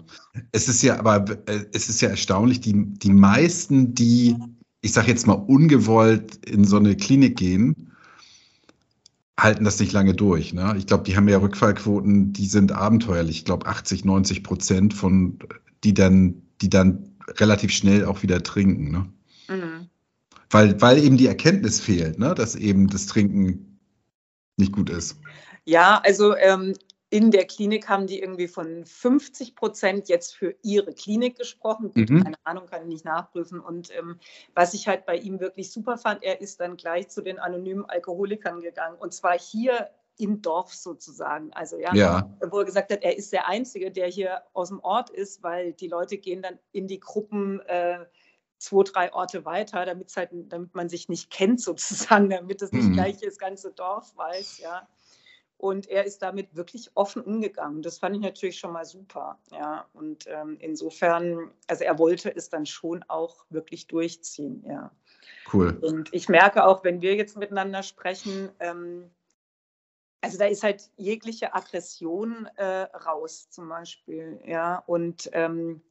es 0.51 0.67
ist 0.67 0.83
ja, 0.83 0.99
aber 0.99 1.25
äh, 1.47 1.65
es 1.73 1.89
ist 1.89 2.01
ja 2.01 2.09
erstaunlich, 2.09 2.61
die, 2.61 2.73
die 2.75 3.11
meisten, 3.11 3.95
die, 3.95 4.35
ich 4.81 4.93
sage 4.93 5.07
jetzt 5.07 5.25
mal, 5.25 5.33
ungewollt 5.33 6.45
in 6.45 6.63
so 6.63 6.77
eine 6.77 6.95
Klinik 6.95 7.37
gehen, 7.37 7.91
halten 9.39 9.63
das 9.63 9.79
nicht 9.79 9.91
lange 9.91 10.13
durch. 10.13 10.53
Ne? 10.53 10.75
Ich 10.77 10.85
glaube, 10.85 11.03
die 11.03 11.17
haben 11.17 11.27
ja 11.27 11.37
Rückfallquoten, 11.39 12.33
die 12.33 12.45
sind 12.45 12.71
abenteuerlich. 12.71 13.37
Ich 13.37 13.45
glaube, 13.45 13.65
80, 13.65 14.05
90 14.05 14.43
Prozent 14.43 14.93
von, 14.93 15.39
die 15.83 15.95
dann, 15.95 16.43
die 16.61 16.69
dann 16.69 17.15
relativ 17.39 17.71
schnell 17.71 18.05
auch 18.05 18.21
wieder 18.21 18.43
trinken. 18.43 18.91
Ne? 18.91 19.09
Weil, 20.53 20.79
weil 20.81 21.03
eben 21.03 21.17
die 21.17 21.27
Erkenntnis 21.27 21.79
fehlt, 21.79 22.19
ne? 22.19 22.35
dass 22.35 22.55
eben 22.55 22.87
das 22.87 23.07
Trinken 23.07 23.79
nicht 24.57 24.71
gut 24.71 24.89
ist. 24.89 25.17
Ja, 25.65 25.99
also 26.03 26.35
ähm, 26.35 26.73
in 27.09 27.31
der 27.31 27.45
Klinik 27.45 27.89
haben 27.89 28.07
die 28.07 28.19
irgendwie 28.19 28.47
von 28.47 28.85
50 28.85 29.55
Prozent 29.55 30.09
jetzt 30.09 30.35
für 30.35 30.55
ihre 30.61 30.93
Klinik 30.93 31.37
gesprochen. 31.37 31.91
Mhm. 31.95 32.23
Keine 32.23 32.35
Ahnung, 32.43 32.65
kann 32.67 32.81
ich 32.81 32.87
nicht 32.87 33.05
nachprüfen. 33.05 33.59
Und 33.59 33.95
ähm, 33.97 34.19
was 34.55 34.73
ich 34.73 34.87
halt 34.87 35.05
bei 35.05 35.17
ihm 35.17 35.39
wirklich 35.39 35.71
super 35.71 35.97
fand, 35.97 36.23
er 36.23 36.41
ist 36.41 36.59
dann 36.59 36.77
gleich 36.77 37.09
zu 37.09 37.21
den 37.21 37.39
anonymen 37.39 37.85
Alkoholikern 37.85 38.61
gegangen. 38.61 38.97
Und 38.99 39.13
zwar 39.13 39.37
hier 39.37 39.89
im 40.17 40.41
Dorf 40.41 40.73
sozusagen. 40.73 41.51
Also 41.53 41.77
ja, 41.77 41.93
ja, 41.95 42.37
wo 42.49 42.59
er 42.59 42.65
gesagt 42.65 42.91
hat, 42.91 43.03
er 43.03 43.17
ist 43.17 43.33
der 43.33 43.47
Einzige, 43.47 43.91
der 43.91 44.07
hier 44.07 44.41
aus 44.53 44.69
dem 44.69 44.79
Ort 44.81 45.09
ist, 45.09 45.41
weil 45.41 45.73
die 45.73 45.87
Leute 45.87 46.17
gehen 46.17 46.41
dann 46.41 46.59
in 46.71 46.87
die 46.87 46.99
Gruppen. 46.99 47.59
Äh, 47.61 48.05
zwei, 48.63 48.83
drei 48.83 49.13
Orte 49.13 49.45
weiter, 49.45 49.85
damit, 49.85 50.15
halt, 50.15 50.29
damit 50.31 50.73
man 50.73 50.87
sich 50.87 51.09
nicht 51.09 51.29
kennt 51.29 51.61
sozusagen, 51.61 52.29
damit 52.29 52.61
es 52.61 52.71
nicht 52.71 52.87
mhm. 52.87 52.93
gleich 52.93 53.17
das 53.17 53.37
ganze 53.37 53.71
Dorf 53.71 54.15
weiß, 54.15 54.59
ja. 54.59 54.87
Und 55.57 55.87
er 55.87 56.03
ist 56.03 56.21
damit 56.21 56.55
wirklich 56.55 56.91
offen 56.95 57.21
umgegangen. 57.21 57.81
Das 57.81 57.97
fand 57.97 58.15
ich 58.15 58.21
natürlich 58.21 58.59
schon 58.59 58.73
mal 58.73 58.83
super. 58.83 59.39
Ja. 59.51 59.85
Und 59.93 60.25
ähm, 60.27 60.57
insofern, 60.59 61.51
also 61.67 61.85
er 61.85 61.97
wollte 61.99 62.35
es 62.35 62.49
dann 62.49 62.65
schon 62.65 63.03
auch 63.07 63.45
wirklich 63.49 63.87
durchziehen, 63.87 64.63
ja. 64.67 64.91
Cool. 65.51 65.77
Und 65.81 66.13
ich 66.13 66.27
merke 66.27 66.65
auch, 66.65 66.83
wenn 66.83 67.01
wir 67.01 67.15
jetzt 67.15 67.37
miteinander 67.37 67.83
sprechen, 67.83 68.49
ähm, 68.59 69.09
also 70.19 70.37
da 70.37 70.45
ist 70.45 70.63
halt 70.63 70.89
jegliche 70.97 71.53
Aggression 71.53 72.49
äh, 72.55 72.87
raus, 73.05 73.49
zum 73.49 73.69
Beispiel, 73.69 74.41
ja. 74.45 74.83
Und 74.85 75.29
ähm, 75.33 75.81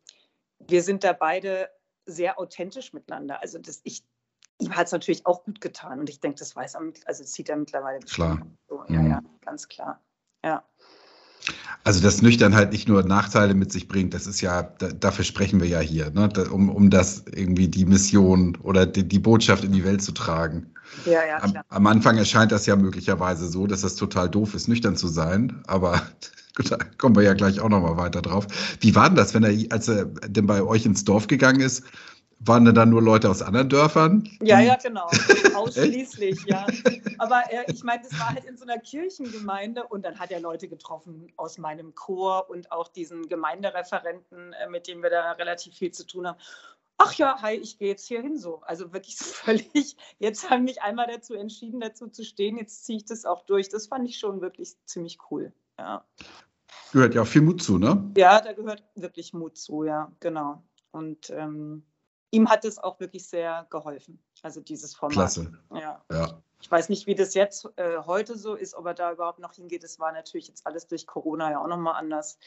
wir 0.58 0.82
sind 0.82 1.02
da 1.04 1.12
beide 1.14 1.70
sehr 2.06 2.38
authentisch 2.38 2.92
miteinander. 2.92 3.40
Also 3.40 3.58
das, 3.58 3.80
ich, 3.84 4.02
ihm 4.58 4.74
hat 4.74 4.86
es 4.86 4.92
natürlich 4.92 5.26
auch 5.26 5.44
gut 5.44 5.60
getan 5.60 6.00
und 6.00 6.08
ich 6.08 6.20
denke, 6.20 6.38
das 6.38 6.54
weiß 6.54 6.76
er, 6.76 6.92
also 7.06 7.24
zieht 7.24 7.48
er 7.48 7.56
mittlerweile. 7.56 8.00
Klar. 8.00 8.46
So, 8.68 8.84
ja, 8.88 9.00
mhm. 9.00 9.10
ja, 9.10 9.22
ganz 9.40 9.68
klar. 9.68 10.00
Ja. 10.44 10.64
Also 11.84 12.00
dass 12.00 12.22
Nüchtern 12.22 12.54
halt 12.54 12.70
nicht 12.70 12.88
nur 12.88 13.02
Nachteile 13.02 13.54
mit 13.54 13.72
sich 13.72 13.88
bringt, 13.88 14.14
das 14.14 14.26
ist 14.26 14.40
ja, 14.40 14.62
da, 14.62 14.88
dafür 14.88 15.24
sprechen 15.24 15.60
wir 15.60 15.68
ja 15.68 15.80
hier, 15.80 16.10
ne? 16.10 16.28
Da, 16.28 16.48
um, 16.48 16.68
um 16.68 16.90
das 16.90 17.24
irgendwie 17.26 17.66
die 17.66 17.84
Mission 17.84 18.56
oder 18.62 18.86
die, 18.86 19.06
die, 19.06 19.18
Botschaft 19.18 19.64
in 19.64 19.72
die 19.72 19.84
Welt 19.84 20.02
zu 20.02 20.12
tragen. 20.12 20.72
Ja, 21.04 21.26
ja, 21.26 21.40
klar. 21.40 21.64
Am, 21.68 21.76
am 21.76 21.86
Anfang 21.88 22.18
erscheint 22.18 22.52
das 22.52 22.66
ja 22.66 22.76
möglicherweise 22.76 23.48
so, 23.48 23.66
dass 23.66 23.80
das 23.80 23.96
total 23.96 24.28
doof 24.30 24.54
ist, 24.54 24.68
nüchtern 24.68 24.96
zu 24.96 25.08
sein, 25.08 25.62
aber 25.66 26.00
Gut, 26.54 26.70
da 26.70 26.76
kommen 26.98 27.16
wir 27.16 27.22
ja 27.22 27.34
gleich 27.34 27.60
auch 27.60 27.68
nochmal 27.68 27.96
weiter 27.96 28.20
drauf. 28.20 28.46
Wie 28.80 28.94
war 28.94 29.08
denn 29.08 29.16
das, 29.16 29.32
wenn 29.34 29.42
er, 29.42 29.72
als 29.72 29.88
er 29.88 30.06
denn 30.06 30.46
bei 30.46 30.62
euch 30.62 30.84
ins 30.84 31.04
Dorf 31.04 31.26
gegangen 31.26 31.60
ist? 31.60 31.84
Waren 32.44 32.64
da 32.64 32.72
dann 32.72 32.90
nur 32.90 33.00
Leute 33.00 33.30
aus 33.30 33.40
anderen 33.40 33.68
Dörfern? 33.68 34.28
Ja, 34.42 34.58
ja, 34.58 34.74
genau. 34.74 35.06
Ausschließlich, 35.54 36.44
ja. 36.44 36.66
Aber 37.18 37.40
äh, 37.50 37.70
ich 37.72 37.84
meine, 37.84 38.02
das 38.02 38.18
war 38.18 38.30
halt 38.30 38.44
in 38.44 38.56
so 38.56 38.64
einer 38.64 38.78
Kirchengemeinde 38.78 39.84
und 39.84 40.04
dann 40.04 40.18
hat 40.18 40.32
er 40.32 40.40
Leute 40.40 40.66
getroffen 40.66 41.32
aus 41.36 41.56
meinem 41.56 41.94
Chor 41.94 42.50
und 42.50 42.72
auch 42.72 42.88
diesen 42.88 43.28
Gemeindereferenten, 43.28 44.54
äh, 44.54 44.68
mit 44.68 44.88
dem 44.88 45.04
wir 45.04 45.10
da 45.10 45.32
relativ 45.32 45.76
viel 45.76 45.92
zu 45.92 46.04
tun 46.04 46.26
haben. 46.26 46.38
Ach 46.98 47.14
ja, 47.14 47.40
hi, 47.40 47.54
ich 47.54 47.78
gehe 47.78 47.88
jetzt 47.88 48.06
hier 48.06 48.22
hin 48.22 48.36
so. 48.36 48.60
Also 48.62 48.92
wirklich 48.92 49.16
so 49.18 49.24
völlig, 49.24 49.96
jetzt 50.18 50.50
haben 50.50 50.64
mich 50.64 50.82
einmal 50.82 51.06
dazu 51.06 51.34
entschieden, 51.34 51.78
dazu 51.78 52.08
zu 52.08 52.24
stehen, 52.24 52.56
jetzt 52.58 52.84
ziehe 52.84 52.98
ich 52.98 53.04
das 53.04 53.24
auch 53.24 53.46
durch. 53.46 53.68
Das 53.68 53.86
fand 53.86 54.08
ich 54.08 54.18
schon 54.18 54.40
wirklich 54.40 54.74
ziemlich 54.84 55.18
cool. 55.30 55.52
Ja. 55.82 56.04
Gehört 56.92 57.14
ja 57.14 57.22
auch 57.22 57.26
viel 57.26 57.42
Mut 57.42 57.62
zu, 57.62 57.78
ne? 57.78 58.12
Ja, 58.16 58.40
da 58.40 58.52
gehört 58.52 58.84
wirklich 58.94 59.32
Mut 59.32 59.56
zu, 59.58 59.84
ja, 59.84 60.12
genau. 60.20 60.62
Und 60.92 61.30
ähm, 61.30 61.84
ihm 62.30 62.48
hat 62.48 62.64
es 62.64 62.78
auch 62.78 63.00
wirklich 63.00 63.26
sehr 63.26 63.66
geholfen, 63.70 64.22
also 64.42 64.60
dieses 64.60 64.94
Format. 64.94 65.14
Klasse. 65.14 65.52
Ja. 65.74 66.04
ja. 66.10 66.42
Ich 66.60 66.70
weiß 66.70 66.88
nicht, 66.90 67.06
wie 67.06 67.16
das 67.16 67.34
jetzt 67.34 67.68
äh, 67.76 67.98
heute 68.06 68.38
so 68.38 68.54
ist, 68.54 68.74
ob 68.74 68.86
er 68.86 68.94
da 68.94 69.12
überhaupt 69.12 69.40
noch 69.40 69.54
hingeht. 69.54 69.82
Es 69.82 69.98
war 69.98 70.12
natürlich 70.12 70.46
jetzt 70.46 70.64
alles 70.66 70.86
durch 70.86 71.06
Corona 71.06 71.50
ja 71.50 71.60
auch 71.60 71.66
nochmal 71.66 71.94
anders. 71.94 72.38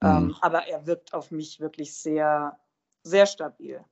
Mhm. 0.00 0.08
Ähm, 0.08 0.36
aber 0.40 0.66
er 0.66 0.86
wirkt 0.86 1.12
auf 1.12 1.30
mich 1.30 1.60
wirklich 1.60 1.94
sehr, 1.94 2.58
sehr 3.02 3.26
stabil. 3.26 3.84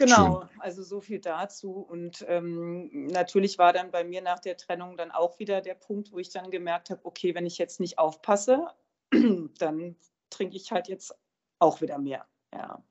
Genau, 0.00 0.40
Schön. 0.40 0.60
also 0.60 0.82
so 0.82 1.02
viel 1.02 1.20
dazu. 1.20 1.72
Und 1.72 2.24
ähm, 2.26 3.06
natürlich 3.08 3.58
war 3.58 3.74
dann 3.74 3.90
bei 3.90 4.02
mir 4.02 4.22
nach 4.22 4.38
der 4.40 4.56
Trennung 4.56 4.96
dann 4.96 5.10
auch 5.10 5.38
wieder 5.38 5.60
der 5.60 5.74
Punkt, 5.74 6.10
wo 6.10 6.18
ich 6.18 6.30
dann 6.30 6.50
gemerkt 6.50 6.88
habe, 6.88 7.04
okay, 7.04 7.34
wenn 7.34 7.44
ich 7.44 7.58
jetzt 7.58 7.80
nicht 7.80 7.98
aufpasse, 7.98 8.66
dann 9.58 9.96
trinke 10.30 10.56
ich 10.56 10.72
halt 10.72 10.88
jetzt 10.88 11.14
auch 11.58 11.82
wieder 11.82 11.98
mehr. 11.98 12.26
Ja. 12.50 12.82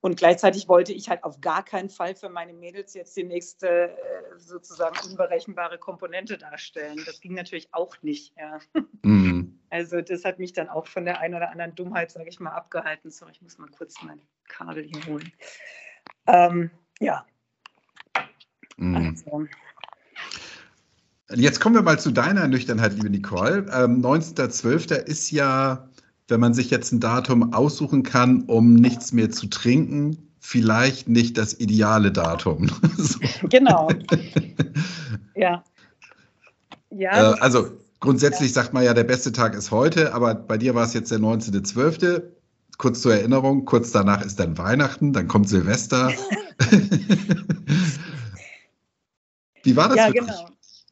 Und 0.00 0.16
gleichzeitig 0.16 0.68
wollte 0.68 0.94
ich 0.94 1.10
halt 1.10 1.22
auf 1.22 1.38
gar 1.42 1.62
keinen 1.62 1.90
Fall 1.90 2.14
für 2.14 2.30
meine 2.30 2.54
Mädels 2.54 2.94
jetzt 2.94 3.14
die 3.14 3.24
nächste 3.24 3.90
äh, 3.90 4.38
sozusagen 4.38 4.96
unberechenbare 5.06 5.76
Komponente 5.76 6.38
darstellen. 6.38 7.02
Das 7.04 7.20
ging 7.20 7.34
natürlich 7.34 7.74
auch 7.74 7.94
nicht. 8.00 8.34
Ja. 8.38 8.58
Mhm. 9.02 9.54
Also 9.70 10.00
das 10.00 10.24
hat 10.24 10.38
mich 10.38 10.54
dann 10.54 10.70
auch 10.70 10.86
von 10.86 11.04
der 11.04 11.20
einen 11.20 11.34
oder 11.34 11.50
anderen 11.50 11.74
Dummheit, 11.74 12.10
sage 12.10 12.30
ich 12.30 12.40
mal, 12.40 12.52
abgehalten. 12.52 13.10
So, 13.10 13.28
ich 13.28 13.42
muss 13.42 13.58
mal 13.58 13.68
kurz 13.68 14.00
mein 14.00 14.22
Kabel 14.48 14.82
hier 14.82 15.04
holen. 15.04 15.30
Ähm, 16.28 16.70
ja. 17.00 17.24
Mhm. 18.76 19.16
Also. 19.24 19.46
Jetzt 21.34 21.60
kommen 21.60 21.74
wir 21.74 21.82
mal 21.82 21.98
zu 21.98 22.10
deiner 22.10 22.46
Nüchternheit, 22.48 22.94
liebe 22.94 23.10
Nicole. 23.10 23.66
Ähm, 23.72 24.02
19.12. 24.02 24.94
ist 24.94 25.30
ja, 25.30 25.88
wenn 26.28 26.40
man 26.40 26.54
sich 26.54 26.70
jetzt 26.70 26.92
ein 26.92 27.00
Datum 27.00 27.52
aussuchen 27.52 28.02
kann, 28.02 28.42
um 28.44 28.74
nichts 28.74 29.12
mehr 29.12 29.30
zu 29.30 29.46
trinken, 29.48 30.16
vielleicht 30.40 31.08
nicht 31.08 31.36
das 31.36 31.58
ideale 31.58 32.12
Datum. 32.12 32.70
Genau. 33.50 33.88
ja. 35.36 35.62
ja. 36.90 37.32
Äh, 37.32 37.40
also 37.40 37.72
grundsätzlich 38.00 38.52
sagt 38.52 38.72
man 38.72 38.84
ja, 38.84 38.94
der 38.94 39.04
beste 39.04 39.32
Tag 39.32 39.54
ist 39.54 39.70
heute, 39.70 40.14
aber 40.14 40.34
bei 40.34 40.58
dir 40.58 40.74
war 40.74 40.84
es 40.84 40.94
jetzt 40.94 41.10
der 41.10 41.18
19.12. 41.18 42.22
Kurz 42.78 43.02
zur 43.02 43.12
Erinnerung, 43.14 43.64
kurz 43.64 43.90
danach 43.90 44.24
ist 44.24 44.38
dann 44.38 44.56
Weihnachten, 44.56 45.12
dann 45.12 45.26
kommt 45.26 45.48
Silvester. 45.48 46.08
Wie 49.64 49.76
war 49.76 49.88
das 49.88 49.96
ja, 49.96 50.06
für 50.06 50.12
genau. 50.12 50.46
dich? 50.46 50.86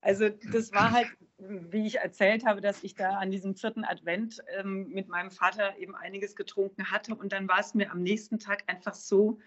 Also 0.00 0.30
das 0.52 0.72
war 0.72 0.92
halt, 0.92 1.08
wie 1.38 1.86
ich 1.86 1.98
erzählt 1.98 2.46
habe, 2.46 2.60
dass 2.60 2.82
ich 2.82 2.94
da 2.94 3.18
an 3.18 3.30
diesem 3.30 3.54
vierten 3.54 3.84
Advent 3.84 4.42
ähm, 4.58 4.88
mit 4.88 5.08
meinem 5.08 5.30
Vater 5.30 5.76
eben 5.78 5.94
einiges 5.94 6.36
getrunken 6.36 6.90
hatte 6.90 7.14
und 7.14 7.32
dann 7.32 7.48
war 7.48 7.60
es 7.60 7.74
mir 7.74 7.90
am 7.90 8.02
nächsten 8.02 8.38
Tag 8.38 8.64
einfach 8.66 8.94
so, 8.94 9.38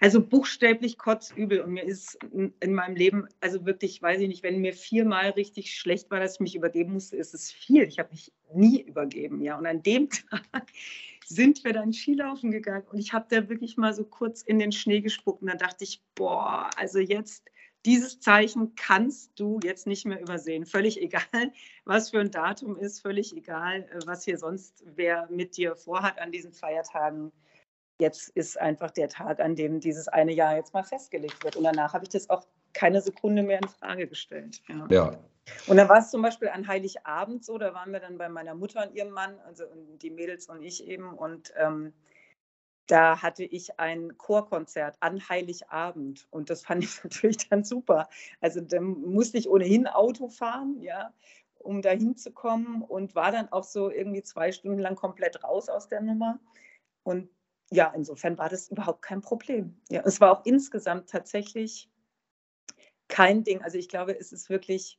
also 0.00 0.20
buchstäblich 0.20 0.98
kotzübel 0.98 1.60
und 1.60 1.72
mir 1.72 1.84
ist 1.84 2.18
in 2.32 2.74
meinem 2.74 2.96
Leben, 2.96 3.26
also 3.40 3.64
wirklich, 3.64 4.02
weiß 4.02 4.20
ich 4.20 4.28
nicht, 4.28 4.42
wenn 4.42 4.60
mir 4.60 4.74
viermal 4.74 5.30
richtig 5.30 5.74
schlecht 5.74 6.10
war, 6.10 6.20
dass 6.20 6.34
ich 6.34 6.40
mich 6.40 6.54
übergeben 6.54 6.92
musste, 6.92 7.16
ist 7.16 7.34
es 7.34 7.50
viel. 7.50 7.84
Ich 7.84 7.98
habe 7.98 8.10
mich 8.10 8.32
nie 8.52 8.82
übergeben, 8.82 9.40
ja. 9.42 9.56
Und 9.58 9.66
an 9.66 9.82
dem 9.82 10.08
Tag 10.30 10.72
sind 11.24 11.64
wir 11.64 11.72
dann 11.72 11.92
Skilaufen 11.92 12.50
gegangen 12.50 12.86
und 12.90 12.98
ich 12.98 13.12
habe 13.12 13.26
da 13.28 13.48
wirklich 13.48 13.76
mal 13.76 13.92
so 13.94 14.04
kurz 14.04 14.42
in 14.42 14.58
den 14.58 14.72
Schnee 14.72 15.00
gespuckt 15.00 15.42
und 15.42 15.48
dann 15.48 15.58
dachte 15.58 15.84
ich, 15.84 16.02
boah, 16.14 16.70
also 16.76 16.98
jetzt 16.98 17.44
dieses 17.86 18.18
Zeichen 18.18 18.74
kannst 18.74 19.38
du 19.38 19.60
jetzt 19.62 19.86
nicht 19.86 20.06
mehr 20.06 20.20
übersehen. 20.20 20.66
Völlig 20.66 21.00
egal, 21.00 21.22
was 21.84 22.10
für 22.10 22.20
ein 22.20 22.32
Datum 22.32 22.76
ist, 22.76 23.00
völlig 23.00 23.34
egal, 23.36 23.88
äh, 23.92 24.00
was 24.06 24.24
hier 24.24 24.38
sonst 24.38 24.84
wer 24.94 25.28
mit 25.30 25.56
dir 25.56 25.76
vorhat 25.76 26.18
an 26.18 26.32
diesen 26.32 26.52
Feiertagen. 26.52 27.32
Jetzt 27.98 28.28
ist 28.30 28.60
einfach 28.60 28.90
der 28.90 29.08
Tag, 29.08 29.40
an 29.40 29.56
dem 29.56 29.80
dieses 29.80 30.08
eine 30.08 30.32
Jahr 30.32 30.56
jetzt 30.56 30.74
mal 30.74 30.84
festgelegt 30.84 31.42
wird. 31.44 31.56
Und 31.56 31.64
danach 31.64 31.94
habe 31.94 32.04
ich 32.04 32.10
das 32.10 32.28
auch 32.28 32.46
keine 32.72 33.00
Sekunde 33.00 33.42
mehr 33.42 33.60
in 33.62 33.68
Frage 33.68 34.06
gestellt. 34.06 34.62
Ja. 34.68 34.86
ja. 34.90 35.18
Und 35.66 35.76
dann 35.76 35.88
war 35.88 35.98
es 35.98 36.10
zum 36.10 36.22
Beispiel 36.22 36.48
an 36.48 36.66
Heiligabend 36.66 37.44
so, 37.44 37.56
da 37.56 37.72
waren 37.72 37.92
wir 37.92 38.00
dann 38.00 38.18
bei 38.18 38.28
meiner 38.28 38.54
Mutter 38.54 38.86
und 38.86 38.94
ihrem 38.94 39.10
Mann, 39.10 39.38
also 39.46 39.64
die 40.02 40.10
Mädels 40.10 40.48
und 40.48 40.62
ich 40.62 40.86
eben. 40.86 41.14
Und 41.14 41.52
ähm, 41.56 41.92
da 42.86 43.22
hatte 43.22 43.44
ich 43.44 43.78
ein 43.78 44.16
Chorkonzert 44.18 44.96
an 45.00 45.28
Heiligabend 45.28 46.26
und 46.30 46.50
das 46.50 46.62
fand 46.62 46.84
ich 46.84 46.90
natürlich 47.04 47.48
dann 47.48 47.64
super. 47.64 48.08
Also 48.40 48.60
da 48.60 48.80
musste 48.80 49.38
ich 49.38 49.48
ohnehin 49.48 49.86
Auto 49.86 50.28
fahren, 50.28 50.80
ja, 50.82 51.12
um 51.58 51.82
da 51.82 51.90
hinzukommen 51.90 52.82
und 52.82 53.14
war 53.14 53.32
dann 53.32 53.50
auch 53.50 53.64
so 53.64 53.90
irgendwie 53.90 54.22
zwei 54.22 54.52
Stunden 54.52 54.78
lang 54.78 54.94
komplett 54.94 55.42
raus 55.42 55.68
aus 55.68 55.88
der 55.88 56.00
Nummer. 56.00 56.38
Und 57.02 57.28
ja, 57.70 57.92
insofern 57.94 58.38
war 58.38 58.48
das 58.48 58.68
überhaupt 58.68 59.02
kein 59.02 59.20
Problem. 59.20 59.80
Ja, 59.90 60.02
es 60.04 60.20
war 60.20 60.32
auch 60.32 60.44
insgesamt 60.44 61.10
tatsächlich 61.10 61.90
kein 63.08 63.44
Ding. 63.44 63.62
Also 63.62 63.78
ich 63.78 63.88
glaube, 63.88 64.18
es 64.18 64.32
ist 64.32 64.50
wirklich, 64.50 64.98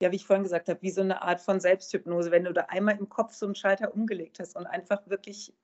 ja, 0.00 0.12
wie 0.12 0.16
ich 0.16 0.26
vorhin 0.26 0.42
gesagt 0.42 0.68
habe, 0.68 0.82
wie 0.82 0.90
so 0.90 1.00
eine 1.00 1.22
Art 1.22 1.40
von 1.40 1.60
Selbsthypnose, 1.60 2.30
wenn 2.30 2.44
du 2.44 2.52
da 2.52 2.66
einmal 2.68 2.98
im 2.98 3.08
Kopf 3.08 3.34
so 3.34 3.46
einen 3.46 3.54
Schalter 3.54 3.94
umgelegt 3.94 4.40
hast 4.40 4.56
und 4.56 4.66
einfach 4.66 5.06
wirklich 5.08 5.54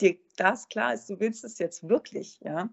dir 0.00 0.16
das 0.36 0.68
klar 0.68 0.94
ist, 0.94 1.08
du 1.08 1.20
willst 1.20 1.44
es 1.44 1.58
jetzt 1.58 1.88
wirklich, 1.88 2.40
ja. 2.40 2.68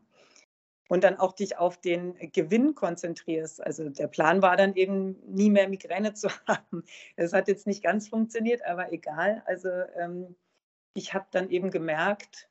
Und 0.90 1.06
dann 1.06 1.18
auch 1.18 1.32
dich 1.32 1.58
auf 1.58 1.80
den 1.80 2.16
Gewinn 2.34 2.76
konzentrierst. 2.76 3.64
Also 3.64 3.88
der 3.90 4.08
Plan 4.08 4.42
war 4.42 4.58
dann 4.58 4.76
eben, 4.76 5.16
nie 5.26 5.50
mehr 5.50 5.70
Migräne 5.70 6.14
zu 6.16 6.30
haben. 6.48 6.84
Das 7.16 7.34
hat 7.34 7.48
jetzt 7.48 7.66
nicht 7.66 7.82
ganz 7.82 8.10
funktioniert, 8.10 8.64
aber 8.66 8.92
egal. 8.92 9.42
Also 9.46 9.70
ähm, 9.70 10.36
ich 10.94 11.14
habe 11.14 11.28
dann 11.32 11.50
eben 11.50 11.72
gemerkt, 11.72 12.51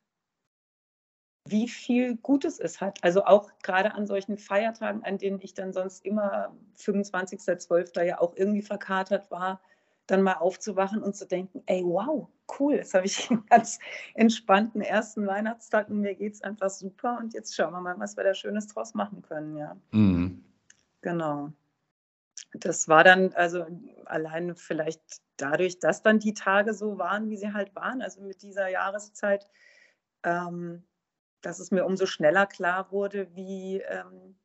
wie 1.47 1.69
viel 1.69 2.17
Gutes 2.17 2.61
es 2.61 2.81
hat. 2.81 3.03
Also 3.03 3.25
auch 3.25 3.51
gerade 3.63 3.95
an 3.95 4.07
solchen 4.07 4.37
Feiertagen, 4.37 5.05
an 5.05 5.19
denen 5.19 5.41
ich 5.41 5.55
dann 5.55 5.73
sonst 5.73 6.05
immer 6.05 6.55
25.12. 6.77 8.03
ja 8.03 8.21
auch 8.21 8.37
irgendwie 8.37 8.63
verkatert 8.63 9.31
war, 9.31 9.61
dann 10.07 10.23
mal 10.23 10.35
aufzuwachen 10.35 11.03
und 11.03 11.17
zu 11.17 11.27
denken, 11.27 11.63
ey, 11.67 11.83
wow, 11.85 12.29
cool, 12.59 12.75
jetzt 12.75 12.95
habe 12.95 13.07
ich 13.07 13.31
einen 13.31 13.47
ganz 13.47 13.79
entspannten 14.15 14.81
ersten 14.83 15.27
Weihnachtstag 15.27 15.89
und 15.89 16.01
mir 16.01 16.15
geht 16.15 16.35
es 16.35 16.43
einfach 16.43 16.71
super 16.71 17.19
und 17.19 17.33
jetzt 17.33 17.55
schauen 17.55 17.73
wir 17.73 17.81
mal, 17.81 17.99
was 17.99 18.17
wir 18.17 18.25
da 18.25 18.35
Schönes 18.35 18.67
draus 18.67 18.95
machen 18.95 19.23
können, 19.23 19.57
ja. 19.57 19.77
Mhm. 19.93 20.45
Genau. 21.01 21.53
Das 22.53 22.89
war 22.89 23.05
dann 23.05 23.33
also 23.35 23.67
allein 24.07 24.57
vielleicht 24.57 25.01
dadurch, 25.37 25.79
dass 25.79 26.03
dann 26.03 26.19
die 26.19 26.35
Tage 26.35 26.75
so 26.75 26.99
waren, 26.99 27.31
wie 27.31 27.37
sie 27.37 27.53
halt 27.53 27.75
waren, 27.75 28.03
also 28.03 28.21
mit 28.23 28.43
dieser 28.43 28.69
Jahreszeit, 28.69 29.49
ähm, 30.25 30.85
dass 31.43 31.59
es 31.59 31.71
mir 31.71 31.85
umso 31.85 32.07
schneller 32.07 32.47
klar 32.47 32.91
wurde, 32.91 33.29
wie, 33.35 33.83
ähm, 33.89 34.37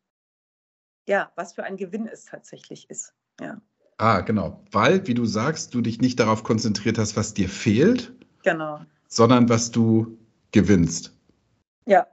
ja, 1.07 1.31
was 1.35 1.53
für 1.53 1.63
ein 1.63 1.77
Gewinn 1.77 2.07
es 2.07 2.25
tatsächlich 2.25 2.89
ist, 2.89 3.13
ja. 3.39 3.61
Ah, 3.97 4.21
genau. 4.21 4.61
Weil, 4.71 5.07
wie 5.07 5.13
du 5.13 5.25
sagst, 5.25 5.73
du 5.73 5.81
dich 5.81 6.01
nicht 6.01 6.19
darauf 6.19 6.43
konzentriert 6.43 6.97
hast, 6.97 7.15
was 7.15 7.33
dir 7.33 7.47
fehlt, 7.47 8.13
genau. 8.43 8.81
sondern 9.07 9.47
was 9.47 9.71
du 9.71 10.17
gewinnst. 10.51 11.13
Ja. 11.85 12.05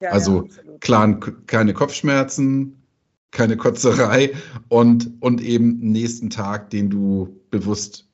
ja 0.00 0.10
also 0.10 0.48
ja, 0.48 0.78
klar, 0.80 1.20
keine 1.46 1.74
Kopfschmerzen, 1.74 2.82
keine 3.30 3.56
Kotzerei 3.56 4.34
und, 4.68 5.12
und 5.20 5.40
eben 5.40 5.78
nächsten 5.78 6.30
Tag, 6.30 6.70
den 6.70 6.90
du 6.90 7.40
bewusst 7.50 8.08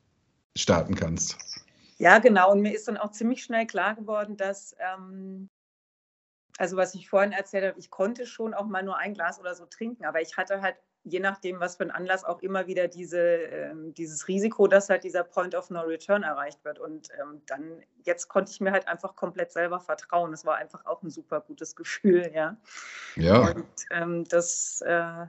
starten 0.55 0.93
kannst. 0.93 1.37
Ja, 1.97 2.19
genau. 2.19 2.51
Und 2.51 2.61
mir 2.61 2.75
ist 2.75 2.87
dann 2.87 2.97
auch 2.97 3.11
ziemlich 3.11 3.43
schnell 3.43 3.65
klar 3.65 3.95
geworden, 3.95 4.37
dass, 4.37 4.75
ähm, 4.79 5.49
also 6.57 6.77
was 6.77 6.95
ich 6.95 7.09
vorhin 7.09 7.31
erzählt 7.31 7.65
habe, 7.65 7.79
ich 7.79 7.89
konnte 7.89 8.25
schon 8.25 8.53
auch 8.53 8.65
mal 8.65 8.83
nur 8.83 8.97
ein 8.97 9.13
Glas 9.13 9.39
oder 9.39 9.55
so 9.55 9.65
trinken, 9.65 10.05
aber 10.05 10.21
ich 10.21 10.37
hatte 10.37 10.61
halt 10.61 10.75
je 11.03 11.19
nachdem, 11.19 11.59
was 11.59 11.75
für 11.75 11.83
ein 11.83 11.91
Anlass, 11.91 12.23
auch 12.23 12.41
immer 12.41 12.67
wieder 12.67 12.87
diese, 12.87 13.19
ähm, 13.19 13.93
dieses 13.93 14.27
Risiko, 14.27 14.67
dass 14.67 14.89
halt 14.89 15.03
dieser 15.03 15.23
Point 15.23 15.53
of 15.53 15.69
No 15.69 15.81
Return 15.81 16.23
erreicht 16.23 16.63
wird. 16.63 16.79
Und 16.79 17.09
ähm, 17.19 17.41
dann, 17.45 17.83
jetzt 18.05 18.29
konnte 18.29 18.51
ich 18.51 18.61
mir 18.61 18.71
halt 18.71 18.87
einfach 18.87 19.15
komplett 19.15 19.51
selber 19.51 19.79
vertrauen. 19.79 20.31
Das 20.31 20.45
war 20.45 20.55
einfach 20.55 20.85
auch 20.85 21.03
ein 21.03 21.09
super 21.09 21.41
gutes 21.41 21.75
Gefühl, 21.75 22.31
ja. 22.33 22.57
Ja. 23.15 23.51
Und 23.51 23.67
ähm, 23.91 24.23
das, 24.25 24.81
äh, 24.81 25.25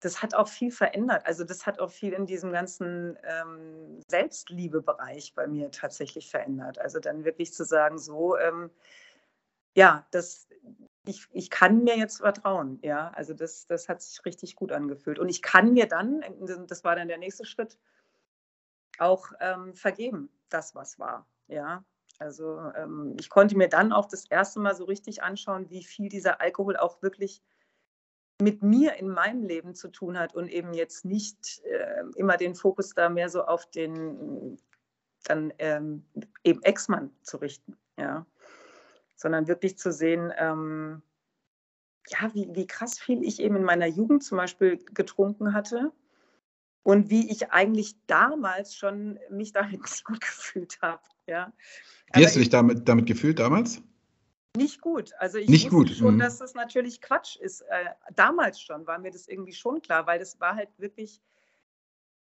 das 0.00 0.22
hat 0.22 0.34
auch 0.34 0.48
viel 0.48 0.70
verändert. 0.70 1.24
Also 1.24 1.44
das 1.44 1.64
hat 1.64 1.80
auch 1.80 1.90
viel 1.90 2.12
in 2.12 2.26
diesem 2.26 2.52
ganzen 2.52 3.18
ähm, 3.24 4.02
Selbstliebebereich 4.08 5.34
bei 5.34 5.46
mir 5.46 5.70
tatsächlich 5.70 6.30
verändert. 6.30 6.78
Also 6.78 7.00
dann 7.00 7.24
wirklich 7.24 7.54
zu 7.54 7.64
sagen, 7.64 7.98
so, 7.98 8.36
ähm, 8.36 8.70
ja, 9.76 10.06
das, 10.10 10.48
ich, 11.04 11.28
ich 11.32 11.50
kann 11.50 11.84
mir 11.84 11.96
jetzt 11.96 12.18
vertrauen, 12.18 12.78
ja. 12.82 13.10
Also 13.10 13.34
das, 13.34 13.66
das 13.66 13.88
hat 13.88 14.02
sich 14.02 14.24
richtig 14.24 14.56
gut 14.56 14.72
angefühlt. 14.72 15.18
Und 15.18 15.28
ich 15.28 15.42
kann 15.42 15.74
mir 15.74 15.86
dann, 15.86 16.24
das 16.66 16.82
war 16.82 16.96
dann 16.96 17.08
der 17.08 17.18
nächste 17.18 17.44
Schritt, 17.44 17.78
auch 18.98 19.32
ähm, 19.40 19.74
vergeben, 19.74 20.30
das, 20.48 20.74
was 20.74 20.98
war, 20.98 21.28
ja. 21.46 21.84
Also 22.18 22.58
ähm, 22.74 23.14
ich 23.20 23.28
konnte 23.28 23.58
mir 23.58 23.68
dann 23.68 23.92
auch 23.92 24.06
das 24.06 24.24
erste 24.30 24.58
Mal 24.58 24.74
so 24.74 24.84
richtig 24.84 25.22
anschauen, 25.22 25.68
wie 25.68 25.84
viel 25.84 26.08
dieser 26.08 26.40
Alkohol 26.40 26.78
auch 26.78 27.02
wirklich 27.02 27.42
mit 28.40 28.62
mir 28.62 28.94
in 28.94 29.08
meinem 29.08 29.44
Leben 29.44 29.74
zu 29.74 29.88
tun 29.88 30.18
hat 30.18 30.34
und 30.34 30.48
eben 30.48 30.72
jetzt 30.72 31.04
nicht 31.04 31.62
äh, 31.64 32.02
immer 32.16 32.38
den 32.38 32.54
Fokus 32.54 32.94
da 32.94 33.10
mehr 33.10 33.28
so 33.28 33.44
auf 33.44 33.70
den 33.70 34.58
dann 35.24 35.52
ähm, 35.58 36.06
eben 36.44 36.62
Ex-Mann 36.62 37.10
zu 37.20 37.36
richten, 37.38 37.76
ja 37.98 38.24
sondern 39.16 39.48
wirklich 39.48 39.78
zu 39.78 39.92
sehen, 39.92 40.32
ähm, 40.36 41.02
ja, 42.08 42.32
wie, 42.34 42.48
wie 42.52 42.66
krass 42.66 42.98
viel 42.98 43.24
ich 43.24 43.40
eben 43.40 43.56
in 43.56 43.64
meiner 43.64 43.86
Jugend 43.86 44.22
zum 44.22 44.38
Beispiel 44.38 44.78
getrunken 44.94 45.52
hatte 45.52 45.92
und 46.82 47.10
wie 47.10 47.30
ich 47.30 47.50
eigentlich 47.50 47.96
damals 48.06 48.76
schon 48.76 49.18
mich 49.28 49.52
damit 49.52 49.82
nicht 49.82 50.04
gut 50.04 50.20
gefühlt 50.20 50.78
habe. 50.82 51.02
Ja. 51.26 51.52
Wie 52.14 52.24
hast 52.24 52.36
du 52.36 52.40
dich 52.40 52.50
damit, 52.50 52.88
damit 52.88 53.06
gefühlt 53.06 53.40
damals? 53.40 53.82
Nicht 54.56 54.80
gut. 54.80 55.12
Also 55.18 55.38
ich 55.38 55.48
nicht 55.48 55.72
wusste 55.72 55.92
gut. 55.92 55.98
schon, 55.98 56.14
mhm. 56.14 56.20
dass 56.20 56.38
das 56.38 56.54
natürlich 56.54 57.00
Quatsch 57.00 57.36
ist. 57.36 57.62
Äh, 57.62 57.90
damals 58.14 58.60
schon 58.60 58.86
war 58.86 58.98
mir 58.98 59.10
das 59.10 59.26
irgendwie 59.26 59.52
schon 59.52 59.82
klar, 59.82 60.06
weil 60.06 60.18
das 60.18 60.38
war 60.40 60.54
halt 60.54 60.70
wirklich, 60.78 61.20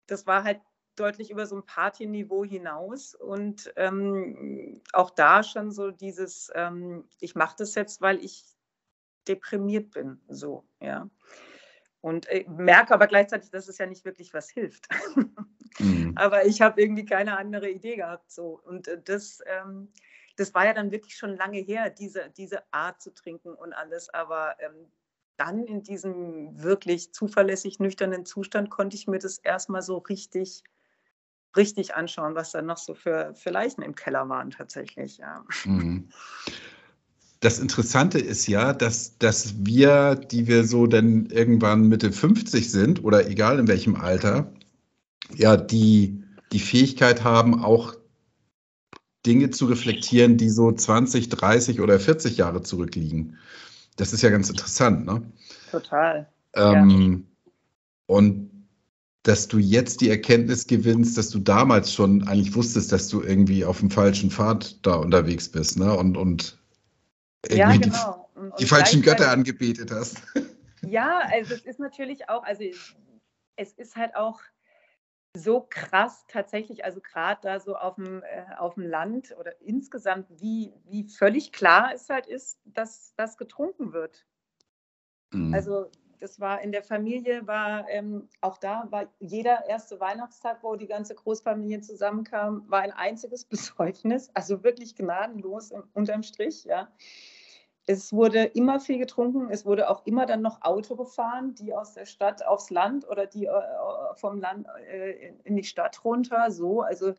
das 0.07 0.27
war 0.27 0.43
halt 0.43 0.61
deutlich 0.99 1.31
über 1.31 1.47
so 1.47 1.57
ein 1.57 1.67
Partyniveau 1.67 2.45
hinaus 2.45 3.15
und 3.15 3.73
ähm, 3.77 4.81
auch 4.93 5.11
da 5.11 5.43
schon 5.43 5.71
so 5.71 5.91
dieses, 5.91 6.51
ähm, 6.55 7.09
ich 7.21 7.35
mache 7.35 7.57
das 7.59 7.75
jetzt, 7.75 8.01
weil 8.01 8.23
ich 8.25 8.45
deprimiert 9.27 9.91
bin, 9.91 10.21
so, 10.29 10.65
ja. 10.81 11.09
Und 12.01 12.27
äh, 12.29 12.45
merke 12.49 12.95
aber 12.95 13.07
gleichzeitig, 13.09 13.51
dass 13.51 13.69
es 13.69 13.79
ja 13.79 13.87
nicht 13.87 14.05
wirklich 14.05 14.33
was 14.33 14.49
hilft. 14.49 14.89
Mhm. 15.79 16.13
aber 16.17 16.47
ich 16.47 16.61
habe 16.61 16.81
irgendwie 16.81 17.05
keine 17.05 17.37
andere 17.37 17.69
Idee 17.69 17.97
gehabt. 17.97 18.31
So. 18.31 18.61
Und 18.65 18.87
äh, 18.87 19.03
das, 19.03 19.41
ähm, 19.47 19.93
das 20.37 20.55
war 20.55 20.65
ja 20.65 20.75
dann 20.75 20.93
wirklich 20.93 21.17
schon 21.17 21.37
lange 21.37 21.59
her, 21.59 21.91
diese, 21.91 22.31
diese 22.37 22.63
Art 22.73 23.03
zu 23.03 23.13
trinken 23.13 23.53
und 23.53 23.73
alles. 23.73 24.09
Aber 24.11 24.57
ähm, 24.61 24.91
dann 25.37 25.65
in 25.65 25.83
diesem 25.83 26.63
wirklich 26.63 27.13
zuverlässig 27.13 27.79
nüchternen 27.79 28.25
Zustand 28.25 28.71
konnte 28.71 28.97
ich 28.97 29.07
mir 29.07 29.19
das 29.19 29.39
erstmal 29.39 29.83
so 29.83 29.99
richtig, 29.99 30.63
richtig 31.57 31.95
anschauen, 31.95 32.35
was 32.35 32.53
da 32.53 32.63
noch 32.63 32.79
so 32.79 32.95
für, 32.95 33.35
für 33.35 33.51
Leichen 33.51 33.83
im 33.83 33.95
Keller 33.95 34.29
waren 34.29 34.51
tatsächlich. 34.51 35.19
Ja. 35.19 35.45
Mhm. 35.65 36.09
Das 37.41 37.59
Interessante 37.59 38.19
ist 38.19 38.47
ja, 38.49 38.73
dass, 38.73 39.17
dass 39.19 39.55
wir, 39.65 40.17
die 40.17 40.47
wir 40.47 40.65
so 40.65 40.87
dann 40.87 41.27
irgendwann 41.27 41.89
Mitte 41.89 42.13
50 42.13 42.71
sind 42.71 43.05
oder 43.05 43.29
egal 43.29 43.59
in 43.59 43.69
welchem 43.69 43.97
Alter, 43.97 44.53
ja, 45.35 45.57
die, 45.57 46.23
die 46.53 46.59
Fähigkeit 46.59 47.23
haben, 47.23 47.63
auch 47.63 47.95
Dinge 49.25 49.51
zu 49.51 49.67
reflektieren, 49.67 50.37
die 50.37 50.49
so 50.49 50.73
20, 50.73 51.29
30 51.29 51.81
oder 51.81 52.01
40 52.01 52.37
Jahre 52.37 52.63
zurückliegen. 52.63 53.37
Das 53.97 54.13
ist 54.13 54.23
ja 54.23 54.31
ganz 54.31 54.49
interessant, 54.49 55.07
ne? 55.07 55.23
Total. 55.71 56.29
Ähm, 56.55 57.27
ja. 57.27 57.55
Und 58.07 58.58
dass 59.23 59.49
du 59.49 59.59
jetzt 59.59 60.01
die 60.01 60.11
Erkenntnis 60.11 60.67
gewinnst, 60.67 61.19
dass 61.19 61.31
du 61.31 61.39
damals 61.39 61.93
schon 61.93 62.27
eigentlich 62.29 62.55
wusstest, 62.55 62.93
dass 62.93 63.09
du 63.09 63.23
irgendwie 63.23 63.65
auf 63.65 63.81
dem 63.81 63.91
falschen 63.91 64.31
Pfad 64.31 64.85
da 64.87 64.95
unterwegs 64.95 65.49
bist, 65.49 65.79
ne? 65.79 65.97
Und, 65.97 66.17
und 66.17 66.59
irgendwie 67.47 67.59
ja, 67.59 67.77
genau. 67.77 68.29
die, 68.35 68.41
und, 68.41 68.61
die 68.61 68.67
falschen 68.67 69.03
Götter 69.03 69.31
angebetet 69.31 69.91
hast. 69.91 70.23
Ja, 70.83 71.23
also 71.33 71.55
es 71.55 71.63
ist 71.63 71.81
natürlich 71.81 72.29
auch, 72.29 72.45
also 72.45 72.63
es 73.57 73.73
ist 73.73 73.97
halt 73.97 74.15
auch 74.15 74.41
so 75.35 75.67
krass 75.69 76.25
tatsächlich, 76.29 76.85
also 76.85 77.01
gerade 77.01 77.41
da 77.43 77.61
so 77.61 77.77
auf 77.77 77.97
dem, 77.97 78.23
äh, 78.23 78.55
auf 78.57 78.75
dem 78.75 78.85
Land 78.85 79.35
oder 79.39 79.61
insgesamt, 79.61 80.27
wie, 80.31 80.73
wie 80.85 81.09
völlig 81.09 81.53
klar 81.53 81.93
es 81.95 82.09
halt 82.09 82.27
ist, 82.27 82.61
dass 82.65 83.13
das 83.17 83.37
getrunken 83.37 83.93
wird. 83.93 84.25
Mhm. 85.33 85.55
Also 85.55 85.91
das 86.19 86.41
war 86.41 86.61
in 86.61 86.73
der 86.73 86.83
Familie, 86.83 87.47
war 87.47 87.89
ähm, 87.89 88.29
auch 88.41 88.59
da, 88.59 88.87
war 88.91 89.09
jeder 89.19 89.67
erste 89.67 90.01
Weihnachtstag, 90.01 90.63
wo 90.63 90.77
die 90.77 90.87
ganze 90.87 91.15
Großfamilie 91.15 91.81
zusammenkam, 91.81 92.65
war 92.69 92.81
ein 92.81 92.93
einziges 92.93 93.45
Besäufnis, 93.49 94.31
also 94.35 94.63
wirklich 94.63 94.95
gnadenlos 94.95 95.73
unterm 95.95 96.23
Strich, 96.23 96.65
ja. 96.65 96.89
Es 97.91 98.13
wurde 98.13 98.45
immer 98.45 98.81
viel 98.81 98.99
getrunken, 98.99 99.49
es 99.51 99.65
wurde 99.65 99.89
auch 99.89 100.05
immer 100.05 100.27
dann 100.27 100.43
noch 100.43 100.61
Auto 100.61 100.95
gefahren, 100.95 101.55
die 101.55 101.73
aus 101.73 101.95
der 101.95 102.05
Stadt 102.05 102.45
aufs 102.45 102.69
Land 102.69 103.09
oder 103.09 103.25
die 103.25 103.47
äh, 103.47 103.51
vom 104.17 104.41
Land 104.41 104.67
äh, 104.91 105.33
in 105.45 105.57
die 105.57 105.65
Stadt 105.65 106.05
runter, 106.05 106.51
so, 106.51 106.83
also 106.83 107.15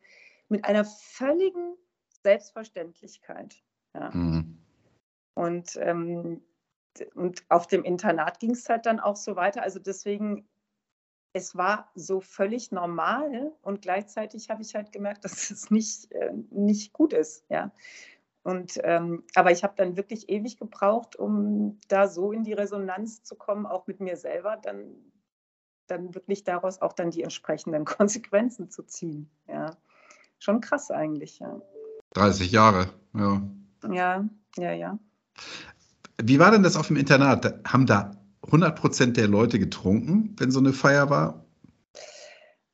mit 0.48 0.66
einer 0.66 0.86
völligen 0.86 1.76
Selbstverständlichkeit. 2.22 3.64
Ja. 3.96 4.12
Mhm. 4.12 4.60
Und, 5.34 5.76
ähm, 5.78 6.44
und 7.16 7.44
auf 7.50 7.68
dem 7.68 7.84
Internat 7.84 8.40
ging 8.40 8.52
es 8.52 8.68
halt 8.70 8.86
dann 8.86 9.00
auch 9.00 9.16
so 9.16 9.36
weiter. 9.36 9.64
Also 9.64 9.80
deswegen, 9.80 10.48
es 11.34 11.56
war 11.56 11.92
so 11.96 12.22
völlig 12.22 12.72
normal 12.72 13.54
und 13.62 13.82
gleichzeitig 13.82 14.50
habe 14.50 14.62
ich 14.62 14.76
halt 14.76 14.92
gemerkt, 14.92 15.24
dass 15.26 15.52
es 15.52 15.72
nicht, 15.72 16.12
äh, 16.12 16.34
nicht 16.52 16.94
gut 16.94 17.14
ist. 17.14 17.46
Ja. 17.50 17.72
Und, 18.44 18.80
ähm, 18.84 19.24
aber 19.36 19.52
ich 19.52 19.64
habe 19.64 19.74
dann 19.76 19.98
wirklich 19.98 20.30
ewig 20.30 20.58
gebraucht, 20.58 21.16
um 21.16 21.80
da 21.88 22.08
so 22.08 22.32
in 22.32 22.44
die 22.44 22.54
Resonanz 22.54 23.24
zu 23.24 23.36
kommen, 23.36 23.66
auch 23.66 23.86
mit 23.86 24.00
mir 24.00 24.16
selber, 24.16 24.58
dann, 24.58 24.96
dann 25.88 26.16
wirklich 26.16 26.46
daraus 26.46 26.82
auch 26.82 26.94
dann 26.94 27.12
die 27.12 27.22
entsprechenden 27.22 27.86
Konsequenzen 27.86 28.70
zu 28.70 28.84
ziehen. 28.84 29.30
Ja. 29.48 29.78
Schon 30.40 30.62
krass 30.62 30.90
eigentlich, 30.90 31.40
ja. 31.40 31.62
30 32.14 32.52
Jahre, 32.52 32.90
ja. 33.14 33.42
Ja, 33.92 34.26
ja, 34.58 34.72
ja. 34.72 35.00
Wie 36.22 36.40
war 36.40 36.52
denn 36.52 36.64
das 36.64 36.76
auf 36.76 36.88
dem 36.88 36.98
Internat? 36.98 37.54
Haben 37.66 37.86
da 37.86 38.12
100 38.46 38.78
Prozent 38.78 39.18
der 39.18 39.28
Leute 39.28 39.60
getrunken, 39.60 40.36
wenn 40.38 40.52
so 40.52 40.60
eine 40.60 40.74
Feier 40.74 41.10
war? 41.10 41.46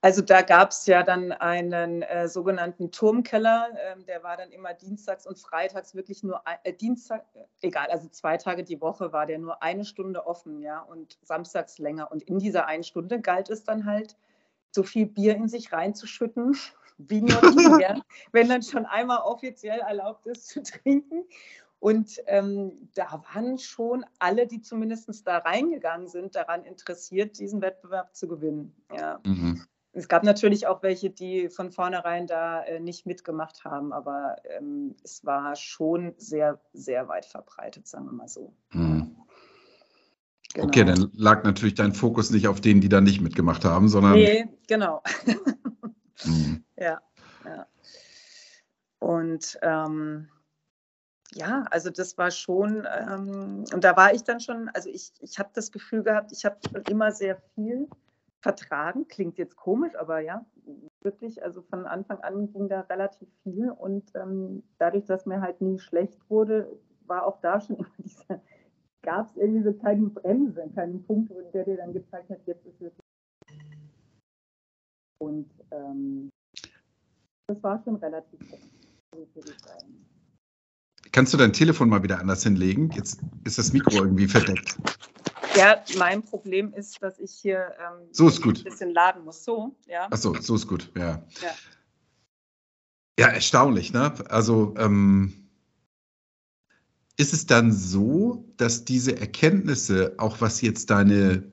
Also 0.01 0.21
da 0.21 0.43
gab 0.43 0.69
es 0.69 0.85
ja 0.85 1.01
dann 1.01 1.31
einen 1.31 2.03
äh, 2.03 2.27
sogenannten 2.27 2.91
Turmkeller, 2.91 3.69
ähm, 3.91 4.05
der 4.05 4.21
war 4.21 4.37
dann 4.37 4.51
immer 4.51 4.75
dienstags 4.75 5.25
und 5.25 5.39
freitags 5.39 5.95
wirklich 5.95 6.21
nur 6.21 6.43
äh, 6.63 6.73
Dienstag, 6.73 7.25
äh, 7.33 7.39
egal, 7.61 7.87
also 7.89 8.07
zwei 8.09 8.37
Tage 8.37 8.63
die 8.63 8.79
Woche 8.81 9.11
war 9.13 9.25
der 9.25 9.39
nur 9.39 9.63
eine 9.63 9.83
Stunde 9.83 10.27
offen, 10.27 10.61
ja, 10.61 10.81
und 10.81 11.17
samstags 11.23 11.79
länger. 11.79 12.11
Und 12.11 12.21
in 12.21 12.37
dieser 12.37 12.67
einen 12.67 12.83
Stunde 12.83 13.19
galt 13.19 13.49
es 13.49 13.63
dann 13.63 13.85
halt, 13.85 14.15
so 14.69 14.83
viel 14.83 15.07
Bier 15.07 15.35
in 15.35 15.47
sich 15.47 15.73
reinzuschütten, 15.73 16.55
wie 16.99 17.21
nur 17.21 17.41
die, 17.41 17.81
ja, 17.81 17.99
wenn 18.31 18.47
dann 18.47 18.61
schon 18.61 18.85
einmal 18.85 19.21
offiziell 19.23 19.79
erlaubt 19.79 20.27
ist 20.27 20.49
zu 20.49 20.61
trinken. 20.61 21.23
Und 21.85 22.19
ähm, 22.25 22.89
da 22.95 23.21
waren 23.31 23.59
schon 23.59 24.05
alle, 24.17 24.47
die 24.47 24.59
zumindest 24.59 25.27
da 25.27 25.37
reingegangen 25.37 26.07
sind, 26.07 26.33
daran 26.33 26.63
interessiert, 26.63 27.37
diesen 27.37 27.61
Wettbewerb 27.61 28.15
zu 28.15 28.27
gewinnen. 28.27 28.73
Ja. 28.91 29.19
Mhm. 29.23 29.61
Es 29.91 30.07
gab 30.07 30.23
natürlich 30.23 30.65
auch 30.65 30.81
welche, 30.81 31.11
die 31.11 31.47
von 31.47 31.71
vornherein 31.71 32.25
da 32.25 32.63
äh, 32.63 32.79
nicht 32.79 33.05
mitgemacht 33.05 33.65
haben, 33.65 33.93
aber 33.93 34.37
ähm, 34.57 34.95
es 35.03 35.25
war 35.25 35.55
schon 35.55 36.15
sehr, 36.17 36.59
sehr 36.73 37.07
weit 37.07 37.27
verbreitet, 37.27 37.85
sagen 37.87 38.05
wir 38.05 38.13
mal 38.13 38.29
so. 38.29 38.51
Mhm. 38.71 39.15
Genau. 40.55 40.65
Okay, 40.65 40.85
dann 40.85 41.11
lag 41.13 41.43
natürlich 41.43 41.75
dein 41.75 41.93
Fokus 41.93 42.31
nicht 42.31 42.47
auf 42.47 42.61
denen, 42.61 42.81
die 42.81 42.89
da 42.89 42.99
nicht 42.99 43.21
mitgemacht 43.21 43.63
haben, 43.63 43.89
sondern. 43.89 44.13
Nee, 44.13 44.47
genau. 44.67 45.03
mhm. 46.23 46.63
Ja, 46.77 46.99
ja. 47.45 47.67
Und 48.97 49.59
ähm, 49.61 50.29
ja, 51.35 51.65
also 51.69 51.89
das 51.89 52.17
war 52.17 52.31
schon, 52.31 52.87
ähm, 52.97 53.65
und 53.73 53.83
da 53.83 53.97
war 53.97 54.13
ich 54.13 54.23
dann 54.23 54.39
schon, 54.39 54.69
also 54.69 54.89
ich, 54.89 55.11
ich 55.19 55.37
habe 55.37 55.49
das 55.53 55.71
Gefühl 55.71 56.01
gehabt, 56.03 56.31
ich 56.31 56.45
habe 56.45 56.57
schon 56.65 56.81
immer 56.83 57.11
sehr 57.11 57.37
viel 57.53 57.89
vertragen. 58.39 59.07
Klingt 59.07 59.37
jetzt 59.37 59.57
komisch, 59.57 59.95
aber 59.95 60.19
ja, 60.19 60.45
wirklich, 61.01 61.43
also 61.43 61.61
von 61.63 61.85
Anfang 61.85 62.19
an 62.21 62.51
ging 62.53 62.69
da 62.69 62.81
relativ 62.81 63.27
viel 63.43 63.69
und 63.69 64.11
ähm, 64.15 64.63
dadurch, 64.77 65.05
dass 65.05 65.25
mir 65.25 65.41
halt 65.41 65.59
nie 65.59 65.77
schlecht 65.77 66.19
wurde, 66.29 66.79
war 67.05 67.25
auch 67.25 67.41
da 67.41 67.59
schon 67.59 67.75
immer 67.79 67.89
dieser, 67.97 68.41
gab 69.01 69.27
es 69.27 69.35
irgendwie 69.35 69.63
so 69.63 69.73
keine 69.73 70.07
Bremse, 70.07 70.69
keinen 70.73 71.03
Punkt, 71.05 71.33
der 71.53 71.65
dir 71.65 71.77
dann 71.77 71.91
gezeigt 71.91 72.29
hat, 72.29 72.39
jetzt 72.45 72.65
ist 72.65 72.79
wirklich. 72.79 73.05
Und 75.19 75.49
ähm, 75.71 76.29
das 77.47 77.61
war 77.61 77.81
schon 77.83 77.95
relativ 77.95 78.39
gut, 79.11 79.27
Kannst 81.15 81.33
du 81.33 81.37
dein 81.37 81.53
Telefon 81.53 81.87
mal 81.87 82.03
wieder 82.03 82.19
anders 82.19 82.43
hinlegen? 82.43 82.91
Jetzt 82.91 83.21
ist 83.45 83.57
das 83.57 83.71
Mikro 83.71 84.03
irgendwie 84.03 84.27
verdeckt. 84.27 84.75
Ja, 85.55 85.81
mein 85.97 86.21
Problem 86.21 86.73
ist, 86.73 87.01
dass 87.01 87.17
ich 87.19 87.31
hier 87.31 87.71
ähm, 87.79 88.09
so 88.11 88.27
ist 88.27 88.41
gut. 88.41 88.57
ein 88.57 88.63
bisschen 88.65 88.93
laden 88.93 89.23
muss. 89.23 89.45
So, 89.45 89.77
ja. 89.87 90.09
Ach 90.11 90.17
so, 90.17 90.35
so 90.41 90.55
ist 90.55 90.67
gut, 90.67 90.91
ja. 90.93 91.25
Ja, 91.41 91.51
ja 93.17 93.27
erstaunlich, 93.27 93.93
ne? 93.93 94.13
Also 94.29 94.73
ähm, 94.77 95.47
ist 97.15 97.31
es 97.31 97.45
dann 97.45 97.71
so, 97.71 98.43
dass 98.57 98.83
diese 98.83 99.17
Erkenntnisse, 99.17 100.15
auch 100.17 100.41
was 100.41 100.59
jetzt 100.59 100.89
deine, 100.89 101.49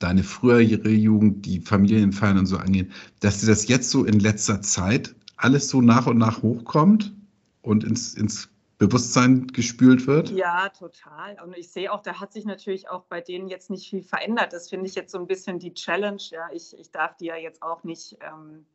deine 0.00 0.24
frühere 0.24 0.88
Jugend, 0.88 1.46
die 1.46 1.60
Familienfeiern 1.60 2.38
und 2.38 2.46
so 2.46 2.56
angeht, 2.56 2.90
dass 3.20 3.38
dir 3.38 3.46
das 3.46 3.68
jetzt 3.68 3.90
so 3.90 4.04
in 4.04 4.18
letzter 4.18 4.60
Zeit 4.60 5.14
alles 5.36 5.68
so 5.68 5.80
nach 5.80 6.08
und 6.08 6.18
nach 6.18 6.42
hochkommt 6.42 7.14
und 7.62 7.84
ins, 7.84 8.14
ins 8.14 8.50
Bewusstsein 8.78 9.46
gespült 9.46 10.06
wird? 10.06 10.30
Ja, 10.30 10.68
total. 10.68 11.40
Und 11.42 11.56
ich 11.56 11.70
sehe 11.70 11.90
auch, 11.90 12.02
da 12.02 12.20
hat 12.20 12.32
sich 12.32 12.44
natürlich 12.44 12.88
auch 12.90 13.04
bei 13.04 13.20
denen 13.20 13.48
jetzt 13.48 13.70
nicht 13.70 13.88
viel 13.88 14.02
verändert. 14.02 14.52
Das 14.52 14.68
finde 14.68 14.86
ich 14.86 14.94
jetzt 14.94 15.12
so 15.12 15.18
ein 15.18 15.26
bisschen 15.26 15.58
die 15.58 15.72
Challenge. 15.72 16.22
Ja, 16.30 16.48
ich, 16.52 16.78
ich 16.78 16.90
darf 16.90 17.16
die 17.16 17.26
ja 17.26 17.36
jetzt 17.36 17.62
auch 17.62 17.84
nicht 17.84 18.18
ähm, 18.20 18.66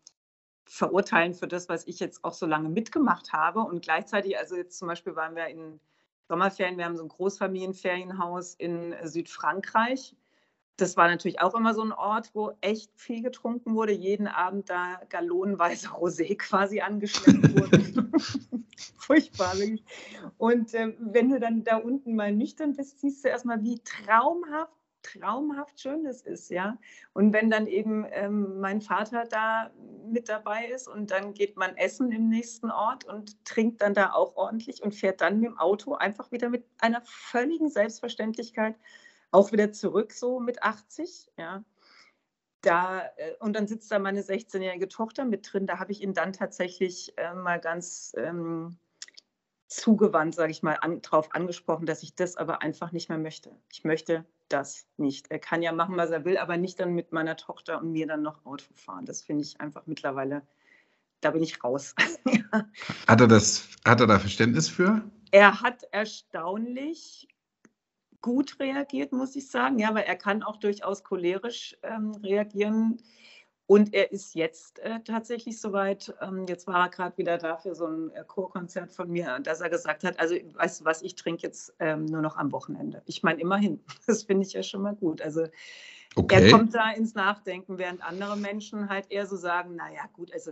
verurteilen 0.65 1.33
für 1.33 1.47
das, 1.47 1.69
was 1.69 1.85
ich 1.85 1.99
jetzt 1.99 2.23
auch 2.23 2.33
so 2.33 2.47
lange 2.47 2.69
mitgemacht 2.69 3.31
habe. 3.31 3.59
Und 3.59 3.83
gleichzeitig, 3.83 4.37
also 4.37 4.55
jetzt 4.55 4.79
zum 4.79 4.87
Beispiel 4.87 5.15
waren 5.15 5.35
wir 5.35 5.47
in 5.47 5.79
Sommerferien, 6.27 6.77
wir 6.77 6.85
haben 6.85 6.97
so 6.97 7.03
ein 7.03 7.09
Großfamilienferienhaus 7.09 8.55
in 8.55 8.95
Südfrankreich 9.03 10.15
das 10.81 10.97
war 10.97 11.07
natürlich 11.07 11.39
auch 11.41 11.53
immer 11.53 11.73
so 11.73 11.83
ein 11.83 11.91
Ort, 11.91 12.31
wo 12.33 12.51
echt 12.61 12.91
viel 12.95 13.21
getrunken 13.21 13.75
wurde. 13.75 13.93
Jeden 13.93 14.27
Abend 14.27 14.69
da 14.69 14.99
gallonenweise 15.09 15.87
Rosé 15.95 16.37
quasi 16.37 16.81
angeschleppt 16.81 17.55
wurde. 17.55 18.09
Furchtbar, 18.97 19.57
wirklich. 19.57 19.83
Und 20.37 20.73
äh, 20.73 20.93
wenn 20.99 21.29
du 21.29 21.39
dann 21.39 21.63
da 21.63 21.77
unten 21.77 22.15
mal 22.15 22.31
nüchtern 22.31 22.73
bist, 22.73 22.99
siehst 22.99 23.23
du 23.23 23.29
erstmal, 23.29 23.61
wie 23.63 23.79
traumhaft, 23.83 24.73
traumhaft 25.03 25.79
schön 25.79 26.03
das 26.03 26.21
ist, 26.21 26.49
ja. 26.49 26.77
Und 27.13 27.33
wenn 27.33 27.49
dann 27.49 27.67
eben 27.67 28.05
ähm, 28.11 28.59
mein 28.59 28.81
Vater 28.81 29.25
da 29.25 29.71
mit 30.05 30.29
dabei 30.29 30.65
ist 30.67 30.87
und 30.87 31.11
dann 31.11 31.33
geht 31.33 31.57
man 31.57 31.75
essen 31.77 32.11
im 32.11 32.29
nächsten 32.29 32.71
Ort 32.71 33.05
und 33.05 33.43
trinkt 33.45 33.81
dann 33.81 33.93
da 33.93 34.13
auch 34.13 34.35
ordentlich 34.35 34.83
und 34.83 34.93
fährt 34.95 35.21
dann 35.21 35.39
mit 35.39 35.49
dem 35.49 35.59
Auto 35.59 35.93
einfach 35.93 36.31
wieder 36.31 36.49
mit 36.49 36.65
einer 36.79 37.01
völligen 37.03 37.69
Selbstverständlichkeit 37.69 38.75
auch 39.31 39.51
wieder 39.51 39.71
zurück 39.71 40.11
so 40.11 40.39
mit 40.39 40.63
80, 40.63 41.31
ja. 41.37 41.63
Da, 42.61 43.01
äh, 43.17 43.33
und 43.39 43.53
dann 43.53 43.67
sitzt 43.67 43.91
da 43.91 43.97
meine 43.97 44.21
16-jährige 44.21 44.87
Tochter 44.87 45.25
mit 45.25 45.51
drin. 45.51 45.65
Da 45.65 45.79
habe 45.79 45.91
ich 45.91 46.01
ihn 46.01 46.13
dann 46.13 46.31
tatsächlich 46.31 47.17
äh, 47.17 47.33
mal 47.33 47.59
ganz 47.59 48.13
ähm, 48.17 48.77
zugewandt, 49.67 50.35
sage 50.35 50.51
ich 50.51 50.61
mal, 50.61 50.77
an, 50.81 51.01
darauf 51.01 51.33
angesprochen, 51.33 51.85
dass 51.85 52.03
ich 52.03 52.13
das 52.13 52.37
aber 52.37 52.61
einfach 52.61 52.91
nicht 52.91 53.09
mehr 53.09 53.17
möchte. 53.17 53.55
Ich 53.71 53.83
möchte 53.83 54.25
das 54.49 54.85
nicht. 54.97 55.31
Er 55.31 55.39
kann 55.39 55.63
ja 55.63 55.71
machen, 55.71 55.97
was 55.97 56.11
er 56.11 56.25
will, 56.25 56.37
aber 56.37 56.57
nicht 56.57 56.79
dann 56.79 56.93
mit 56.93 57.13
meiner 57.13 57.37
Tochter 57.37 57.79
und 57.79 57.91
mir 57.91 58.05
dann 58.05 58.21
noch 58.21 58.45
Auto 58.45 58.65
fahren. 58.75 59.05
Das 59.05 59.21
finde 59.21 59.43
ich 59.43 59.59
einfach 59.61 59.87
mittlerweile, 59.87 60.41
da 61.21 61.31
bin 61.31 61.41
ich 61.41 61.63
raus. 61.63 61.95
Hat 63.07 63.21
er 63.21 63.27
das, 63.27 63.69
hat 63.85 64.01
er 64.01 64.07
da 64.07 64.19
Verständnis 64.19 64.67
für? 64.67 65.01
Er 65.31 65.61
hat 65.61 65.83
erstaunlich 65.91 67.29
gut 68.21 68.59
reagiert, 68.59 69.11
muss 69.11 69.35
ich 69.35 69.49
sagen. 69.49 69.79
Ja, 69.79 69.93
weil 69.93 70.03
er 70.03 70.15
kann 70.15 70.43
auch 70.43 70.57
durchaus 70.57 71.03
cholerisch 71.03 71.77
ähm, 71.83 72.11
reagieren. 72.23 73.01
Und 73.71 73.93
er 73.93 74.11
ist 74.11 74.35
jetzt 74.35 74.79
äh, 74.79 74.99
tatsächlich 74.99 75.61
soweit, 75.61 76.13
ähm, 76.19 76.45
jetzt 76.49 76.67
war 76.67 76.87
er 76.87 76.89
gerade 76.89 77.17
wieder 77.17 77.37
da 77.37 77.55
für 77.55 77.73
so 77.73 77.87
ein 77.87 78.11
äh, 78.11 78.25
Chorkonzert 78.25 78.91
von 78.91 79.09
mir, 79.09 79.39
dass 79.39 79.61
er 79.61 79.69
gesagt 79.69 80.03
hat, 80.03 80.19
also 80.19 80.35
weißt 80.35 80.81
du 80.81 80.85
was, 80.85 81.01
ich 81.01 81.15
trinke 81.15 81.43
jetzt 81.43 81.73
ähm, 81.79 82.03
nur 82.03 82.21
noch 82.21 82.35
am 82.35 82.51
Wochenende. 82.51 83.01
Ich 83.05 83.23
meine, 83.23 83.39
immerhin, 83.39 83.79
das 84.07 84.23
finde 84.23 84.45
ich 84.45 84.51
ja 84.51 84.61
schon 84.61 84.81
mal 84.81 84.95
gut. 84.95 85.21
Also 85.21 85.45
okay. 86.15 86.43
er 86.43 86.51
kommt 86.51 86.75
da 86.75 86.91
ins 86.91 87.15
Nachdenken, 87.15 87.77
während 87.77 88.03
andere 88.03 88.35
Menschen 88.35 88.89
halt 88.89 89.09
eher 89.09 89.25
so 89.25 89.37
sagen, 89.37 89.77
naja 89.77 90.01
gut, 90.11 90.33
also 90.33 90.51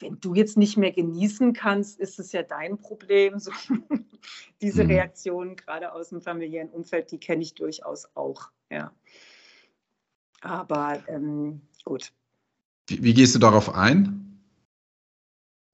wenn 0.00 0.18
du 0.20 0.34
jetzt 0.34 0.56
nicht 0.56 0.76
mehr 0.76 0.92
genießen 0.92 1.52
kannst, 1.52 2.00
ist 2.00 2.18
es 2.18 2.32
ja 2.32 2.42
dein 2.42 2.78
Problem. 2.78 3.38
So, 3.38 3.52
diese 4.60 4.84
mhm. 4.84 4.90
Reaktionen 4.90 5.56
gerade 5.56 5.92
aus 5.92 6.10
dem 6.10 6.20
familiären 6.20 6.70
Umfeld, 6.70 7.10
die 7.12 7.18
kenne 7.18 7.42
ich 7.42 7.54
durchaus 7.54 8.08
auch. 8.14 8.50
Ja. 8.70 8.92
Aber 10.40 11.02
ähm, 11.08 11.62
gut, 11.84 12.12
wie, 12.88 13.02
wie 13.02 13.14
gehst 13.14 13.34
du 13.34 13.38
darauf 13.38 13.74
ein? 13.74 14.18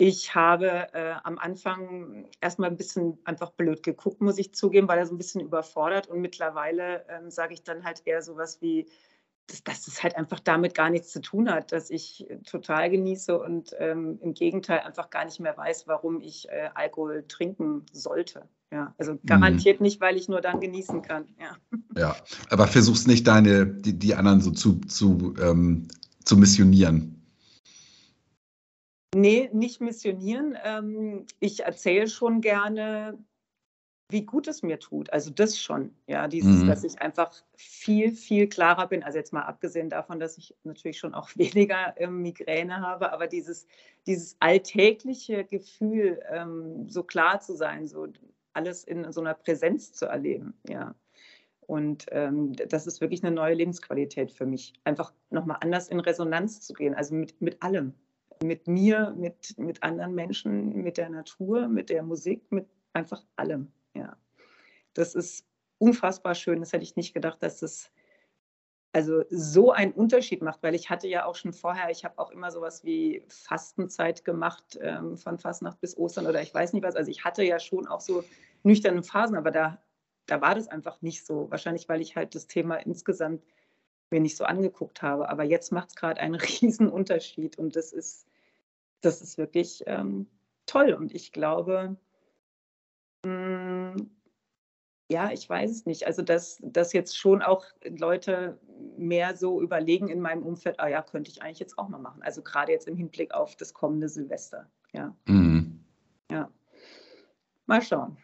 Ich 0.01 0.35
habe 0.37 0.93
äh, 0.93 1.15
am 1.25 1.39
Anfang 1.39 2.29
erstmal 2.41 2.71
ein 2.71 2.77
bisschen 2.77 3.19
einfach 3.25 3.51
blöd 3.51 3.83
geguckt, 3.83 4.21
muss 4.21 4.39
ich 4.39 4.55
zugeben, 4.55 4.87
weil 4.87 4.99
er 4.99 5.07
so 5.07 5.15
ein 5.15 5.19
bisschen 5.19 5.41
überfordert. 5.41 6.07
Und 6.07 6.21
mittlerweile 6.21 7.05
ähm, 7.09 7.31
sage 7.31 7.55
ich 7.55 7.65
dann 7.65 7.83
halt 7.83 8.03
eher 8.05 8.23
sowas 8.23 8.63
wie, 8.63 8.87
dass, 9.49 9.65
dass 9.65 9.89
es 9.89 10.03
halt 10.03 10.17
einfach 10.17 10.41
damit 10.41 10.75
gar 10.75 10.91
nichts 10.91 11.11
zu 11.11 11.21
tun 11.21 11.51
hat, 11.51 11.73
dass 11.73 11.91
ich 11.91 12.27
total 12.45 12.91
genieße 12.91 13.39
und 13.39 13.75
ähm, 13.79 14.19
im 14.23 14.35
Gegenteil 14.35 14.81
einfach 14.81 15.11
gar 15.11 15.25
nicht 15.25 15.41
mehr 15.41 15.57
weiß, 15.57 15.87
warum 15.87 16.21
ich 16.21 16.49
äh, 16.49 16.71
Alkohol 16.75 17.25
trinken 17.27 17.85
sollte. 17.93 18.49
Ja, 18.71 18.95
also 18.99 19.15
mhm. 19.15 19.21
garantiert 19.25 19.81
mhm. 19.81 19.85
nicht, 19.85 20.01
weil 20.01 20.17
ich 20.17 20.29
nur 20.29 20.41
dann 20.41 20.61
genießen 20.61 21.03
kann. 21.03 21.27
Ja, 21.41 21.57
ja 21.97 22.17
aber 22.51 22.67
versuchst 22.67 23.09
nicht 23.09 23.27
deine, 23.27 23.67
die, 23.67 23.99
die 23.99 24.15
anderen 24.15 24.41
so 24.41 24.51
zu, 24.51 24.81
zu 24.83 25.35
ähm, 25.41 25.89
zu 26.29 26.37
missionieren? 26.37 27.15
Nee, 29.15 29.49
nicht 29.53 29.81
missionieren. 29.81 30.57
Ähm, 30.63 31.27
ich 31.41 31.61
erzähle 31.61 32.07
schon 32.09 32.43
gerne, 32.43 33.19
wie 34.11 34.25
gut 34.25 34.49
es 34.49 34.63
mir 34.63 34.79
tut. 34.79 35.13
Also 35.13 35.31
das 35.31 35.59
schon, 35.59 35.95
ja, 36.07 36.29
dieses, 36.29 36.63
mhm. 36.63 36.67
dass 36.67 36.83
ich 36.83 37.01
einfach 37.01 37.33
viel, 37.55 38.13
viel 38.13 38.49
klarer 38.49 38.87
bin. 38.87 39.03
Also 39.03 39.19
jetzt 39.19 39.33
mal 39.33 39.43
abgesehen 39.43 39.91
davon, 39.91 40.19
dass 40.19 40.39
ich 40.39 40.55
natürlich 40.65 40.99
schon 40.99 41.15
auch 41.15 41.29
weniger 41.37 41.95
ähm, 41.99 42.23
Migräne 42.23 42.81
habe, 42.81 43.13
aber 43.13 43.27
dieses, 43.27 43.67
dieses 44.07 44.37
alltägliche 44.41 45.45
Gefühl, 45.45 46.21
ähm, 46.31 46.89
so 46.89 47.03
klar 47.03 47.41
zu 47.41 47.55
sein, 47.55 47.87
so 47.87 48.07
alles 48.55 48.85
in 48.85 49.13
so 49.13 49.21
einer 49.21 49.35
Präsenz 49.35 49.93
zu 49.93 50.07
erleben, 50.07 50.55
ja. 50.69 50.95
Und 51.61 52.07
ähm, 52.13 52.55
das 52.55 52.87
ist 52.87 53.03
wirklich 53.03 53.23
eine 53.23 53.35
neue 53.35 53.53
Lebensqualität 53.53 54.33
für 54.33 54.47
mich. 54.47 54.73
Einfach 54.85 55.13
nochmal 55.29 55.59
anders 55.61 55.89
in 55.89 56.01
Resonanz 56.01 56.63
zu 56.63 56.73
gehen, 56.73 56.95
also 56.95 57.15
mit, 57.15 57.39
mit 57.43 57.63
allem. 57.63 57.93
Mit 58.43 58.67
mir, 58.67 59.15
mit, 59.19 59.59
mit 59.59 59.83
anderen 59.83 60.15
Menschen, 60.15 60.83
mit 60.83 60.97
der 60.97 61.11
Natur, 61.11 61.69
mit 61.69 61.91
der 61.91 62.03
Musik, 62.03 62.51
mit 62.51 62.67
einfach 62.95 63.23
allem. 63.37 63.71
Ja. 63.99 64.17
Das 64.95 65.15
ist 65.15 65.47
unfassbar 65.79 66.35
schön. 66.35 66.61
Das 66.61 66.73
hätte 66.73 66.85
ich 66.85 66.97
nicht 66.97 67.15
gedacht, 67.15 67.43
dass 67.43 67.63
es 67.63 67.91
also 68.93 69.23
so 69.29 69.71
einen 69.71 69.93
Unterschied 69.93 70.41
macht, 70.41 70.63
weil 70.63 70.75
ich 70.75 70.89
hatte 70.89 71.09
ja 71.09 71.27
auch 71.27 71.35
schon 71.35 71.53
vorher, 71.53 71.91
ich 71.91 72.05
habe 72.05 72.19
auch 72.19 72.31
immer 72.31 72.51
sowas 72.51 72.85
wie 72.85 73.23
Fastenzeit 73.29 74.25
gemacht, 74.25 74.79
ähm, 74.81 75.19
von 75.19 75.39
Fastnacht 75.39 75.81
bis 75.81 75.97
Ostern 75.97 76.27
oder 76.27 76.41
ich 76.41 76.55
weiß 76.55 76.73
nicht 76.73 76.83
was. 76.83 76.97
Also 76.97 77.11
ich 77.11 77.23
hatte 77.23 77.43
ja 77.43 77.61
schon 77.61 77.87
auch 77.87 78.01
so 78.01 78.25
nüchterne 78.63 79.03
Phasen, 79.03 79.37
aber 79.37 79.51
da 79.51 79.79
da 80.29 80.41
war 80.41 80.55
das 80.55 80.69
einfach 80.69 81.01
nicht 81.03 81.27
so. 81.27 81.51
Wahrscheinlich, 81.51 81.89
weil 81.89 82.01
ich 82.01 82.15
halt 82.15 82.35
das 82.35 82.47
Thema 82.47 82.77
insgesamt 82.77 83.43
mir 84.11 84.21
nicht 84.21 84.37
so 84.37 84.45
angeguckt 84.45 85.03
habe. 85.03 85.29
Aber 85.29 85.43
jetzt 85.43 85.73
macht 85.73 85.89
es 85.89 85.97
gerade 85.97 86.21
einen 86.21 86.35
riesen 86.61 86.89
Unterschied 86.89 87.59
und 87.59 87.75
das 87.75 87.93
ist, 87.93 88.27
das 89.01 89.23
ist 89.23 89.39
wirklich 89.39 89.83
ähm, 89.87 90.29
toll. 90.67 90.93
Und 90.93 91.15
ich 91.15 91.33
glaube, 91.33 91.97
ja, 95.11 95.33
ich 95.33 95.49
weiß 95.49 95.71
es 95.71 95.87
nicht. 95.87 96.07
Also, 96.07 96.23
dass, 96.23 96.59
dass 96.63 96.93
jetzt 96.93 97.17
schon 97.19 97.43
auch 97.43 97.65
Leute 97.85 98.59
mehr 98.97 99.37
so 99.37 99.63
überlegen 99.63 100.09
in 100.09 100.21
meinem 100.21 100.43
Umfeld, 100.43 100.79
ah 100.81 100.89
ja, 100.89 101.03
könnte 101.03 101.31
ich 101.31 101.43
eigentlich 101.43 101.59
jetzt 101.59 101.79
auch 101.79 101.89
mal 101.89 101.99
machen. 101.99 102.23
Also 102.23 102.43
gerade 102.43 102.73
jetzt 102.73 102.87
im 102.87 102.97
Hinblick 102.97 103.33
auf 103.33 103.57
das 103.57 103.73
kommende 103.73 104.09
Silvester. 104.09 104.71
Ja. 104.93 105.17
Mhm. 105.27 105.81
Ja. 106.31 106.51
Mal 107.67 107.83
schauen. 107.83 108.17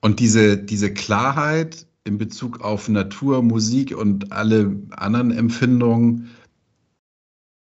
Und 0.00 0.20
diese, 0.20 0.58
diese 0.58 0.92
Klarheit 0.92 1.86
in 2.04 2.18
Bezug 2.18 2.60
auf 2.60 2.88
Natur, 2.88 3.42
Musik 3.42 3.96
und 3.96 4.32
alle 4.32 4.82
anderen 4.90 5.30
Empfindungen, 5.30 6.30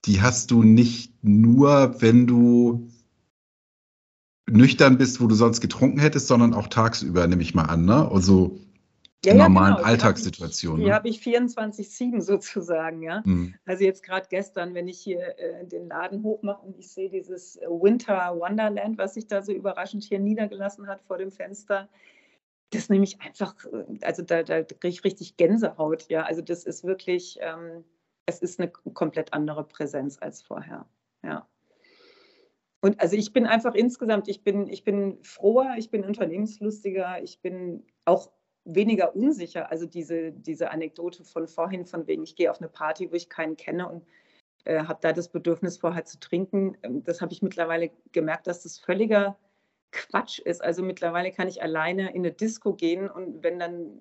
die 0.06 0.22
hast 0.22 0.52
du 0.52 0.62
nicht 0.62 1.24
nur, 1.24 2.00
wenn 2.00 2.28
du 2.28 2.88
nüchtern 4.50 4.98
bist, 4.98 5.22
wo 5.22 5.28
du 5.28 5.36
sonst 5.36 5.62
getrunken 5.62 6.00
hättest, 6.00 6.28
sondern 6.28 6.54
auch 6.54 6.68
tagsüber, 6.68 7.28
nehme 7.28 7.42
ich 7.42 7.56
mal 7.56 7.64
an, 7.64 7.86
ne? 7.86 8.10
Also 8.12 8.60
ja, 9.26 9.32
in 9.32 9.38
normalen 9.40 9.72
ja, 9.72 9.78
genau. 9.78 9.90
Alltagssituationen. 9.90 10.86
Die 10.86 10.94
habe 10.94 11.10
ich, 11.10 11.26
ne? 11.26 11.34
hab 11.34 11.44
ich 11.44 11.58
24-7 11.58 12.22
sozusagen, 12.22 13.02
ja. 13.02 13.24
Mhm. 13.26 13.56
Also 13.66 13.84
jetzt 13.84 14.04
gerade 14.04 14.28
gestern, 14.30 14.76
wenn 14.76 14.88
ich 14.88 15.00
hier 15.00 15.40
äh, 15.40 15.66
den 15.66 15.88
Laden 15.88 16.24
hochmache 16.24 16.66
und 16.66 16.78
ich 16.78 16.92
sehe 16.92 17.10
dieses 17.10 17.58
Winter 17.68 18.36
Wonderland, 18.38 18.98
was 18.98 19.16
sich 19.16 19.28
da 19.28 19.42
so 19.42 19.52
überraschend 19.52 20.04
hier 20.04 20.20
niedergelassen 20.20 20.88
hat 20.88 21.02
vor 21.04 21.18
dem 21.18 21.32
Fenster, 21.32 21.90
das 22.72 22.90
nehme 22.90 23.04
ich 23.04 23.20
einfach, 23.22 23.56
äh, 23.66 24.06
also 24.06 24.22
da, 24.22 24.44
da 24.44 24.64
kriege 24.64 24.90
ich 24.90 25.04
richtig 25.04 25.38
Gänsehaut, 25.38 26.08
ja. 26.10 26.24
Also 26.24 26.42
das 26.42 26.64
ist 26.64 26.84
wirklich, 26.84 27.38
ähm, 27.42 27.84
es 28.28 28.40
ist 28.40 28.60
eine 28.60 28.70
komplett 28.70 29.34
andere 29.34 29.64
Präsenz 29.64 30.18
als 30.20 30.42
vorher, 30.42 30.86
ja. 31.24 31.48
Und 32.86 33.02
also 33.02 33.16
ich 33.16 33.34
bin 33.34 33.48
einfach 33.48 33.74
insgesamt, 33.74 34.28
ich 34.28 34.44
bin, 34.44 34.68
ich 34.68 34.84
bin 34.84 35.18
froher, 35.24 35.74
ich 35.76 35.90
bin 35.90 36.06
unternehmenslustiger, 36.06 37.20
ich 37.24 37.42
bin 37.42 37.84
auch 38.06 38.30
weniger 38.64 39.16
unsicher. 39.16 39.72
Also 39.72 39.88
diese, 39.88 40.32
diese 40.32 40.70
Anekdote 40.70 41.24
von 41.24 41.48
vorhin, 41.48 41.88
von 41.88 42.06
wegen, 42.06 42.22
ich 42.22 42.36
gehe 42.36 42.52
auf 42.52 42.62
eine 42.62 42.70
Party, 42.70 43.10
wo 43.10 43.16
ich 43.16 43.28
keinen 43.28 43.58
kenne 43.58 43.90
und 43.90 44.06
äh, 44.66 44.84
habe 44.84 45.00
da 45.02 45.14
das 45.14 45.30
Bedürfnis 45.30 45.80
vorher 45.80 46.06
zu 46.06 46.20
trinken, 46.20 46.78
ähm, 46.84 47.04
das 47.04 47.22
habe 47.22 47.34
ich 47.34 47.42
mittlerweile 47.42 47.90
gemerkt, 48.12 48.46
dass 48.46 48.62
das 48.62 48.78
völliger 48.78 49.36
Quatsch 49.90 50.38
ist. 50.38 50.64
Also 50.64 50.84
mittlerweile 50.84 51.32
kann 51.32 51.48
ich 51.48 51.64
alleine 51.64 52.10
in 52.10 52.18
eine 52.18 52.34
Disco 52.34 52.76
gehen 52.76 53.10
und 53.10 53.44
wenn 53.44 53.58
dann 53.58 54.00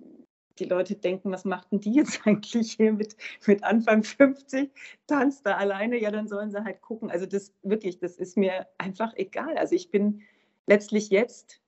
die 0.58 0.64
Leute 0.64 0.94
denken, 0.94 1.30
was 1.32 1.44
macht 1.44 1.72
denn 1.72 1.80
die 1.80 1.94
jetzt 1.94 2.20
eigentlich 2.26 2.72
hier 2.72 2.92
mit, 2.92 3.16
mit 3.46 3.62
Anfang 3.64 4.02
50, 4.02 4.70
tanzt 5.06 5.46
da 5.46 5.56
alleine, 5.56 5.98
ja, 6.00 6.10
dann 6.10 6.28
sollen 6.28 6.50
sie 6.50 6.64
halt 6.64 6.80
gucken. 6.80 7.10
Also 7.10 7.26
das 7.26 7.52
wirklich, 7.62 7.98
das 7.98 8.16
ist 8.16 8.36
mir 8.36 8.66
einfach 8.78 9.12
egal. 9.16 9.56
Also 9.56 9.74
ich 9.74 9.90
bin 9.90 10.22
letztlich 10.66 11.10
jetzt 11.10 11.60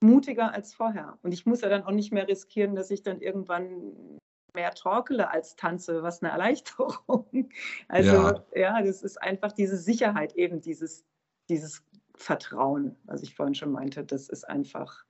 mutiger 0.00 0.52
als 0.52 0.74
vorher. 0.74 1.18
Und 1.22 1.32
ich 1.32 1.46
muss 1.46 1.60
ja 1.60 1.68
dann 1.68 1.84
auch 1.84 1.92
nicht 1.92 2.12
mehr 2.12 2.26
riskieren, 2.26 2.74
dass 2.74 2.90
ich 2.90 3.02
dann 3.02 3.20
irgendwann 3.20 4.18
mehr 4.54 4.72
torkele 4.72 5.30
als 5.30 5.56
tanze, 5.56 6.02
was 6.02 6.22
eine 6.22 6.32
Erleichterung. 6.32 7.26
Also 7.88 8.10
ja. 8.10 8.44
ja, 8.54 8.82
das 8.82 9.02
ist 9.02 9.20
einfach 9.22 9.52
diese 9.52 9.76
Sicherheit, 9.76 10.34
eben 10.34 10.60
dieses, 10.60 11.04
dieses 11.48 11.84
Vertrauen, 12.14 12.96
was 13.04 13.22
ich 13.22 13.34
vorhin 13.34 13.54
schon 13.54 13.72
meinte, 13.72 14.04
das 14.04 14.28
ist 14.28 14.48
einfach, 14.48 15.04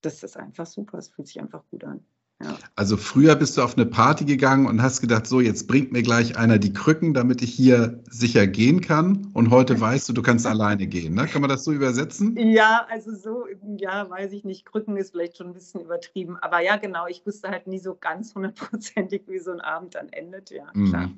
das 0.00 0.22
ist 0.22 0.36
einfach 0.36 0.66
super. 0.66 0.98
Es 0.98 1.08
fühlt 1.08 1.28
sich 1.28 1.40
einfach 1.40 1.64
gut 1.70 1.84
an. 1.84 2.04
Ja. 2.42 2.58
Also 2.74 2.96
früher 2.96 3.36
bist 3.36 3.56
du 3.56 3.62
auf 3.62 3.76
eine 3.76 3.86
Party 3.86 4.24
gegangen 4.24 4.66
und 4.66 4.82
hast 4.82 5.00
gedacht, 5.00 5.26
so 5.26 5.40
jetzt 5.40 5.68
bringt 5.68 5.92
mir 5.92 6.02
gleich 6.02 6.36
einer 6.36 6.58
die 6.58 6.72
Krücken, 6.72 7.14
damit 7.14 7.42
ich 7.42 7.52
hier 7.54 8.02
sicher 8.10 8.46
gehen 8.46 8.80
kann. 8.80 9.30
Und 9.34 9.50
heute 9.50 9.80
weißt 9.80 10.08
du, 10.08 10.12
du 10.12 10.22
kannst 10.22 10.46
alleine 10.46 10.86
gehen. 10.86 11.14
Ne? 11.14 11.26
Kann 11.26 11.40
man 11.40 11.50
das 11.50 11.64
so 11.64 11.72
übersetzen? 11.72 12.36
Ja, 12.36 12.86
also 12.90 13.14
so, 13.14 13.46
ja, 13.76 14.10
weiß 14.10 14.32
ich 14.32 14.44
nicht. 14.44 14.66
Krücken 14.66 14.96
ist 14.96 15.12
vielleicht 15.12 15.36
schon 15.36 15.48
ein 15.48 15.54
bisschen 15.54 15.80
übertrieben. 15.80 16.36
Aber 16.38 16.60
ja, 16.60 16.76
genau, 16.76 17.06
ich 17.06 17.24
wusste 17.24 17.50
halt 17.50 17.66
nie 17.66 17.78
so 17.78 17.94
ganz 17.94 18.34
hundertprozentig, 18.34 19.22
wie 19.28 19.38
so 19.38 19.52
ein 19.52 19.60
Abend 19.60 19.94
dann 19.94 20.08
endet. 20.08 20.50
Ja, 20.50 20.66
mhm. 20.74 20.88
klar. 20.88 21.10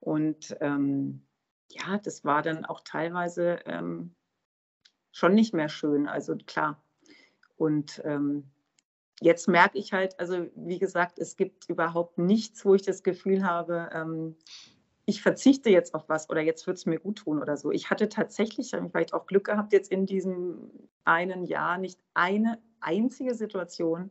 Und 0.00 0.56
ähm, 0.60 1.22
ja, 1.68 1.98
das 1.98 2.24
war 2.24 2.42
dann 2.42 2.64
auch 2.64 2.80
teilweise 2.84 3.60
ähm, 3.66 4.14
schon 5.12 5.34
nicht 5.34 5.54
mehr 5.54 5.68
schön. 5.68 6.08
Also 6.08 6.36
klar. 6.46 6.82
Und 7.56 8.02
ähm, 8.04 8.44
jetzt 9.20 9.48
merke 9.48 9.78
ich 9.78 9.92
halt, 9.92 10.18
also 10.18 10.46
wie 10.54 10.78
gesagt, 10.78 11.18
es 11.18 11.36
gibt 11.36 11.68
überhaupt 11.68 12.18
nichts, 12.18 12.64
wo 12.64 12.74
ich 12.74 12.82
das 12.82 13.02
Gefühl 13.02 13.44
habe, 13.44 13.90
ähm, 13.92 14.36
ich 15.06 15.22
verzichte 15.22 15.70
jetzt 15.70 15.94
auf 15.94 16.08
was 16.08 16.28
oder 16.28 16.42
jetzt 16.42 16.66
wird 16.66 16.76
es 16.76 16.84
mir 16.84 16.98
gut 16.98 17.18
tun 17.18 17.40
oder 17.40 17.56
so. 17.56 17.70
Ich 17.70 17.88
hatte 17.88 18.10
tatsächlich, 18.10 18.74
habe 18.74 18.84
ich 18.84 18.92
vielleicht 18.92 19.14
auch 19.14 19.26
Glück 19.26 19.44
gehabt, 19.44 19.72
jetzt 19.72 19.90
in 19.90 20.04
diesem 20.04 20.70
einen 21.04 21.44
Jahr 21.44 21.78
nicht 21.78 21.98
eine 22.12 22.58
einzige 22.80 23.34
Situation, 23.34 24.10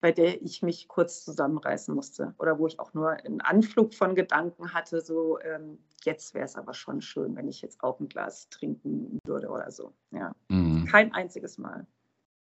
bei 0.00 0.12
der 0.12 0.42
ich 0.42 0.62
mich 0.62 0.88
kurz 0.88 1.24
zusammenreißen 1.24 1.94
musste 1.94 2.34
oder 2.38 2.58
wo 2.58 2.66
ich 2.66 2.78
auch 2.78 2.92
nur 2.92 3.12
einen 3.12 3.40
Anflug 3.40 3.94
von 3.94 4.14
Gedanken 4.14 4.74
hatte, 4.74 5.00
so 5.00 5.40
ähm, 5.40 5.78
jetzt 6.04 6.34
wäre 6.34 6.44
es 6.44 6.54
aber 6.54 6.74
schon 6.74 7.00
schön, 7.00 7.34
wenn 7.34 7.48
ich 7.48 7.62
jetzt 7.62 7.82
auch 7.82 7.98
ein 7.98 8.08
Glas 8.08 8.48
trinken 8.50 9.18
würde 9.24 9.48
oder 9.48 9.70
so. 9.70 9.94
Ja. 10.10 10.34
Mhm. 10.48 10.84
Kein 10.84 11.14
einziges 11.14 11.56
Mal. 11.56 11.86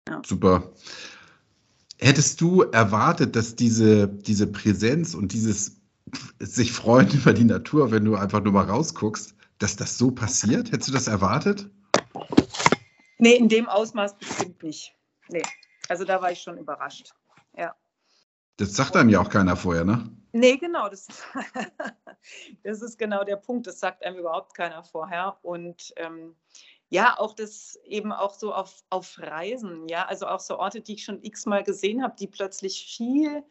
Ja. 0.09 0.23
Super. 0.25 0.63
Hättest 2.03 2.41
du 2.41 2.63
erwartet, 2.63 3.37
dass 3.37 3.57
diese, 3.57 4.09
diese 4.09 4.47
Präsenz 4.47 5.15
und 5.15 5.33
dieses 5.33 5.77
sich 6.39 6.73
freuen 6.73 7.11
über 7.13 7.35
die 7.35 7.45
Natur, 7.45 7.91
wenn 7.91 8.05
du 8.05 8.17
einfach 8.17 8.43
nur 8.43 8.55
mal 8.55 8.65
rausguckst, 8.65 9.35
dass 9.59 9.77
das 9.77 9.99
so 9.99 10.11
passiert? 10.11 10.73
Hättest 10.73 10.89
du 10.89 10.93
das 10.93 11.09
erwartet? 11.09 11.69
Nee, 13.19 13.35
in 13.35 13.51
dem 13.51 13.69
Ausmaß 13.69 14.17
bestimmt 14.17 14.63
nicht. 14.63 14.95
Nee, 15.29 15.43
also 15.91 16.05
da 16.05 16.23
war 16.23 16.33
ich 16.33 16.41
schon 16.41 16.57
überrascht. 16.57 17.13
Ja. 17.55 17.75
Das 18.57 18.75
sagt 18.75 18.97
einem 18.97 19.11
ja 19.11 19.21
auch 19.21 19.29
keiner 19.29 19.57
vorher, 19.57 19.85
ne? 19.85 20.11
Nee, 20.33 20.57
genau. 20.57 20.89
Das, 20.89 21.07
das 22.63 22.81
ist 22.81 22.99
genau 22.99 23.25
der 23.25 23.37
Punkt. 23.37 23.67
Das 23.67 23.79
sagt 23.79 24.05
einem 24.05 24.19
überhaupt 24.19 24.55
keiner 24.55 24.83
vorher. 24.85 25.37
Und 25.43 25.93
ähm, 25.97 26.35
ja, 26.91 27.19
auch 27.19 27.35
das 27.35 27.79
eben 27.85 28.13
auch 28.13 28.35
so 28.35 28.53
auf, 28.53 28.83
auf 28.91 29.19
Reisen, 29.19 29.89
ja, 29.89 30.07
also 30.07 30.27
auch 30.27 30.41
so 30.41 30.59
Orte, 30.59 30.81
die 30.81 30.95
ich 30.95 31.05
schon 31.05 31.23
x-mal 31.23 31.63
gesehen 31.63 32.03
habe, 32.03 32.17
die 32.19 32.27
plötzlich 32.27 32.85
viel 32.97 33.45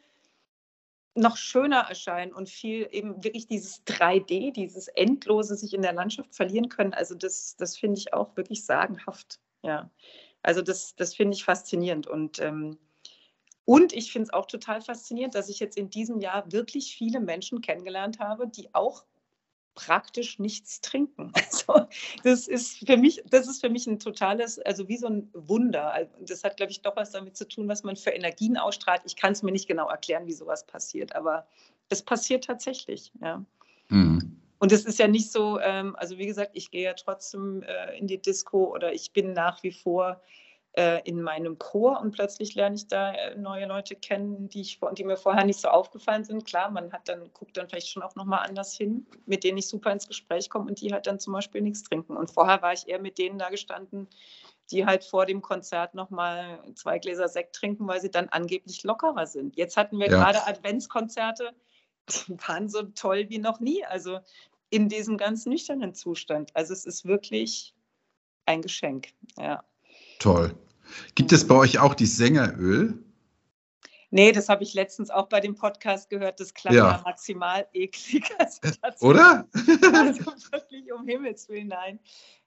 noch 1.14 1.36
schöner 1.36 1.80
erscheinen 1.88 2.32
und 2.32 2.48
viel 2.48 2.86
eben 2.92 3.24
wirklich 3.24 3.46
dieses 3.46 3.84
3D, 3.86 4.52
dieses 4.52 4.88
Endlose 4.88 5.56
sich 5.56 5.74
in 5.74 5.82
der 5.82 5.94
Landschaft 5.94 6.34
verlieren 6.34 6.68
können. 6.68 6.94
Also 6.94 7.14
das, 7.14 7.56
das 7.56 7.76
finde 7.76 7.98
ich 7.98 8.12
auch 8.14 8.36
wirklich 8.36 8.64
sagenhaft. 8.64 9.40
Ja, 9.62 9.90
also 10.42 10.62
das, 10.62 10.94
das 10.96 11.14
finde 11.14 11.34
ich 11.34 11.44
faszinierend 11.44 12.06
und 12.06 12.38
ähm, 12.40 12.78
und 13.66 13.92
ich 13.92 14.10
finde 14.10 14.24
es 14.24 14.32
auch 14.32 14.46
total 14.46 14.80
faszinierend, 14.80 15.34
dass 15.34 15.48
ich 15.48 15.60
jetzt 15.60 15.76
in 15.76 15.90
diesem 15.90 16.18
Jahr 16.18 16.50
wirklich 16.50 16.96
viele 16.96 17.20
Menschen 17.20 17.60
kennengelernt 17.60 18.18
habe, 18.18 18.48
die 18.48 18.74
auch 18.74 19.04
praktisch 19.80 20.38
nichts 20.38 20.80
trinken. 20.80 21.32
Also 21.50 21.86
das 22.22 22.48
ist 22.48 22.86
für 22.86 22.96
mich, 22.96 23.22
das 23.28 23.48
ist 23.48 23.60
für 23.60 23.68
mich 23.68 23.86
ein 23.86 23.98
totales, 23.98 24.58
also 24.60 24.88
wie 24.88 24.96
so 24.96 25.06
ein 25.06 25.30
Wunder. 25.32 26.08
Das 26.20 26.44
hat, 26.44 26.56
glaube 26.56 26.72
ich, 26.72 26.82
doch 26.82 26.96
was 26.96 27.10
damit 27.10 27.36
zu 27.36 27.48
tun, 27.48 27.68
was 27.68 27.82
man 27.82 27.96
für 27.96 28.10
Energien 28.10 28.56
ausstrahlt. 28.56 29.02
Ich 29.04 29.16
kann 29.16 29.32
es 29.32 29.42
mir 29.42 29.52
nicht 29.52 29.68
genau 29.68 29.88
erklären, 29.88 30.26
wie 30.26 30.32
sowas 30.32 30.66
passiert, 30.66 31.14
aber 31.14 31.46
es 31.88 32.02
passiert 32.02 32.44
tatsächlich, 32.44 33.12
ja. 33.20 33.44
Mhm. 33.88 34.36
Und 34.58 34.72
es 34.72 34.84
ist 34.84 34.98
ja 34.98 35.08
nicht 35.08 35.32
so, 35.32 35.58
ähm, 35.58 35.96
also 35.96 36.18
wie 36.18 36.26
gesagt, 36.26 36.50
ich 36.52 36.70
gehe 36.70 36.84
ja 36.84 36.94
trotzdem 36.94 37.62
äh, 37.62 37.98
in 37.98 38.06
die 38.06 38.20
Disco 38.20 38.72
oder 38.74 38.92
ich 38.92 39.12
bin 39.12 39.32
nach 39.32 39.62
wie 39.62 39.72
vor 39.72 40.20
äh, 40.72 41.00
in 41.04 41.20
meinem 41.20 41.58
Chor 41.58 42.00
und 42.00 42.12
plötzlich 42.12 42.54
lerne 42.54 42.76
ich 42.76 42.86
da 42.86 43.12
äh, 43.12 43.36
neue 43.36 43.66
Leute 43.66 43.96
kennen, 43.96 44.48
die, 44.48 44.60
ich, 44.60 44.78
die 44.92 45.04
mir 45.04 45.16
vorher 45.16 45.44
nicht 45.44 45.60
so 45.60 45.68
aufgefallen 45.68 46.24
sind. 46.24 46.44
Klar, 46.44 46.70
man 46.70 46.92
hat 46.92 47.08
dann, 47.08 47.32
guckt 47.32 47.56
dann 47.56 47.68
vielleicht 47.68 47.88
schon 47.88 48.02
auch 48.02 48.14
nochmal 48.14 48.46
anders 48.46 48.76
hin, 48.76 49.06
mit 49.26 49.42
denen 49.42 49.58
ich 49.58 49.66
super 49.66 49.90
ins 49.90 50.06
Gespräch 50.06 50.48
komme 50.48 50.68
und 50.68 50.80
die 50.80 50.92
halt 50.92 51.06
dann 51.06 51.18
zum 51.18 51.32
Beispiel 51.32 51.60
nichts 51.60 51.82
trinken. 51.82 52.16
Und 52.16 52.30
vorher 52.30 52.62
war 52.62 52.72
ich 52.72 52.86
eher 52.86 53.00
mit 53.00 53.18
denen 53.18 53.38
da 53.38 53.48
gestanden, 53.48 54.08
die 54.70 54.86
halt 54.86 55.02
vor 55.02 55.26
dem 55.26 55.42
Konzert 55.42 55.94
nochmal 55.94 56.62
zwei 56.76 57.00
Gläser 57.00 57.26
Sekt 57.26 57.56
trinken, 57.56 57.88
weil 57.88 58.00
sie 58.00 58.10
dann 58.10 58.28
angeblich 58.28 58.84
lockerer 58.84 59.26
sind. 59.26 59.56
Jetzt 59.56 59.76
hatten 59.76 59.98
wir 59.98 60.08
ja. 60.08 60.18
gerade 60.18 60.46
Adventskonzerte, 60.46 61.50
die 62.28 62.38
waren 62.46 62.68
so 62.68 62.82
toll 62.82 63.26
wie 63.28 63.38
noch 63.38 63.58
nie. 63.58 63.84
Also 63.84 64.20
in 64.70 64.88
diesem 64.88 65.16
ganz 65.18 65.46
nüchternen 65.46 65.94
Zustand. 65.94 66.54
Also 66.54 66.72
es 66.72 66.86
ist 66.86 67.04
wirklich 67.04 67.74
ein 68.46 68.62
Geschenk, 68.62 69.08
ja. 69.36 69.64
Toll. 70.20 70.54
Gibt 71.14 71.32
es 71.32 71.46
bei 71.46 71.56
euch 71.56 71.78
auch 71.78 71.94
die 71.94 72.06
Sängeröl? 72.06 72.94
Nee, 74.10 74.32
das 74.32 74.48
habe 74.48 74.62
ich 74.64 74.74
letztens 74.74 75.10
auch 75.10 75.28
bei 75.28 75.40
dem 75.40 75.54
Podcast 75.54 76.10
gehört. 76.10 76.40
Das 76.40 76.52
klang 76.52 76.74
ja, 76.74 77.00
maximal 77.04 77.66
eklig. 77.72 78.24
Also 78.82 79.06
Oder? 79.06 79.46
Also 79.52 80.24
wirklich 80.52 80.92
um 80.92 81.06
Himmels 81.06 81.48
Willen, 81.48 81.68
nein. 81.68 81.98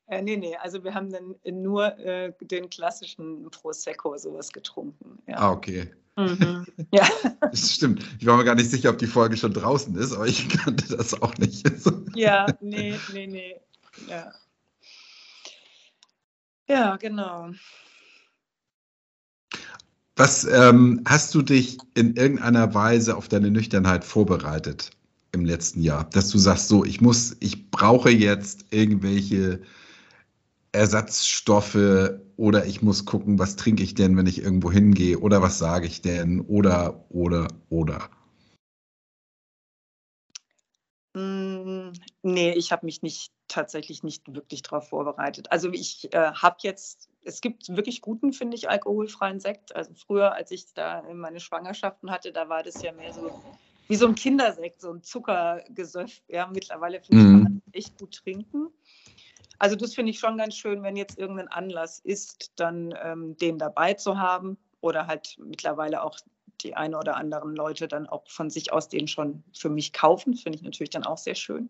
Äh, 0.07 0.21
nee, 0.21 0.35
nee, 0.35 0.55
also 0.57 0.83
wir 0.83 0.93
haben 0.93 1.09
dann 1.09 1.35
nur 1.45 1.97
äh, 1.99 2.33
den 2.41 2.69
klassischen 2.69 3.49
Prosecco 3.49 4.17
sowas 4.17 4.51
getrunken. 4.51 5.19
Ja. 5.27 5.37
Ah, 5.37 5.51
okay. 5.51 5.89
Mhm. 6.15 6.65
Ja. 6.91 7.07
Das 7.41 7.73
stimmt. 7.73 8.05
Ich 8.19 8.25
war 8.25 8.37
mir 8.37 8.43
gar 8.43 8.55
nicht 8.55 8.69
sicher, 8.69 8.89
ob 8.89 8.99
die 8.99 9.07
Folge 9.07 9.35
schon 9.37 9.53
draußen 9.53 9.95
ist, 9.95 10.13
aber 10.13 10.27
ich 10.27 10.47
kannte 10.49 10.95
das 10.95 11.19
auch 11.21 11.35
nicht. 11.37 11.63
ja, 12.15 12.45
nee, 12.61 12.99
nee, 13.13 13.25
nee. 13.25 13.55
Ja. 14.07 14.31
Ja, 16.67 16.95
genau. 16.97 17.51
Was 20.15 20.45
ähm, 20.45 21.01
hast 21.05 21.33
du 21.33 21.41
dich 21.41 21.77
in 21.95 22.15
irgendeiner 22.15 22.73
Weise 22.75 23.17
auf 23.17 23.27
deine 23.27 23.49
Nüchternheit 23.49 24.03
vorbereitet 24.03 24.91
im 25.31 25.43
letzten 25.43 25.81
Jahr? 25.81 26.07
Dass 26.11 26.29
du 26.29 26.37
sagst, 26.37 26.67
so, 26.67 26.85
ich 26.85 27.01
muss, 27.01 27.35
ich 27.39 27.71
brauche 27.71 28.11
jetzt 28.11 28.65
irgendwelche 28.69 29.61
Ersatzstoffe 30.71 32.19
oder 32.37 32.65
ich 32.65 32.81
muss 32.81 33.05
gucken, 33.05 33.39
was 33.39 33.55
trinke 33.55 33.83
ich 33.83 33.95
denn, 33.95 34.15
wenn 34.15 34.27
ich 34.27 34.41
irgendwo 34.41 34.71
hingehe 34.71 35.19
oder 35.19 35.41
was 35.41 35.57
sage 35.57 35.87
ich 35.87 36.01
denn 36.01 36.41
oder, 36.41 37.05
oder, 37.09 37.47
oder. 37.69 38.09
Mm, 41.15 41.91
nee, 42.21 42.53
ich 42.53 42.71
habe 42.71 42.85
mich 42.85 43.01
nicht 43.01 43.31
tatsächlich 43.53 44.03
nicht 44.03 44.33
wirklich 44.33 44.63
darauf 44.63 44.89
vorbereitet. 44.89 45.51
Also 45.51 45.71
ich 45.71 46.11
äh, 46.13 46.31
habe 46.33 46.57
jetzt, 46.61 47.09
es 47.23 47.39
gibt 47.39 47.69
wirklich 47.75 48.01
guten, 48.01 48.33
finde 48.33 48.57
ich, 48.57 48.69
alkoholfreien 48.69 49.39
Sekt. 49.39 49.75
Also 49.75 49.93
früher, 49.93 50.33
als 50.33 50.49
ich 50.51 50.73
da 50.73 51.03
meine 51.13 51.39
Schwangerschaften 51.39 52.09
hatte, 52.09 52.31
da 52.31 52.49
war 52.49 52.63
das 52.63 52.81
ja 52.81 52.91
mehr 52.91 53.13
so 53.13 53.31
wie 53.87 53.95
so 53.95 54.07
ein 54.07 54.15
Kindersekt, 54.15 54.81
so 54.81 54.91
ein 54.91 55.03
Zuckergesöff. 55.03 56.21
Ja, 56.27 56.47
mittlerweile 56.47 57.01
finde 57.01 57.21
ich, 57.21 57.27
man 57.27 57.41
mhm. 57.43 57.61
echt 57.73 57.99
gut 57.99 58.15
trinken. 58.15 58.69
Also 59.59 59.75
das 59.75 59.93
finde 59.93 60.11
ich 60.11 60.19
schon 60.19 60.37
ganz 60.37 60.55
schön, 60.55 60.81
wenn 60.81 60.95
jetzt 60.95 61.19
irgendein 61.19 61.47
Anlass 61.47 61.99
ist, 61.99 62.53
dann 62.55 62.93
ähm, 63.03 63.37
den 63.37 63.59
dabei 63.59 63.93
zu 63.93 64.17
haben 64.17 64.57
oder 64.81 65.05
halt 65.05 65.37
mittlerweile 65.39 66.01
auch 66.01 66.17
die 66.61 66.75
eine 66.75 66.97
oder 66.97 67.17
anderen 67.17 67.55
Leute 67.55 67.87
dann 67.87 68.07
auch 68.07 68.27
von 68.27 68.49
sich 68.49 68.73
aus 68.73 68.89
den 68.89 69.07
schon 69.07 69.43
für 69.53 69.69
mich 69.69 69.93
kaufen. 69.93 70.33
Finde 70.33 70.57
ich 70.57 70.63
natürlich 70.63 70.89
dann 70.89 71.03
auch 71.03 71.17
sehr 71.17 71.35
schön. 71.35 71.69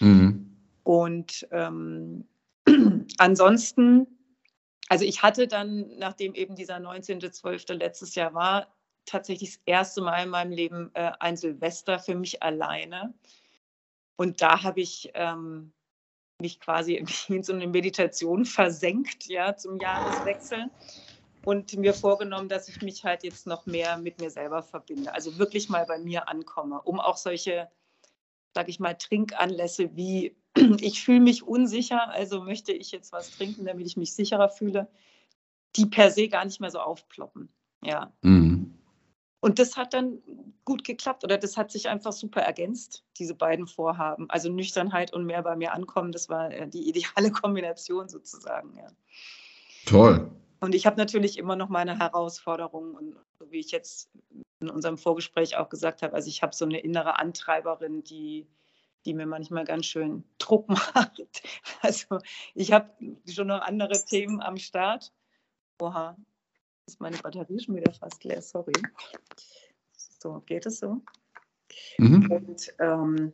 Mhm. 0.00 0.53
Und 0.84 1.46
ähm, 1.50 2.28
ansonsten, 3.18 4.06
also 4.88 5.04
ich 5.04 5.22
hatte 5.22 5.48
dann, 5.48 5.98
nachdem 5.98 6.34
eben 6.34 6.54
dieser 6.54 6.76
19.12. 6.76 7.74
letztes 7.74 8.14
Jahr 8.14 8.34
war, 8.34 8.68
tatsächlich 9.06 9.54
das 9.54 9.62
erste 9.66 10.00
Mal 10.02 10.22
in 10.22 10.30
meinem 10.30 10.52
Leben 10.52 10.90
äh, 10.94 11.12
ein 11.18 11.36
Silvester 11.36 11.98
für 11.98 12.14
mich 12.14 12.42
alleine. 12.42 13.12
Und 14.16 14.40
da 14.40 14.62
habe 14.62 14.80
ich 14.80 15.10
ähm, 15.14 15.72
mich 16.40 16.60
quasi 16.60 16.94
in 17.28 17.42
so 17.42 17.52
eine 17.52 17.66
Meditation 17.66 18.44
versenkt, 18.44 19.26
ja, 19.26 19.56
zum 19.56 19.80
Jahreswechsel 19.80 20.70
und 21.44 21.76
mir 21.76 21.94
vorgenommen, 21.94 22.48
dass 22.48 22.68
ich 22.68 22.80
mich 22.82 23.04
halt 23.04 23.22
jetzt 23.22 23.46
noch 23.46 23.66
mehr 23.66 23.98
mit 23.98 24.20
mir 24.20 24.30
selber 24.30 24.62
verbinde. 24.62 25.12
Also 25.12 25.38
wirklich 25.38 25.68
mal 25.68 25.84
bei 25.86 25.98
mir 25.98 26.28
ankomme, 26.28 26.80
um 26.82 27.00
auch 27.00 27.16
solche, 27.16 27.70
sag 28.54 28.68
ich 28.68 28.80
mal, 28.80 28.94
Trinkanlässe 28.94 29.94
wie 29.96 30.36
ich 30.80 31.02
fühle 31.02 31.20
mich 31.20 31.42
unsicher, 31.42 32.10
also 32.10 32.42
möchte 32.42 32.72
ich 32.72 32.92
jetzt 32.92 33.12
was 33.12 33.36
trinken, 33.36 33.64
damit 33.64 33.86
ich 33.86 33.96
mich 33.96 34.14
sicherer 34.14 34.48
fühle, 34.48 34.88
die 35.76 35.86
per 35.86 36.10
se 36.10 36.28
gar 36.28 36.44
nicht 36.44 36.60
mehr 36.60 36.70
so 36.70 36.80
aufploppen. 36.80 37.48
Ja. 37.82 38.12
Mhm. 38.22 38.78
Und 39.40 39.58
das 39.58 39.76
hat 39.76 39.92
dann 39.92 40.22
gut 40.64 40.84
geklappt 40.84 41.22
oder 41.22 41.36
das 41.36 41.58
hat 41.58 41.70
sich 41.70 41.88
einfach 41.90 42.12
super 42.12 42.40
ergänzt, 42.40 43.04
diese 43.18 43.34
beiden 43.34 43.66
Vorhaben. 43.66 44.30
Also 44.30 44.50
Nüchternheit 44.50 45.12
und 45.12 45.26
mehr 45.26 45.42
bei 45.42 45.54
mir 45.54 45.74
ankommen, 45.74 46.12
das 46.12 46.30
war 46.30 46.50
äh, 46.50 46.66
die 46.66 46.88
ideale 46.88 47.30
Kombination 47.42 48.08
sozusagen. 48.08 48.74
Ja. 48.78 48.86
Toll. 49.84 50.30
Und 50.60 50.74
ich 50.74 50.86
habe 50.86 50.96
natürlich 50.96 51.36
immer 51.36 51.56
noch 51.56 51.68
meine 51.68 51.98
Herausforderungen 51.98 52.94
und 52.94 53.16
so 53.38 53.50
wie 53.50 53.58
ich 53.58 53.70
jetzt 53.70 54.10
in 54.60 54.70
unserem 54.70 54.96
Vorgespräch 54.96 55.58
auch 55.58 55.68
gesagt 55.68 56.00
habe, 56.00 56.14
also 56.14 56.30
ich 56.30 56.42
habe 56.42 56.54
so 56.54 56.64
eine 56.64 56.80
innere 56.80 57.18
Antreiberin, 57.18 58.02
die 58.02 58.46
die 59.04 59.14
mir 59.14 59.26
manchmal 59.26 59.64
ganz 59.64 59.86
schön 59.86 60.24
Druck 60.38 60.68
macht. 60.94 61.22
Also 61.82 62.18
ich 62.54 62.72
habe 62.72 62.90
schon 63.28 63.48
noch 63.48 63.60
andere 63.60 64.02
Themen 64.04 64.40
am 64.40 64.56
Start. 64.56 65.12
Oha, 65.80 66.16
ist 66.86 67.00
meine 67.00 67.18
Batterie 67.18 67.58
schon 67.60 67.76
wieder 67.76 67.92
fast 67.92 68.24
leer, 68.24 68.42
sorry. 68.42 68.72
So, 69.96 70.40
geht 70.46 70.66
es 70.66 70.78
so? 70.78 71.02
Mhm. 71.98 72.30
Und 72.30 72.74
ähm, 72.78 73.32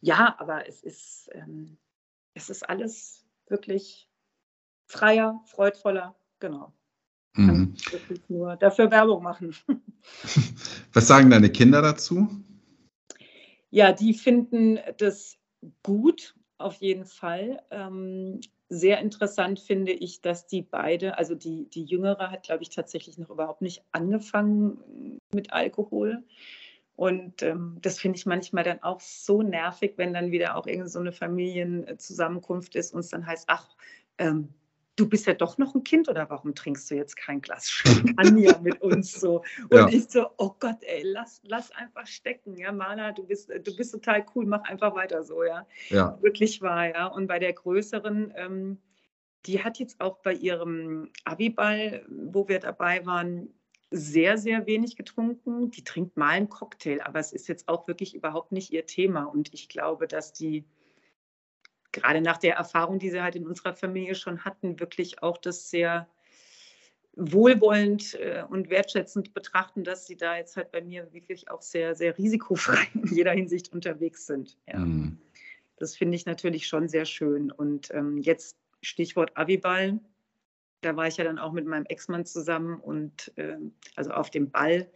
ja, 0.00 0.36
aber 0.38 0.68
es 0.68 0.82
ist, 0.82 1.30
ähm, 1.32 1.76
es 2.34 2.50
ist 2.50 2.68
alles 2.68 3.24
wirklich 3.48 4.08
freier, 4.86 5.40
freudvoller, 5.46 6.14
genau. 6.38 6.72
Mhm. 7.34 7.74
Wirklich 7.90 8.20
nur 8.28 8.56
dafür 8.56 8.90
Werbung 8.90 9.22
machen. 9.22 9.54
Was 10.92 11.06
sagen 11.06 11.30
deine 11.30 11.50
Kinder 11.50 11.80
dazu? 11.80 12.28
Ja, 13.70 13.92
die 13.92 14.14
finden 14.14 14.78
das 14.98 15.38
gut, 15.82 16.34
auf 16.58 16.76
jeden 16.76 17.06
Fall. 17.06 17.62
Ähm, 17.70 18.40
sehr 18.68 19.00
interessant 19.00 19.58
finde 19.60 19.92
ich, 19.92 20.20
dass 20.20 20.46
die 20.46 20.62
beide, 20.62 21.18
also 21.18 21.34
die, 21.34 21.68
die 21.70 21.84
Jüngere 21.84 22.30
hat, 22.30 22.44
glaube 22.44 22.62
ich, 22.62 22.70
tatsächlich 22.70 23.18
noch 23.18 23.30
überhaupt 23.30 23.62
nicht 23.62 23.82
angefangen 23.92 25.18
mit 25.32 25.52
Alkohol. 25.52 26.22
Und 26.94 27.42
ähm, 27.42 27.78
das 27.80 27.98
finde 27.98 28.18
ich 28.18 28.26
manchmal 28.26 28.62
dann 28.62 28.82
auch 28.82 29.00
so 29.00 29.42
nervig, 29.42 29.94
wenn 29.96 30.12
dann 30.12 30.32
wieder 30.32 30.56
auch 30.56 30.66
irgendeine 30.66 30.90
so 30.90 30.98
eine 31.00 31.12
Familienzusammenkunft 31.12 32.74
ist 32.76 32.92
und 32.92 33.00
es 33.00 33.08
dann 33.08 33.26
heißt, 33.26 33.44
ach, 33.48 33.68
ähm, 34.18 34.50
du 35.00 35.08
bist 35.08 35.26
ja 35.26 35.32
doch 35.32 35.56
noch 35.56 35.74
ein 35.74 35.82
Kind 35.82 36.08
oder 36.08 36.28
warum 36.28 36.54
trinkst 36.54 36.90
du 36.90 36.94
jetzt 36.94 37.16
kein 37.16 37.40
Glas 37.40 37.70
Champagner 37.70 38.60
mit 38.60 38.80
uns 38.82 39.12
so? 39.12 39.42
Und 39.70 39.72
ja. 39.72 39.88
ich 39.88 40.08
so, 40.10 40.26
oh 40.36 40.54
Gott, 40.60 40.76
ey, 40.82 41.02
lass, 41.04 41.40
lass 41.44 41.70
einfach 41.72 42.06
stecken, 42.06 42.56
ja, 42.56 42.70
Mana, 42.70 43.12
du 43.12 43.24
bist, 43.24 43.48
du 43.48 43.76
bist 43.76 43.92
total 43.92 44.26
cool, 44.34 44.44
mach 44.44 44.62
einfach 44.64 44.94
weiter 44.94 45.22
so, 45.22 45.42
ja. 45.42 45.66
ja. 45.88 46.18
Wirklich 46.20 46.60
wahr, 46.60 46.90
ja. 46.90 47.06
Und 47.06 47.26
bei 47.26 47.38
der 47.38 47.54
größeren, 47.54 48.34
ähm, 48.36 48.78
die 49.46 49.64
hat 49.64 49.78
jetzt 49.78 50.00
auch 50.02 50.18
bei 50.18 50.34
ihrem 50.34 51.10
Abiball, 51.24 52.04
wo 52.08 52.46
wir 52.46 52.58
dabei 52.58 53.06
waren, 53.06 53.48
sehr, 53.90 54.38
sehr 54.38 54.66
wenig 54.66 54.96
getrunken. 54.96 55.70
Die 55.70 55.82
trinkt 55.82 56.16
mal 56.16 56.28
einen 56.28 56.48
Cocktail, 56.50 57.00
aber 57.02 57.18
es 57.18 57.32
ist 57.32 57.48
jetzt 57.48 57.68
auch 57.68 57.88
wirklich 57.88 58.14
überhaupt 58.14 58.52
nicht 58.52 58.70
ihr 58.70 58.86
Thema. 58.86 59.24
Und 59.24 59.52
ich 59.54 59.68
glaube, 59.68 60.06
dass 60.06 60.32
die 60.32 60.64
gerade 61.92 62.20
nach 62.20 62.38
der 62.38 62.54
Erfahrung, 62.54 62.98
die 62.98 63.10
sie 63.10 63.22
halt 63.22 63.36
in 63.36 63.46
unserer 63.46 63.74
Familie 63.74 64.14
schon 64.14 64.44
hatten, 64.44 64.80
wirklich 64.80 65.22
auch 65.22 65.38
das 65.38 65.70
sehr 65.70 66.08
wohlwollend 67.16 68.14
äh, 68.14 68.44
und 68.48 68.70
wertschätzend 68.70 69.34
betrachten, 69.34 69.84
dass 69.84 70.06
sie 70.06 70.16
da 70.16 70.36
jetzt 70.36 70.56
halt 70.56 70.70
bei 70.72 70.80
mir 70.80 71.12
wirklich 71.12 71.50
auch 71.50 71.62
sehr, 71.62 71.94
sehr 71.94 72.16
risikofrei 72.16 72.86
in 72.94 73.14
jeder 73.14 73.32
Hinsicht 73.32 73.72
unterwegs 73.72 74.26
sind. 74.26 74.56
Ja. 74.66 74.78
Mhm. 74.78 75.18
Das 75.76 75.96
finde 75.96 76.16
ich 76.16 76.26
natürlich 76.26 76.66
schon 76.66 76.88
sehr 76.88 77.06
schön. 77.06 77.50
Und 77.50 77.92
ähm, 77.92 78.18
jetzt 78.18 78.56
Stichwort 78.82 79.36
Aviball. 79.36 79.98
Da 80.82 80.96
war 80.96 81.06
ich 81.06 81.16
ja 81.16 81.24
dann 81.24 81.38
auch 81.38 81.52
mit 81.52 81.66
meinem 81.66 81.86
Ex-Mann 81.86 82.24
zusammen 82.24 82.80
und 82.80 83.32
äh, 83.36 83.56
also 83.96 84.10
auf 84.12 84.30
dem 84.30 84.50
Ball 84.50 84.90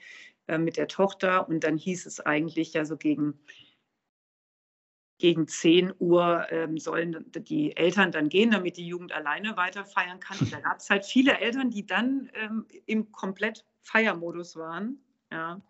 äh, 0.46 0.58
mit 0.58 0.76
der 0.76 0.88
Tochter. 0.88 1.48
Und 1.48 1.64
dann 1.64 1.76
hieß 1.76 2.06
es 2.06 2.20
eigentlich 2.20 2.74
ja 2.74 2.84
so 2.84 2.96
gegen 2.96 3.38
gegen 5.24 5.48
10 5.48 5.94
Uhr 6.00 6.44
ähm, 6.50 6.76
sollen 6.76 7.24
die 7.34 7.74
Eltern 7.78 8.12
dann 8.12 8.28
gehen, 8.28 8.50
damit 8.50 8.76
die 8.76 8.86
Jugend 8.86 9.10
alleine 9.10 9.56
weiter 9.56 9.86
feiern 9.86 10.20
kann. 10.20 10.36
Und 10.38 10.52
da 10.52 10.60
gab 10.60 10.80
es 10.80 10.90
halt 10.90 11.06
viele 11.06 11.38
Eltern, 11.38 11.70
die 11.70 11.86
dann 11.86 12.28
ähm, 12.34 12.66
im 12.84 13.10
komplett 13.10 13.64
Feiermodus 13.80 14.54
waren. 14.56 14.98
Ja. 15.32 15.62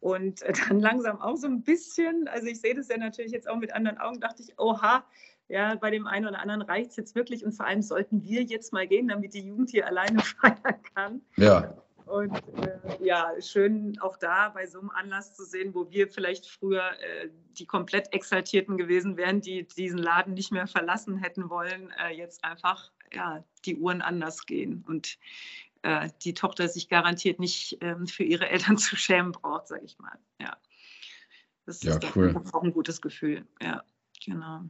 Und 0.00 0.40
äh, 0.40 0.54
dann 0.66 0.80
langsam 0.80 1.20
auch 1.20 1.36
so 1.36 1.46
ein 1.46 1.62
bisschen, 1.62 2.26
also 2.28 2.46
ich 2.46 2.62
sehe 2.62 2.74
das 2.74 2.88
ja 2.88 2.96
natürlich 2.96 3.32
jetzt 3.32 3.50
auch 3.50 3.58
mit 3.58 3.70
anderen 3.74 3.98
Augen, 3.98 4.18
dachte 4.18 4.42
ich, 4.42 4.58
oha, 4.58 5.04
ja, 5.48 5.74
bei 5.74 5.90
dem 5.90 6.06
einen 6.06 6.26
oder 6.26 6.40
anderen 6.40 6.62
reicht 6.62 6.92
es 6.92 6.96
jetzt 6.96 7.14
wirklich 7.14 7.44
und 7.44 7.52
vor 7.52 7.66
allem 7.66 7.82
sollten 7.82 8.24
wir 8.24 8.44
jetzt 8.44 8.72
mal 8.72 8.86
gehen, 8.86 9.08
damit 9.08 9.34
die 9.34 9.42
Jugend 9.42 9.68
hier 9.68 9.86
alleine 9.86 10.20
feiern 10.40 10.82
kann. 10.94 11.20
Ja. 11.36 11.76
Und 12.10 12.34
äh, 12.58 13.04
ja, 13.04 13.32
schön 13.40 13.96
auch 14.00 14.16
da 14.16 14.48
bei 14.48 14.66
so 14.66 14.80
einem 14.80 14.90
Anlass 14.90 15.32
zu 15.34 15.44
sehen, 15.44 15.74
wo 15.74 15.90
wir 15.90 16.08
vielleicht 16.08 16.48
früher 16.48 16.82
äh, 17.00 17.28
die 17.52 17.66
komplett 17.66 18.12
Exaltierten 18.12 18.76
gewesen 18.76 19.16
wären, 19.16 19.40
die 19.40 19.66
diesen 19.66 19.98
Laden 19.98 20.34
nicht 20.34 20.50
mehr 20.50 20.66
verlassen 20.66 21.18
hätten 21.18 21.50
wollen, 21.50 21.92
äh, 22.02 22.12
jetzt 22.12 22.44
einfach 22.44 22.90
ja, 23.12 23.44
die 23.64 23.76
Uhren 23.76 24.02
anders 24.02 24.44
gehen 24.44 24.84
und 24.88 25.18
äh, 25.82 26.08
die 26.22 26.34
Tochter 26.34 26.68
sich 26.68 26.88
garantiert 26.88 27.38
nicht 27.38 27.78
ähm, 27.80 28.08
für 28.08 28.24
ihre 28.24 28.48
Eltern 28.48 28.76
zu 28.78 28.96
schämen 28.96 29.30
braucht, 29.30 29.68
sage 29.68 29.84
ich 29.84 29.98
mal. 29.98 30.18
Ja, 30.40 30.56
das 31.66 31.82
ja, 31.84 31.96
ist 31.96 32.16
cool. 32.16 32.34
auch 32.52 32.62
ein 32.64 32.72
gutes 32.72 33.00
Gefühl. 33.00 33.46
Ja, 33.62 33.84
genau. 34.24 34.64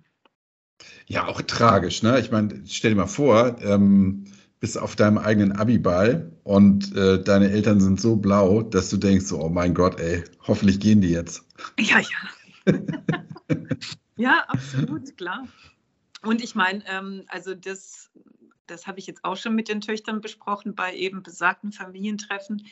Ja, 1.06 1.26
auch 1.26 1.40
tragisch, 1.42 2.02
ne? 2.02 2.20
Ich 2.20 2.30
meine, 2.30 2.62
stell 2.66 2.90
dir 2.90 2.96
mal 2.98 3.06
vor, 3.06 3.58
ähm, 3.60 4.24
bist 4.60 4.78
auf 4.78 4.94
deinem 4.94 5.18
eigenen 5.18 5.52
Abiball 5.52 6.30
und 6.44 6.94
äh, 6.94 7.22
deine 7.22 7.50
Eltern 7.50 7.80
sind 7.80 8.00
so 8.00 8.16
blau, 8.16 8.62
dass 8.62 8.90
du 8.90 8.98
denkst, 8.98 9.32
oh 9.32 9.48
mein 9.48 9.74
Gott, 9.74 9.98
ey, 9.98 10.22
hoffentlich 10.46 10.78
gehen 10.80 11.00
die 11.00 11.10
jetzt. 11.10 11.44
Ja, 11.78 11.98
ja. 11.98 12.78
ja, 14.16 14.44
absolut, 14.48 15.16
klar. 15.16 15.48
Und 16.22 16.42
ich 16.42 16.54
meine, 16.54 16.82
ähm, 16.86 17.24
also 17.28 17.54
das, 17.54 18.10
das 18.66 18.86
habe 18.86 18.98
ich 18.98 19.06
jetzt 19.06 19.24
auch 19.24 19.36
schon 19.36 19.54
mit 19.54 19.68
den 19.68 19.80
Töchtern 19.80 20.20
besprochen 20.20 20.74
bei 20.74 20.94
eben 20.94 21.22
besagten 21.22 21.72
Familientreffen, 21.72 22.66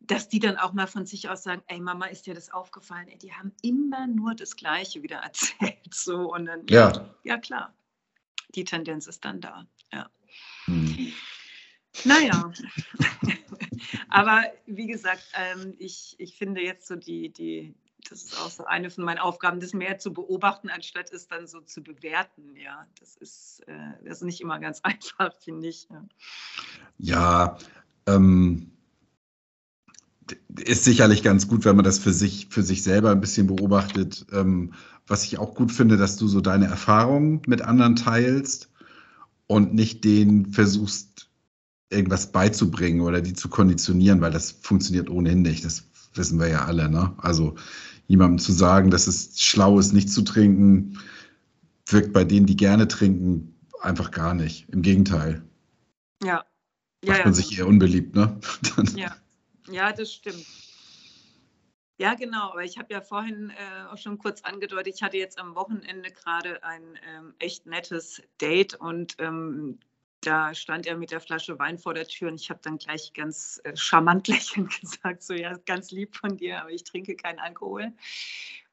dass 0.00 0.28
die 0.28 0.38
dann 0.38 0.56
auch 0.56 0.72
mal 0.72 0.86
von 0.86 1.06
sich 1.06 1.28
aus 1.28 1.42
sagen, 1.42 1.62
ey 1.66 1.80
Mama, 1.80 2.06
ist 2.06 2.26
dir 2.26 2.34
das 2.34 2.52
aufgefallen? 2.52 3.08
Ey, 3.08 3.18
die 3.18 3.32
haben 3.32 3.52
immer 3.62 4.06
nur 4.06 4.34
das 4.34 4.56
Gleiche 4.56 5.02
wieder 5.02 5.16
erzählt. 5.24 5.92
So, 5.92 6.32
und 6.32 6.46
dann, 6.46 6.66
ja, 6.68 6.92
ja, 6.92 7.14
ja 7.24 7.38
klar, 7.38 7.74
die 8.54 8.64
Tendenz 8.64 9.06
ist 9.06 9.24
dann 9.24 9.40
da, 9.40 9.66
ja. 9.92 10.08
Hm. 10.66 11.12
Naja, 12.04 12.52
aber 14.08 14.44
wie 14.66 14.86
gesagt, 14.86 15.24
ähm, 15.34 15.74
ich, 15.78 16.16
ich 16.18 16.36
finde 16.36 16.60
jetzt 16.60 16.88
so 16.88 16.96
die, 16.96 17.32
die, 17.32 17.74
das 18.08 18.24
ist 18.24 18.40
auch 18.40 18.50
so 18.50 18.64
eine 18.64 18.90
von 18.90 19.04
meinen 19.04 19.18
Aufgaben, 19.18 19.60
das 19.60 19.72
mehr 19.72 19.98
zu 19.98 20.12
beobachten, 20.12 20.70
anstatt 20.70 21.12
es 21.12 21.28
dann 21.28 21.46
so 21.46 21.60
zu 21.60 21.82
bewerten. 21.82 22.56
Ja, 22.56 22.86
das 22.98 23.16
ist, 23.16 23.62
äh, 23.66 23.92
das 24.04 24.18
ist 24.18 24.24
nicht 24.24 24.40
immer 24.40 24.58
ganz 24.58 24.80
einfach, 24.82 25.34
finde 25.40 25.68
ich. 25.68 25.88
Ja, 25.88 26.04
ja 26.98 27.58
ähm, 28.06 28.72
ist 30.58 30.84
sicherlich 30.84 31.22
ganz 31.22 31.48
gut, 31.48 31.64
wenn 31.64 31.76
man 31.76 31.84
das 31.84 31.98
für 31.98 32.12
sich, 32.12 32.48
für 32.50 32.62
sich 32.62 32.82
selber 32.82 33.10
ein 33.10 33.20
bisschen 33.20 33.46
beobachtet. 33.46 34.26
Ähm, 34.32 34.74
was 35.06 35.24
ich 35.24 35.38
auch 35.38 35.54
gut 35.54 35.70
finde, 35.70 35.96
dass 35.96 36.16
du 36.16 36.26
so 36.26 36.40
deine 36.40 36.66
Erfahrungen 36.66 37.42
mit 37.46 37.62
anderen 37.62 37.94
teilst 37.94 38.70
und 39.46 39.74
nicht 39.74 40.04
denen 40.04 40.52
versuchst, 40.52 41.28
irgendwas 41.90 42.32
beizubringen 42.32 43.02
oder 43.02 43.20
die 43.20 43.34
zu 43.34 43.48
konditionieren, 43.48 44.20
weil 44.20 44.32
das 44.32 44.50
funktioniert 44.50 45.10
ohnehin 45.10 45.42
nicht. 45.42 45.64
Das 45.64 45.84
wissen 46.14 46.40
wir 46.40 46.48
ja 46.48 46.64
alle. 46.64 46.88
Ne? 46.88 47.14
Also 47.18 47.54
jemandem 48.06 48.38
zu 48.38 48.52
sagen, 48.52 48.90
dass 48.90 49.06
es 49.06 49.40
schlau 49.40 49.78
ist, 49.78 49.92
nicht 49.92 50.10
zu 50.10 50.22
trinken, 50.22 50.98
wirkt 51.86 52.12
bei 52.12 52.24
denen, 52.24 52.46
die 52.46 52.56
gerne 52.56 52.88
trinken, 52.88 53.54
einfach 53.80 54.10
gar 54.10 54.34
nicht. 54.34 54.68
Im 54.70 54.82
Gegenteil. 54.82 55.42
Ja. 56.22 56.44
ja 57.04 57.12
Macht 57.12 57.24
man 57.24 57.28
ja. 57.28 57.32
sich 57.32 57.58
eher 57.58 57.66
unbeliebt, 57.66 58.14
ne? 58.14 58.38
ja. 58.96 59.14
ja, 59.70 59.92
das 59.92 60.12
stimmt. 60.12 60.46
Ja, 61.96 62.14
genau. 62.14 62.50
Aber 62.50 62.64
ich 62.64 62.78
habe 62.78 62.92
ja 62.92 63.00
vorhin 63.00 63.50
äh, 63.50 63.86
auch 63.86 63.98
schon 63.98 64.18
kurz 64.18 64.42
angedeutet, 64.42 64.94
ich 64.96 65.02
hatte 65.02 65.16
jetzt 65.16 65.38
am 65.38 65.54
Wochenende 65.54 66.10
gerade 66.10 66.62
ein 66.64 66.98
ähm, 67.08 67.34
echt 67.38 67.66
nettes 67.66 68.22
Date 68.40 68.74
und 68.74 69.14
ähm, 69.18 69.78
da 70.20 70.54
stand 70.54 70.86
er 70.86 70.96
mit 70.96 71.10
der 71.10 71.20
Flasche 71.20 71.58
Wein 71.58 71.78
vor 71.78 71.94
der 71.94 72.06
Tür 72.06 72.28
und 72.28 72.40
ich 72.40 72.50
habe 72.50 72.60
dann 72.62 72.78
gleich 72.78 73.12
ganz 73.12 73.60
äh, 73.64 73.76
charmant 73.76 74.26
lächelnd 74.28 74.80
gesagt, 74.80 75.22
so 75.22 75.34
ja, 75.34 75.56
ganz 75.66 75.92
lieb 75.92 76.16
von 76.16 76.36
dir, 76.36 76.60
aber 76.60 76.70
ich 76.70 76.82
trinke 76.82 77.14
keinen 77.14 77.38
Alkohol. 77.38 77.92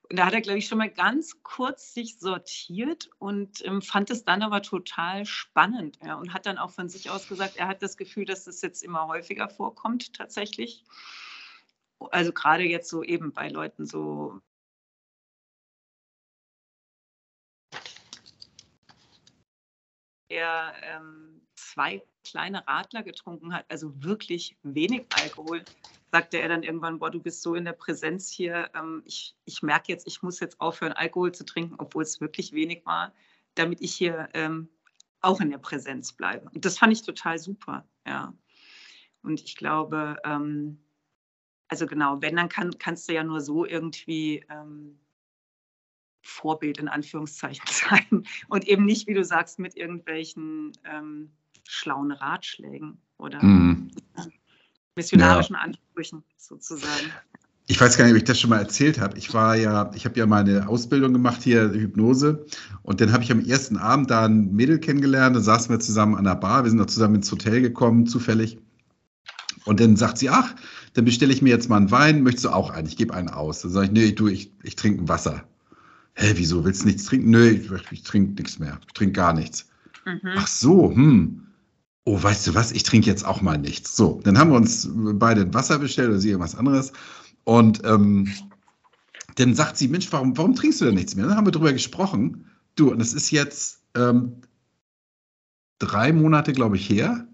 Und 0.10 0.18
da 0.18 0.26
hat 0.26 0.34
er, 0.34 0.42
glaube 0.42 0.60
ich, 0.60 0.68
schon 0.68 0.80
mal 0.80 0.90
ganz 0.90 1.42
kurz 1.44 1.94
sich 1.94 2.18
sortiert 2.20 3.10
und 3.20 3.64
ähm, 3.66 3.82
fand 3.82 4.10
es 4.10 4.26
dann 4.26 4.42
aber 4.42 4.62
total 4.62 5.26
spannend 5.26 6.00
ja, 6.04 6.16
und 6.16 6.34
hat 6.34 6.46
dann 6.46 6.58
auch 6.58 6.72
von 6.72 6.90
sich 6.90 7.10
aus 7.10 7.30
gesagt, 7.30 7.56
er 7.58 7.68
hat 7.68 7.82
das 7.84 7.98
Gefühl, 7.98 8.26
dass 8.26 8.46
das 8.46 8.62
jetzt 8.62 8.84
immer 8.84 9.08
häufiger 9.08 9.48
vorkommt 9.48 10.14
tatsächlich 10.14 10.84
also 12.08 12.32
gerade 12.32 12.64
jetzt 12.64 12.90
so 12.90 13.04
eben 13.04 13.32
bei 13.34 13.50
Leuten 13.50 13.86
so 13.86 14.42
er 20.32 20.74
ähm, 20.82 21.42
zwei 21.56 22.02
kleine 22.24 22.66
Radler 22.68 23.04
getrunken 23.04 23.54
hat, 23.54 23.66
also 23.70 23.92
wirklich 24.04 24.58
wenig 24.64 25.06
Alkohol, 25.22 25.64
sagte 26.12 26.38
er 26.38 26.50
dann 26.50 26.64
irgendwann, 26.64 27.00
boah, 27.00 27.12
du 27.12 27.20
bist 27.20 27.42
so 27.42 27.56
in 27.56 27.66
der 27.66 27.74
Präsenz 27.74 28.30
hier, 28.30 28.70
ähm, 28.74 29.04
ich, 29.06 29.36
ich 29.46 29.62
merke 29.62 29.92
jetzt, 29.92 30.08
ich 30.08 30.22
muss 30.22 30.40
jetzt 30.40 30.60
aufhören, 30.60 30.94
Alkohol 30.94 31.34
zu 31.34 31.46
trinken, 31.46 31.76
obwohl 31.78 32.04
es 32.04 32.22
wirklich 32.22 32.54
wenig 32.54 32.86
war, 32.86 33.14
damit 33.56 33.82
ich 33.82 33.94
hier 33.94 34.30
ähm, 34.34 34.70
auch 35.22 35.40
in 35.42 35.52
der 35.52 35.58
Präsenz 35.58 36.14
bleibe. 36.14 36.50
Und 36.50 36.66
das 36.66 36.78
fand 36.78 36.94
ich 36.94 37.04
total 37.04 37.38
super, 37.38 37.88
ja. 38.06 38.34
Und 39.24 39.42
ich 39.42 39.56
glaube, 39.56 40.18
ähm, 40.24 40.84
also 41.72 41.88
genau, 41.88 42.22
wenn, 42.22 42.36
dann 42.36 42.50
kann, 42.50 42.78
kannst 42.78 43.08
du 43.08 43.14
ja 43.14 43.24
nur 43.24 43.40
so 43.40 43.66
irgendwie 43.66 44.44
ähm, 44.50 45.00
Vorbild 46.22 46.78
in 46.80 46.90
Anführungszeichen 46.90 47.66
sein 47.90 48.24
und 48.50 48.68
eben 48.68 48.84
nicht, 48.84 49.08
wie 49.08 49.14
du 49.14 49.24
sagst, 49.24 49.58
mit 49.58 49.78
irgendwelchen 49.78 50.74
ähm, 50.84 51.32
schlauen 51.66 52.12
Ratschlägen 52.12 52.98
oder 53.18 53.42
mm. 53.44 53.90
missionarischen 54.98 55.56
ja. 55.56 55.62
Ansprüchen 55.62 56.24
sozusagen. 56.36 57.10
Ich 57.68 57.80
weiß 57.80 57.98
gar 57.98 58.04
nicht, 58.04 58.14
ob 58.14 58.18
ich 58.18 58.26
das 58.26 58.38
schon 58.38 58.50
mal 58.50 58.60
erzählt 58.60 59.00
habe. 59.00 59.18
Ich 59.18 59.34
war 59.34 59.56
ja, 59.56 59.92
ich 59.96 60.04
habe 60.04 60.20
ja 60.20 60.26
meine 60.26 60.68
Ausbildung 60.68 61.14
gemacht 61.14 61.42
hier, 61.42 61.72
Hypnose. 61.72 62.46
Und 62.82 63.00
dann 63.00 63.14
habe 63.14 63.24
ich 63.24 63.32
am 63.32 63.40
ersten 63.40 63.78
Abend 63.78 64.12
da 64.12 64.26
ein 64.26 64.54
Mädel 64.54 64.78
kennengelernt. 64.78 65.38
Da 65.38 65.40
saßen 65.40 65.70
wir 65.70 65.80
zusammen 65.80 66.16
an 66.16 66.26
der 66.26 66.36
Bar. 66.36 66.66
Wir 66.66 66.70
sind 66.70 66.80
da 66.80 66.88
zusammen 66.88 67.16
ins 67.16 67.32
Hotel 67.32 67.62
gekommen, 67.62 68.08
zufällig. 68.08 68.58
Und 69.66 69.80
dann 69.80 69.96
sagt 69.96 70.18
sie, 70.18 70.30
ach, 70.30 70.56
dann 70.94 71.06
bestelle 71.06 71.34
ich 71.34 71.42
mir 71.42 71.50
jetzt 71.50 71.70
mal 71.70 71.78
einen 71.78 71.92
Wein, 71.92 72.24
möchtest 72.24 72.46
du 72.46 72.50
auch 72.50 72.72
einen? 72.72 72.88
Ich 72.88 72.98
gebe 72.98 73.14
einen 73.14 73.30
aus. 73.30 73.62
Dann 73.62 73.72
sage 73.72 73.86
ich, 73.88 73.92
nee, 73.92 74.12
du, 74.12 74.28
ich, 74.28 74.52
ich 74.64 74.76
trinke 74.76 75.08
Wasser. 75.08 75.44
Hä, 76.14 76.34
wieso, 76.36 76.66
willst 76.66 76.82
du 76.82 76.88
nichts 76.88 77.06
trinken? 77.06 77.30
Nö, 77.30 77.50
ich, 77.50 77.70
ich 77.92 78.04
trinke 78.04 78.34
nichts 78.42 78.60
mehr. 78.60 78.80
Ich 78.88 78.94
trinke 78.94 79.14
gar 79.14 79.34
nichts. 79.34 79.70
Mhm. 80.06 80.32
Ach 80.36 80.48
so, 80.48 80.94
hm. 80.94 81.48
Oh, 82.04 82.22
weißt 82.22 82.48
du 82.48 82.56
was, 82.56 82.72
ich 82.72 82.84
trinke 82.84 83.08
jetzt 83.08 83.26
auch 83.26 83.42
mal 83.42 83.58
nichts. 83.58 83.96
So, 83.96 84.20
dann 84.24 84.38
haben 84.38 84.50
wir 84.50 84.58
uns 84.58 84.90
beide 84.92 85.42
ein 85.42 85.54
Wasser 85.54 85.78
bestellt 85.78 86.10
oder 86.10 86.20
sie 86.20 86.30
irgendwas 86.30 86.56
anderes. 86.56 86.94
Und 87.44 87.86
ähm, 87.86 88.28
dann 89.36 89.54
sagt 89.54 89.78
sie, 89.78 89.88
Mensch, 89.88 90.12
warum, 90.12 90.36
warum 90.38 90.56
trinkst 90.56 90.82
du 90.82 90.86
denn 90.86 90.96
nichts 90.96 91.16
mehr? 91.16 91.28
Dann 91.28 91.38
haben 91.38 91.46
wir 91.46 91.52
darüber 91.52 91.74
gesprochen. 91.74 92.46
Du, 92.76 92.92
und 92.92 93.00
es 93.02 93.14
ist 93.14 93.30
jetzt 93.32 93.84
ähm, 93.96 94.42
drei 95.78 96.12
Monate, 96.12 96.54
glaube 96.54 96.76
ich, 96.76 96.90
her. 96.90 97.28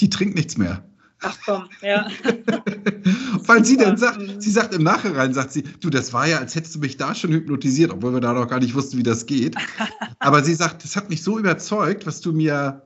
Die 0.00 0.10
trinkt 0.10 0.34
nichts 0.34 0.58
mehr. 0.58 0.84
Ach 1.28 1.38
komm, 1.44 1.64
ja. 1.82 2.08
Weil 3.46 3.64
sie 3.64 3.76
dann 3.76 3.96
sagt, 3.96 4.20
sie 4.42 4.50
sagt 4.50 4.74
im 4.74 4.84
Nachhinein, 4.84 5.34
sagt 5.34 5.52
sie, 5.52 5.62
du, 5.62 5.90
das 5.90 6.12
war 6.12 6.26
ja, 6.28 6.38
als 6.38 6.54
hättest 6.54 6.76
du 6.76 6.78
mich 6.78 6.96
da 6.96 7.14
schon 7.14 7.32
hypnotisiert, 7.32 7.90
obwohl 7.90 8.12
wir 8.14 8.20
da 8.20 8.32
noch 8.32 8.48
gar 8.48 8.60
nicht 8.60 8.74
wussten, 8.74 8.98
wie 8.98 9.02
das 9.02 9.26
geht. 9.26 9.56
Aber 10.20 10.44
sie 10.44 10.54
sagt, 10.54 10.84
das 10.84 10.94
hat 10.94 11.10
mich 11.10 11.22
so 11.22 11.38
überzeugt, 11.38 12.06
was 12.06 12.20
du 12.20 12.32
mir 12.32 12.82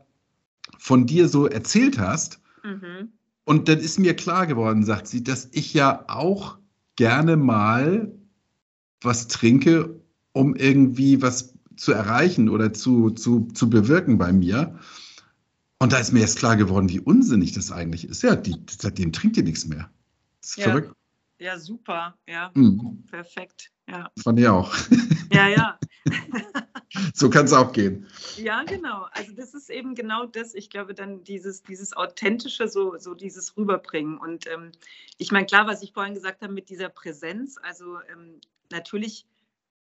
von 0.78 1.06
dir 1.06 1.28
so 1.28 1.46
erzählt 1.46 1.98
hast. 1.98 2.40
Mhm. 2.64 3.10
Und 3.44 3.68
dann 3.68 3.78
ist 3.78 3.98
mir 3.98 4.14
klar 4.14 4.46
geworden, 4.46 4.84
sagt 4.84 5.06
sie, 5.06 5.22
dass 5.22 5.48
ich 5.52 5.74
ja 5.74 6.04
auch 6.08 6.58
gerne 6.96 7.36
mal 7.36 8.12
was 9.02 9.28
trinke, 9.28 10.00
um 10.32 10.54
irgendwie 10.54 11.20
was 11.20 11.54
zu 11.76 11.92
erreichen 11.92 12.48
oder 12.48 12.72
zu, 12.72 13.10
zu, 13.10 13.48
zu 13.54 13.68
bewirken 13.68 14.18
bei 14.18 14.32
mir. 14.32 14.78
Und 15.82 15.94
da 15.94 15.98
ist 15.98 16.12
mir 16.12 16.20
jetzt 16.20 16.38
klar 16.38 16.56
geworden, 16.56 16.90
wie 16.90 17.00
unsinnig 17.00 17.52
das 17.52 17.72
eigentlich 17.72 18.06
ist. 18.06 18.22
Ja, 18.22 18.36
die, 18.36 18.54
seitdem 18.68 19.12
trinkt 19.12 19.38
ihr 19.38 19.42
nichts 19.42 19.66
mehr. 19.66 19.90
Das 20.42 20.50
ist 20.50 20.56
ja. 20.58 20.64
verrückt. 20.64 20.94
Ja, 21.38 21.58
super. 21.58 22.18
Ja, 22.28 22.50
mhm. 22.54 23.02
perfekt. 23.10 23.72
Ja. 23.88 24.10
Fand 24.22 24.38
ich 24.38 24.48
auch. 24.48 24.72
Ja, 25.32 25.46
ja. 25.46 25.78
so 27.14 27.30
kann 27.30 27.44
es 27.44 27.52
auch 27.52 27.72
gehen. 27.72 28.04
Ja, 28.36 28.64
genau. 28.64 29.06
Also 29.12 29.32
das 29.32 29.54
ist 29.54 29.70
eben 29.70 29.94
genau 29.94 30.26
das. 30.26 30.56
Ich 30.56 30.70
glaube, 30.70 30.92
dann 30.92 31.22
dieses, 31.22 31.62
dieses 31.62 31.96
authentische, 31.96 32.66
so, 32.66 32.98
so 32.98 33.14
dieses 33.14 33.56
Rüberbringen. 33.56 34.18
Und 34.18 34.48
ähm, 34.48 34.72
ich 35.18 35.30
meine, 35.30 35.46
klar, 35.46 35.68
was 35.68 35.84
ich 35.84 35.92
vorhin 35.92 36.14
gesagt 36.14 36.42
habe 36.42 36.52
mit 36.52 36.68
dieser 36.68 36.88
Präsenz, 36.88 37.58
also 37.62 38.00
ähm, 38.12 38.40
natürlich 38.72 39.24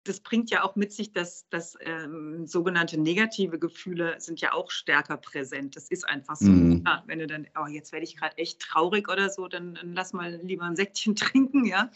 das 0.04 0.20
bringt 0.20 0.50
ja 0.50 0.62
auch 0.62 0.76
mit 0.76 0.92
sich, 0.92 1.12
dass, 1.12 1.48
dass 1.48 1.76
ähm, 1.80 2.46
sogenannte 2.46 3.00
negative 3.00 3.58
Gefühle 3.58 4.16
sind 4.18 4.40
ja 4.40 4.52
auch 4.52 4.70
stärker 4.70 5.16
präsent. 5.16 5.76
Das 5.76 5.88
ist 5.88 6.06
einfach 6.06 6.36
so. 6.36 6.50
Mhm. 6.50 6.84
Ja, 6.86 7.02
wenn 7.06 7.18
du 7.18 7.26
dann, 7.26 7.46
oh, 7.58 7.66
jetzt 7.66 7.92
werde 7.92 8.04
ich 8.04 8.16
gerade 8.16 8.36
echt 8.36 8.60
traurig 8.60 9.08
oder 9.08 9.30
so, 9.30 9.48
dann, 9.48 9.74
dann, 9.74 9.94
lass 9.94 10.12
mal 10.12 10.34
lieber 10.42 10.64
ein 10.64 10.76
Säckchen 10.76 11.16
trinken, 11.16 11.64
ja. 11.64 11.90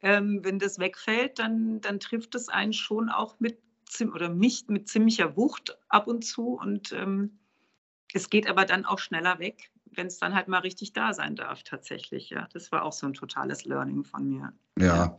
Ähm, 0.00 0.40
wenn 0.42 0.58
das 0.58 0.78
wegfällt, 0.78 1.38
dann, 1.38 1.80
dann 1.80 2.00
trifft 2.00 2.34
es 2.34 2.48
einen 2.48 2.72
schon 2.72 3.08
auch 3.10 3.38
mit 3.40 3.58
oder 4.12 4.28
mich 4.28 4.64
mit 4.66 4.88
ziemlicher 4.88 5.36
Wucht 5.36 5.78
ab 5.88 6.08
und 6.08 6.24
zu. 6.24 6.58
Und 6.58 6.92
ähm, 6.92 7.38
es 8.12 8.28
geht 8.28 8.48
aber 8.48 8.64
dann 8.64 8.84
auch 8.84 8.98
schneller 8.98 9.38
weg, 9.38 9.70
wenn 9.84 10.08
es 10.08 10.18
dann 10.18 10.34
halt 10.34 10.48
mal 10.48 10.58
richtig 10.58 10.94
da 10.94 11.12
sein 11.12 11.36
darf, 11.36 11.62
tatsächlich. 11.62 12.30
Ja, 12.30 12.48
das 12.52 12.72
war 12.72 12.82
auch 12.82 12.92
so 12.92 13.06
ein 13.06 13.14
totales 13.14 13.64
Learning 13.64 14.02
von 14.02 14.28
mir. 14.28 14.52
Ja. 14.78 15.16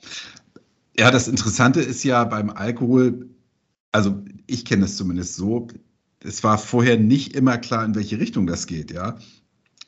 Ja. 0.98 1.12
Das 1.12 1.28
Interessante 1.28 1.82
ist 1.82 2.04
ja 2.04 2.24
beim 2.24 2.50
Alkohol, 2.50 3.30
also 3.92 4.24
ich 4.48 4.66
kenne 4.66 4.86
es 4.86 4.98
zumindest 4.98 5.36
so, 5.36 5.68
es 6.24 6.44
war 6.44 6.58
vorher 6.58 6.98
nicht 6.98 7.36
immer 7.36 7.58
klar, 7.58 7.86
in 7.86 7.96
welche 7.96 8.20
Richtung 8.20 8.48
das 8.48 8.68
geht, 8.68 8.92
ja. 8.92 9.18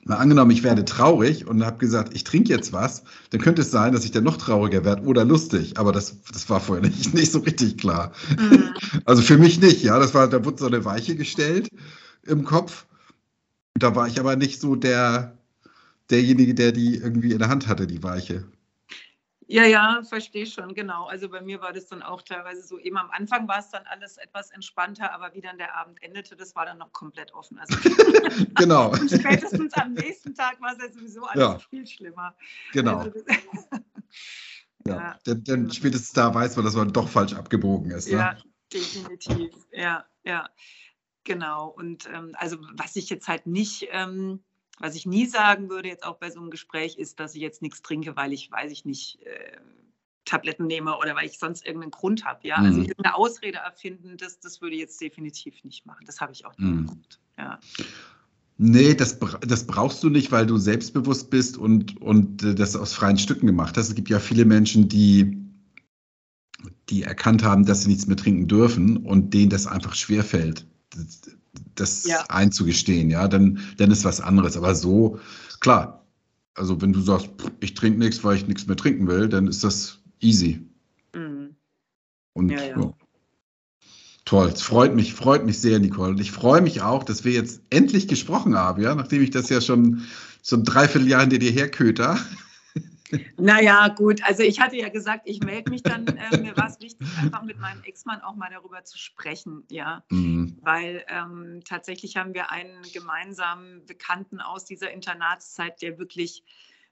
Mal 0.07 0.17
angenommen, 0.17 0.51
ich 0.51 0.63
werde 0.63 0.85
traurig 0.85 1.47
und 1.47 1.65
habe 1.65 1.79
gesagt, 1.79 2.15
ich 2.15 2.23
trinke 2.23 2.49
jetzt 2.53 2.71
was, 2.71 3.03
dann 3.31 3.41
könnte 3.41 3.63
es 3.63 3.71
sein, 3.71 3.91
dass 3.91 4.05
ich 4.05 4.11
dann 4.11 4.23
noch 4.23 4.37
trauriger 4.37 4.85
werde 4.85 5.03
oder 5.03 5.25
lustig. 5.25 5.77
Aber 5.77 5.91
das, 5.91 6.15
das 6.31 6.49
war 6.49 6.61
vorher 6.61 6.83
nicht, 6.89 7.13
nicht 7.13 7.31
so 7.31 7.39
richtig 7.39 7.77
klar. 7.77 8.13
Mhm. 8.39 8.73
Also 9.03 9.21
für 9.21 9.37
mich 9.37 9.59
nicht, 9.59 9.83
ja. 9.83 9.99
Das 9.99 10.13
war, 10.13 10.29
da 10.29 10.45
wurde 10.45 10.59
so 10.59 10.67
eine 10.67 10.85
Weiche 10.85 11.17
gestellt 11.17 11.69
im 12.25 12.45
Kopf. 12.45 12.85
Da 13.73 13.95
war 13.95 14.07
ich 14.07 14.19
aber 14.19 14.37
nicht 14.37 14.61
so 14.61 14.77
der, 14.77 15.37
derjenige, 16.09 16.53
der 16.53 16.71
die 16.71 16.95
irgendwie 16.95 17.33
in 17.33 17.39
der 17.39 17.49
Hand 17.49 17.67
hatte, 17.67 17.85
die 17.85 18.01
Weiche. 18.01 18.45
Ja, 19.49 19.63
ja, 19.63 20.03
verstehe 20.03 20.45
schon, 20.45 20.73
genau. 20.73 21.05
Also 21.05 21.29
bei 21.29 21.41
mir 21.41 21.61
war 21.61 21.71
das 21.71 21.87
dann 21.87 22.01
auch 22.01 22.21
teilweise 22.21 22.63
so, 22.63 22.77
eben 22.77 22.97
am 22.97 23.09
Anfang 23.11 23.47
war 23.47 23.59
es 23.59 23.69
dann 23.69 23.85
alles 23.85 24.17
etwas 24.17 24.51
entspannter, 24.51 25.13
aber 25.13 25.33
wie 25.33 25.39
dann 25.39 25.57
der 25.57 25.73
Abend 25.77 26.03
endete, 26.03 26.35
das 26.35 26.53
war 26.53 26.65
dann 26.65 26.77
noch 26.79 26.91
komplett 26.91 27.33
offen. 27.33 27.57
Also 27.57 27.77
genau. 28.55 28.91
Und 28.99 29.09
spätestens 29.09 29.73
am 29.75 29.93
nächsten 29.93 30.35
Tag 30.35 30.59
war 30.59 30.73
es 30.73 30.83
ja 30.83 30.91
sowieso 30.91 31.23
alles 31.23 31.41
ja. 31.41 31.59
viel 31.69 31.87
schlimmer. 31.87 32.35
Genau. 32.73 32.97
Also 32.97 33.19
ja, 34.85 34.95
ja. 34.95 35.19
Denn, 35.25 35.43
denn, 35.45 35.61
genau. 35.61 35.73
spätestens 35.73 36.11
da 36.11 36.33
weiß 36.33 36.57
man, 36.57 36.65
dass 36.65 36.75
man 36.75 36.91
doch 36.91 37.07
falsch 37.07 37.33
abgebogen 37.33 37.91
ist. 37.91 38.11
Ne? 38.11 38.17
Ja, 38.17 38.37
definitiv. 38.73 39.53
Ja, 39.71 40.05
ja. 40.23 40.49
Genau. 41.23 41.69
Und 41.69 42.05
ähm, 42.13 42.33
also 42.33 42.57
was 42.73 42.97
ich 42.97 43.09
jetzt 43.09 43.29
halt 43.29 43.47
nicht. 43.47 43.87
Ähm, 43.91 44.43
was 44.79 44.95
ich 44.95 45.05
nie 45.05 45.25
sagen 45.25 45.69
würde, 45.69 45.89
jetzt 45.89 46.05
auch 46.05 46.17
bei 46.17 46.29
so 46.29 46.39
einem 46.39 46.49
Gespräch, 46.49 46.97
ist, 46.97 47.19
dass 47.19 47.35
ich 47.35 47.41
jetzt 47.41 47.61
nichts 47.61 47.81
trinke, 47.81 48.15
weil 48.15 48.33
ich, 48.33 48.51
weiß 48.51 48.71
ich 48.71 48.85
nicht, 48.85 49.19
äh, 49.23 49.57
Tabletten 50.25 50.67
nehme 50.67 50.97
oder 50.97 51.15
weil 51.15 51.25
ich 51.25 51.39
sonst 51.39 51.65
irgendeinen 51.65 51.91
Grund 51.91 52.25
habe. 52.25 52.47
Ja? 52.47 52.55
Also 52.57 52.79
mhm. 52.79 52.87
Also 52.87 52.93
eine 52.97 53.15
Ausrede 53.15 53.57
erfinden, 53.59 54.17
das, 54.17 54.39
das 54.39 54.61
würde 54.61 54.75
ich 54.75 54.81
jetzt 54.81 55.01
definitiv 55.01 55.63
nicht 55.63 55.85
machen. 55.85 56.05
Das 56.05 56.21
habe 56.21 56.33
ich 56.33 56.45
auch 56.45 56.57
nie 56.57 56.65
mhm. 56.65 56.87
gemacht. 56.87 57.19
Ja. 57.37 57.59
Nee, 58.59 58.95
das, 58.95 59.19
das 59.41 59.67
brauchst 59.67 60.03
du 60.03 60.09
nicht, 60.09 60.31
weil 60.31 60.45
du 60.45 60.57
selbstbewusst 60.57 61.29
bist 61.29 61.57
und, 61.57 61.99
und 62.01 62.43
äh, 62.43 62.55
das 62.55 62.75
aus 62.75 62.93
freien 62.93 63.17
Stücken 63.17 63.47
gemacht 63.47 63.77
hast. 63.77 63.89
Es 63.89 63.95
gibt 63.95 64.09
ja 64.09 64.19
viele 64.19 64.45
Menschen, 64.45 64.89
die, 64.89 65.37
die 66.89 67.03
erkannt 67.03 67.43
haben, 67.43 67.65
dass 67.65 67.83
sie 67.83 67.89
nichts 67.89 68.07
mehr 68.07 68.17
trinken 68.17 68.47
dürfen 68.47 68.97
und 68.97 69.33
denen 69.33 69.49
das 69.49 69.67
einfach 69.67 69.95
schwerfällt 69.95 70.65
das 71.75 72.05
ja. 72.05 72.23
einzugestehen, 72.29 73.09
ja, 73.09 73.27
dann, 73.27 73.59
dann 73.77 73.91
ist 73.91 74.05
was 74.05 74.21
anderes. 74.21 74.57
Aber 74.57 74.75
so, 74.75 75.19
klar, 75.59 76.05
also 76.55 76.81
wenn 76.81 76.93
du 76.93 77.01
sagst, 77.01 77.29
ich 77.59 77.73
trinke 77.73 77.99
nichts, 77.99 78.23
weil 78.23 78.35
ich 78.35 78.47
nichts 78.47 78.67
mehr 78.67 78.75
trinken 78.75 79.07
will, 79.07 79.29
dann 79.29 79.47
ist 79.47 79.63
das 79.63 79.99
easy. 80.19 80.61
Mhm. 81.13 81.55
Und 82.33 82.49
ja, 82.49 82.63
ja. 82.63 82.93
toll, 84.25 84.51
es 84.53 84.61
freut 84.61 84.95
mich, 84.95 85.13
freut 85.13 85.45
mich 85.45 85.59
sehr, 85.59 85.79
Nicole. 85.79 86.11
Und 86.11 86.19
ich 86.19 86.31
freue 86.31 86.61
mich 86.61 86.81
auch, 86.81 87.03
dass 87.03 87.23
wir 87.23 87.31
jetzt 87.31 87.61
endlich 87.69 88.07
gesprochen 88.07 88.55
haben, 88.55 88.81
ja, 88.81 88.95
nachdem 88.95 89.21
ich 89.21 89.31
das 89.31 89.49
ja 89.49 89.61
schon 89.61 90.03
so 90.41 90.55
ein 90.55 90.63
Dreivierteljahr 90.63 91.21
hinter 91.21 91.39
dir 91.39 91.51
herköter. 91.51 92.19
Naja, 93.37 93.87
gut. 93.89 94.23
Also 94.23 94.43
ich 94.43 94.59
hatte 94.59 94.75
ja 94.77 94.89
gesagt, 94.89 95.23
ich 95.25 95.41
melde 95.41 95.69
mich 95.69 95.83
dann. 95.83 96.05
Äh, 96.07 96.37
mir 96.37 96.55
war 96.57 96.67
es 96.67 96.79
wichtig, 96.79 97.07
einfach 97.21 97.43
mit 97.43 97.59
meinem 97.59 97.83
Ex-Mann 97.83 98.21
auch 98.21 98.35
mal 98.35 98.49
darüber 98.51 98.83
zu 98.83 98.97
sprechen, 98.97 99.63
ja. 99.69 100.03
Mhm. 100.09 100.57
Weil 100.61 101.05
ähm, 101.07 101.61
tatsächlich 101.65 102.17
haben 102.17 102.33
wir 102.33 102.51
einen 102.51 102.81
gemeinsamen 102.93 103.85
Bekannten 103.85 104.41
aus 104.41 104.65
dieser 104.65 104.91
Internatszeit, 104.91 105.81
der 105.81 105.97
wirklich 105.97 106.43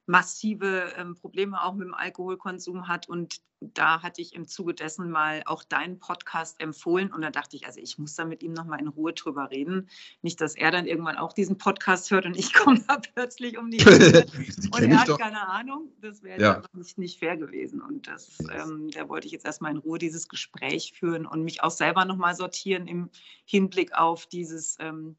massive 0.06 0.94
ähm, 0.98 1.16
Probleme 1.16 1.64
auch 1.64 1.74
mit 1.74 1.88
dem 1.88 1.94
Alkoholkonsum 1.94 2.88
hat. 2.88 3.10
Und 3.10 3.42
da 3.60 4.04
hatte 4.04 4.22
ich 4.22 4.36
im 4.36 4.48
Zuge 4.48 4.74
dessen 4.74 5.10
mal 5.10 5.42
auch 5.46 5.64
deinen 5.64 6.00
Podcast 6.00 6.60
empfohlen. 6.62 7.12
Und 7.12 7.22
da 7.22 7.32
dachte 7.32 7.56
ich, 7.56 7.66
also 7.66 7.80
ich 7.80 7.98
muss 7.98 8.16
da 8.16 8.26
mit 8.26 8.44
ihm 8.44 8.54
nochmal 8.54 8.80
in 8.80 8.88
Ruhe 8.88 9.14
drüber 9.14 9.50
reden. 9.50 9.90
Nicht, 10.22 10.42
dass 10.42 10.56
er 10.56 10.72
dann 10.72 10.86
irgendwann 10.86 11.18
auch 11.18 11.34
diesen 11.34 11.58
Podcast 11.58 12.12
hört 12.12 12.26
und 12.26 12.38
ich 12.38 12.54
komme 12.54 12.84
da 12.88 12.98
plötzlich 12.98 13.58
um 13.58 13.72
die 13.72 13.80
Ecke 13.80 14.26
und 14.72 14.84
er 14.84 15.00
hat 15.00 15.10
doch. 15.10 15.20
keine 15.20 15.48
Ahnung. 15.48 15.92
Das 16.02 16.22
wäre 16.22 16.42
ja. 16.42 16.62
nicht, 16.74 16.98
nicht 16.98 17.20
fair 17.20 17.38
gewesen. 17.38 17.82
Und 17.82 18.08
das, 18.08 18.38
ähm, 18.52 18.90
da 18.92 19.10
wollte 19.10 19.28
ich 19.28 19.34
jetzt 19.34 19.46
erstmal 19.46 19.72
in 19.72 19.78
Ruhe 19.78 19.98
dieses 19.98 20.28
Gespräch 20.28 20.94
führen 20.94 21.26
und 21.26 21.44
mich 21.44 21.64
auch 21.64 21.72
selber 21.72 22.06
nochmal 22.06 22.36
sortieren 22.36 22.88
im 22.88 23.10
Hinblick 23.46 23.94
auf 23.94 24.28
dieses 24.28 24.78
ähm, 24.80 25.16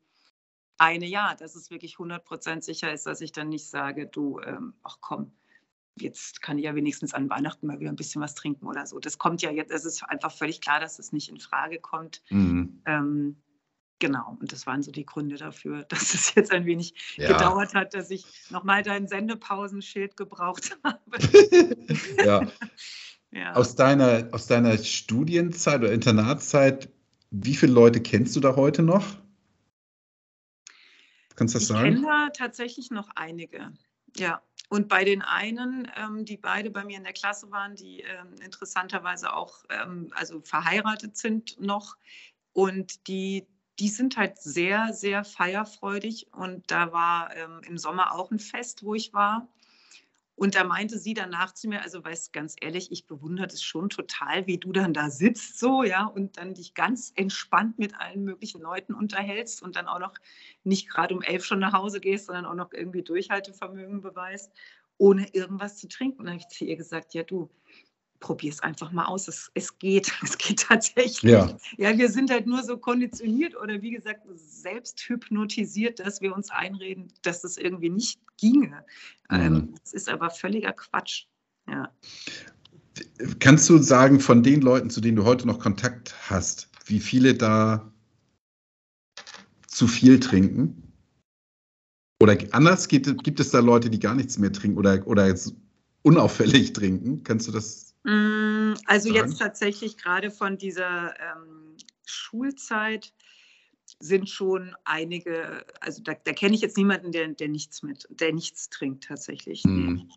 eine 0.79 1.07
Jahr, 1.07 1.37
dass 1.37 1.57
es 1.57 1.71
wirklich 1.71 1.97
100% 1.97 2.63
sicher 2.63 2.93
ist, 2.93 3.07
dass 3.07 3.21
ich 3.21 3.33
dann 3.33 3.49
nicht 3.49 3.69
sage, 3.69 4.07
du, 4.07 4.41
ähm, 4.41 4.75
ach 4.83 4.99
komm, 5.01 5.33
jetzt 5.99 6.43
kann 6.43 6.59
ich 6.59 6.65
ja 6.65 6.75
wenigstens 6.75 7.15
an 7.15 7.31
Weihnachten 7.31 7.67
mal 7.67 7.81
wieder 7.81 7.91
ein 7.91 7.97
bisschen 7.97 8.21
was 8.21 8.35
trinken 8.35 8.67
oder 8.67 8.87
so. 8.87 8.99
Das 8.99 9.19
kommt 9.19 9.43
ja 9.43 9.51
jetzt, 9.51 9.73
es 9.73 9.85
ist 9.85 10.03
einfach 10.03 10.33
völlig 10.33 10.61
klar, 10.61 10.81
dass 10.81 10.99
es 10.99 11.13
nicht 11.13 11.29
in 11.29 11.41
Frage 11.41 11.79
kommt. 11.79 12.23
Mhm. 12.29 12.83
Ähm, 12.85 13.37
genau, 13.99 14.37
und 14.39 14.53
das 14.53 14.67
waren 14.67 14.83
so 14.83 14.93
die 14.93 15.07
Gründe 15.07 15.37
dafür, 15.37 15.85
dass 15.89 16.15
es 16.15 16.35
jetzt 16.35 16.53
ein 16.53 16.67
wenig 16.67 17.17
ja. 17.17 17.33
gedauert 17.33 17.75
hat, 17.75 17.95
dass 17.95 18.11
ich 18.11 18.27
nochmal 18.51 18.83
dein 18.83 19.09
Sendepausenschild 19.09 20.17
gebraucht 20.17 20.79
habe. 20.85 21.01
ja. 22.25 22.47
ja. 23.31 23.53
Aus, 23.55 23.75
deiner, 23.75 24.29
aus 24.33 24.47
deiner 24.47 24.77
Studienzeit 24.77 25.81
oder 25.81 25.93
Internatszeit, 25.93 26.91
wie 27.31 27.55
viele 27.55 27.73
Leute 27.73 28.01
kennst 28.01 28.37
du 28.37 28.41
da 28.41 28.55
heute 28.55 28.83
noch? 28.83 29.05
Kannst 31.37 31.55
du 31.55 31.59
das 31.59 31.65
ich 31.65 31.69
sagen? 31.69 31.89
Ich 31.89 31.95
kenne 31.95 32.07
da 32.07 32.31
tatsächlich 32.31 32.91
noch 32.91 33.09
einige. 33.15 33.73
Ja, 34.17 34.43
und 34.69 34.89
bei 34.89 35.05
den 35.05 35.23
einen, 35.23 35.91
ähm, 35.97 36.25
die 36.25 36.37
beide 36.37 36.71
bei 36.71 36.85
mir 36.85 36.97
in 36.97 37.05
der 37.05 37.13
Klasse 37.13 37.51
waren, 37.51 37.77
die 37.77 38.01
ähm, 38.01 38.35
interessanterweise 38.43 39.33
auch 39.33 39.65
ähm, 39.71 40.11
also 40.15 40.41
verheiratet 40.41 41.17
sind 41.17 41.61
noch 41.61 41.97
und 42.53 43.07
die 43.07 43.47
die 43.79 43.89
sind 43.89 44.17
halt 44.17 44.39
sehr, 44.39 44.93
sehr 44.93 45.25
feierfreudig. 45.25 46.33
Und 46.33 46.71
da 46.71 46.93
war 46.93 47.35
ähm, 47.37 47.61
im 47.67 47.79
Sommer 47.79 48.15
auch 48.15 48.31
ein 48.31 48.39
Fest, 48.39 48.83
wo 48.83 48.95
ich 48.95 49.13
war. 49.13 49.49
Und 50.37 50.55
da 50.55 50.65
meinte 50.65 50.99
sie 50.99 51.15
danach 51.15 51.55
zu 51.55 51.67
mir, 51.67 51.81
also 51.81 52.05
weißt 52.05 52.35
ganz 52.35 52.57
ehrlich, 52.61 52.93
ich 52.93 53.07
bewundere 53.07 53.47
das 53.47 53.63
schon 53.63 53.89
total, 53.89 54.47
wie 54.47 54.59
du 54.59 54.71
dann 54.71 54.93
da 54.93 55.09
sitzt 55.09 55.59
so, 55.59 55.83
ja, 55.83 56.05
und 56.05 56.37
dann 56.37 56.53
dich 56.53 56.75
ganz 56.75 57.11
entspannt 57.17 57.79
mit 57.79 57.99
allen 57.99 58.23
möglichen 58.23 58.61
Leuten 58.61 58.93
unterhältst 58.93 59.63
und 59.63 59.77
dann 59.77 59.89
auch 59.89 59.99
noch 59.99 60.13
nicht 60.63 60.91
gerade 60.91 61.15
um 61.15 61.23
elf 61.23 61.43
schon 61.43 61.59
nach 61.59 61.73
Hause 61.73 62.01
gehst, 62.01 62.27
sondern 62.27 62.45
auch 62.45 62.55
noch 62.55 62.73
irgendwie 62.73 63.03
Durchhaltevermögen 63.03 64.03
beweist, 64.03 64.53
ohne 64.99 65.27
irgendwas 65.33 65.79
zu 65.79 65.89
trinken. 65.89 66.21
Und 66.21 66.27
dann 66.27 66.35
habe 66.35 66.45
ich 66.47 66.55
zu 66.55 66.67
ihr 66.67 66.77
gesagt, 66.77 67.15
ja 67.15 67.23
du, 67.23 67.51
probier 68.27 68.51
es 68.51 68.61
einfach 68.61 68.91
mal 68.91 69.05
aus. 69.05 69.29
Es, 69.29 69.53
es 69.55 69.79
geht, 69.79 70.13
es 70.23 70.37
geht 70.37 70.61
tatsächlich. 70.61 71.23
Ja. 71.23 71.57
ja, 71.79 71.97
wir 71.97 72.11
sind 72.11 72.31
halt 72.31 72.47
nur 72.47 72.63
so 72.65 72.77
konditioniert 72.77 73.57
oder 73.57 73.81
wie 73.83 73.93
gesagt, 73.93 74.23
selbst 74.35 74.99
hypnotisiert, 75.09 76.01
dass 76.01 76.21
wir 76.21 76.35
uns 76.35 76.51
einreden, 76.51 77.07
dass 77.23 77.45
es 77.45 77.57
irgendwie 77.57 77.91
nicht 77.91 78.21
ginge. 78.37 78.85
Mhm. 79.31 79.41
Ähm, 79.41 79.75
das 79.81 79.93
ist 79.93 80.09
aber 80.09 80.31
völliger 80.31 80.73
Quatsch. 80.73 81.27
Ja. 81.69 81.93
Kannst 83.39 83.69
du 83.69 83.79
sagen, 83.79 84.19
von 84.19 84.43
den 84.43 84.61
Leuten, 84.61 84.91
zu 84.91 85.01
denen 85.01 85.17
du 85.17 85.25
heute 85.25 85.47
noch 85.47 85.61
Kontakt 85.61 86.15
hast, 86.29 86.69
wie 86.87 87.01
viele 87.01 87.35
da 87.35 87.93
zu 89.69 89.87
viel 89.87 90.19
trinken? 90.19 90.83
Oder 92.21 92.39
anders, 92.53 92.89
gibt, 92.89 93.23
gibt 93.23 93.39
es 93.39 93.51
da 93.51 93.61
Leute, 93.61 93.91
die 93.91 94.01
gar 94.01 94.15
nichts 94.15 94.39
mehr 94.39 94.53
trinken 94.53 94.79
oder, 94.79 95.07
oder 95.07 95.29
jetzt 95.29 95.55
unauffällig 96.03 96.73
trinken? 96.73 97.23
Kannst 97.23 97.47
du 97.47 97.53
das 97.53 97.86
also 98.87 99.13
jetzt 99.13 99.39
tatsächlich 99.39 99.97
gerade 99.97 100.31
von 100.31 100.59
dieser 100.59 101.15
ähm, 101.21 101.77
Schulzeit 102.05 103.13
sind 103.99 104.29
schon 104.29 104.77
einige, 104.85 105.65
also 105.81 106.03
da, 106.03 106.15
da 106.15 106.33
kenne 106.33 106.55
ich 106.55 106.61
jetzt 106.61 106.77
niemanden, 106.77 107.13
der, 107.13 107.29
der 107.29 107.49
nichts 107.49 107.83
mit, 107.83 108.07
der 108.11 108.33
nichts 108.33 108.69
trinkt 108.69 109.05
tatsächlich. 109.05 109.65
Mhm. 109.65 110.11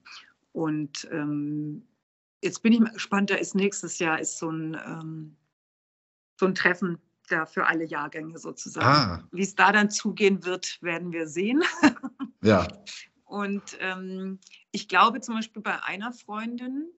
Und 0.52 1.08
ähm, 1.12 1.88
jetzt 2.44 2.62
bin 2.62 2.74
ich 2.74 2.80
mal 2.80 2.92
gespannt, 2.92 3.30
da 3.30 3.36
ist 3.36 3.56
nächstes 3.56 4.00
Jahr 4.00 4.20
ist 4.20 4.38
so 4.38 4.52
ein, 4.52 4.78
ähm, 4.86 5.38
so 6.40 6.46
ein 6.46 6.56
Treffen 6.56 7.00
da 7.28 7.46
für 7.46 7.68
alle 7.68 7.86
Jahrgänge 7.86 8.38
sozusagen. 8.38 8.86
Ah. 8.86 9.28
Wie 9.32 9.44
es 9.44 9.56
da 9.56 9.72
dann 9.72 9.90
zugehen 9.90 10.44
wird, 10.46 10.82
werden 10.82 11.12
wir 11.12 11.28
sehen. 11.28 11.64
ja. 12.44 12.68
Und 13.26 13.78
ähm, 13.80 14.40
ich 14.72 14.88
glaube 14.88 15.22
zum 15.22 15.36
Beispiel 15.36 15.62
bei 15.62 15.84
einer 15.84 16.12
Freundin, 16.12 16.90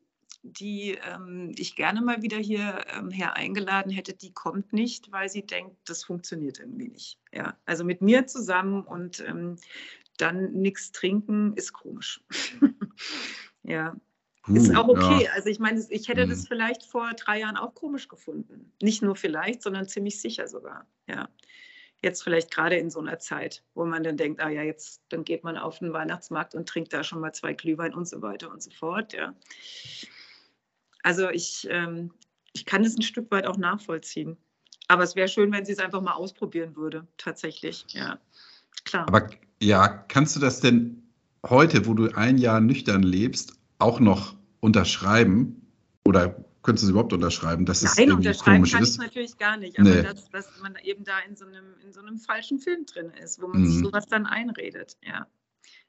die 0.44 0.98
ähm, 1.08 1.52
ich 1.56 1.76
gerne 1.76 2.02
mal 2.02 2.22
wieder 2.22 2.38
hier 2.38 2.86
ähm, 2.96 3.12
her 3.12 3.36
eingeladen 3.36 3.92
hätte, 3.92 4.14
die 4.14 4.34
kommt 4.34 4.74
nicht, 4.74 5.12
weil 5.12 5.30
sie 5.30 5.46
denkt, 5.46 5.78
das 5.86 6.04
funktioniert 6.04 6.60
irgendwie 6.60 6.90
nicht. 6.90 7.20
Ja, 7.32 7.58
also 7.66 7.84
mit 7.84 8.02
mir 8.02 8.28
zusammen 8.28 8.84
und 8.84 9.20
ähm, 9.28 9.58
dann 10.18 10.52
nichts 10.54 10.92
trinken 10.92 11.54
ist 11.56 11.74
komisch. 11.74 12.22
ja. 13.64 13.96
Uh, 14.48 14.56
ist 14.56 14.76
auch 14.76 14.88
okay. 14.88 15.26
Ja. 15.26 15.32
Also 15.34 15.50
ich 15.50 15.60
meine, 15.60 15.86
ich 15.90 16.08
hätte 16.08 16.28
das 16.28 16.44
mhm. 16.44 16.48
vielleicht 16.48 16.84
vor 16.84 17.12
drei 17.14 17.40
Jahren 17.40 17.58
auch 17.58 17.76
komisch 17.76 18.08
gefunden. 18.08 18.72
Nicht 18.82 19.04
nur 19.04 19.16
vielleicht, 19.16 19.62
sondern 19.62 19.88
ziemlich 19.88 20.20
sicher 20.20 20.48
sogar. 20.48 20.88
Ja. 21.08 21.30
Jetzt 22.04 22.24
vielleicht 22.24 22.50
gerade 22.50 22.78
in 22.78 22.90
so 22.90 23.00
einer 23.00 23.20
Zeit, 23.20 23.64
wo 23.76 23.86
man 23.86 24.04
dann 24.04 24.18
denkt, 24.18 24.42
ah 24.42 24.50
ja, 24.50 24.64
jetzt 24.64 25.04
dann 25.10 25.24
geht 25.24 25.44
man 25.44 25.56
auf 25.56 25.78
den 25.78 25.94
Weihnachtsmarkt 25.94 26.56
und 26.56 26.68
trinkt 26.68 26.94
da 26.94 27.04
schon 27.04 27.20
mal 27.20 27.32
zwei 27.32 27.54
Glühwein 27.54 27.94
und 27.94 28.08
so 28.08 28.24
weiter 28.24 28.50
und 28.50 28.64
so 28.64 28.72
fort. 28.72 29.14
Ja. 29.14 29.36
Also 31.04 31.30
ich, 31.30 31.68
ähm, 31.70 32.12
ich 32.54 32.66
kann 32.66 32.84
es 32.84 32.98
ein 32.98 33.02
Stück 33.02 33.32
weit 33.32 33.46
auch 33.46 33.58
nachvollziehen. 33.58 34.38
Aber 34.88 35.04
es 35.04 35.16
wäre 35.16 35.28
schön, 35.28 35.52
wenn 35.52 35.64
sie 35.66 35.72
es 35.72 35.80
einfach 35.80 36.02
mal 36.02 36.14
ausprobieren 36.14 36.76
würde, 36.76 37.08
tatsächlich. 37.18 37.86
Ja, 37.90 38.20
klar. 38.84 39.08
Aber 39.08 39.30
ja, 39.62 39.88
kannst 39.88 40.36
du 40.36 40.40
das 40.40 40.60
denn 40.60 41.02
heute, 41.48 41.86
wo 41.86 41.94
du 41.94 42.10
ein 42.14 42.38
Jahr 42.38 42.60
nüchtern 42.60 43.04
lebst, 43.04 43.54
auch 43.80 44.00
noch 44.00 44.36
unterschreiben? 44.60 45.66
Oder 46.06 46.44
könntest 46.62 46.84
du 46.84 46.88
es 46.88 46.92
überhaupt 46.92 47.14
unterschreiben, 47.14 47.66
dass 47.66 47.82
Nein, 47.82 47.92
es 47.92 47.98
irgendwie 48.00 48.28
unterschreiben 48.28 48.58
komisch 48.58 48.72
kann 48.74 48.84
ist? 48.84 48.92
ich 48.92 48.98
natürlich 49.00 49.38
gar 49.38 49.58
nicht. 49.58 49.80
Aber 49.80 49.90
nee. 49.90 50.02
dass, 50.02 50.30
dass, 50.30 50.60
man 50.62 50.76
eben 50.84 51.04
da 51.04 51.20
in 51.20 51.36
so, 51.36 51.46
einem, 51.46 51.66
in 51.86 51.94
so 51.94 52.02
einem 52.02 52.18
falschen 52.18 52.60
Film 52.60 52.86
drin 52.86 53.12
ist, 53.24 53.42
wo 53.42 53.48
man 53.48 53.62
mhm. 53.62 53.68
sich 53.68 53.80
sowas 53.80 54.08
dann 54.08 54.26
einredet. 54.26 54.98
Ja. 55.04 55.28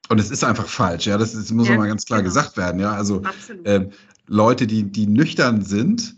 Und 0.09 0.19
es 0.19 0.29
ist 0.31 0.43
einfach 0.43 0.67
falsch, 0.67 1.07
ja, 1.07 1.17
das, 1.17 1.33
das 1.33 1.51
muss 1.51 1.69
ja, 1.69 1.77
mal 1.77 1.87
ganz 1.87 2.05
klar 2.05 2.19
genau. 2.19 2.29
gesagt 2.29 2.57
werden, 2.57 2.79
ja. 2.79 2.93
Also 2.93 3.21
äh, 3.63 3.87
Leute, 4.27 4.67
die, 4.67 4.83
die 4.83 5.07
nüchtern 5.07 5.61
sind, 5.61 6.15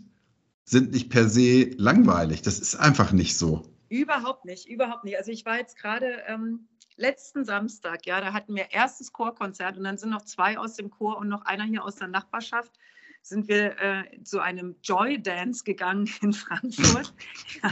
sind 0.64 0.92
nicht 0.92 1.10
per 1.10 1.28
se 1.28 1.70
langweilig. 1.76 2.42
Das 2.42 2.58
ist 2.58 2.74
einfach 2.74 3.12
nicht 3.12 3.38
so. 3.38 3.62
Überhaupt 3.88 4.44
nicht, 4.44 4.68
überhaupt 4.68 5.04
nicht. 5.04 5.16
Also 5.16 5.30
ich 5.30 5.44
war 5.46 5.58
jetzt 5.58 5.76
gerade 5.78 6.22
ähm, 6.26 6.66
letzten 6.96 7.44
Samstag, 7.44 8.06
ja, 8.06 8.20
da 8.20 8.32
hatten 8.32 8.56
wir 8.56 8.72
erstes 8.72 9.12
Chorkonzert 9.12 9.76
und 9.76 9.84
dann 9.84 9.98
sind 9.98 10.10
noch 10.10 10.22
zwei 10.22 10.58
aus 10.58 10.74
dem 10.74 10.90
Chor 10.90 11.18
und 11.18 11.28
noch 11.28 11.42
einer 11.42 11.64
hier 11.64 11.84
aus 11.84 11.96
der 11.96 12.08
Nachbarschaft 12.08 12.72
sind 13.22 13.48
wir 13.48 13.80
äh, 13.80 14.22
zu 14.22 14.40
einem 14.40 14.76
Joy 14.82 15.20
Dance 15.20 15.64
gegangen 15.64 16.08
in 16.22 16.32
Frankfurt. 16.32 17.12
ja, 17.62 17.70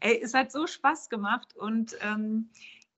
ey, 0.00 0.20
es 0.22 0.34
hat 0.34 0.52
so 0.52 0.66
Spaß 0.66 1.08
gemacht 1.08 1.56
und 1.56 1.96
ähm, 2.02 2.50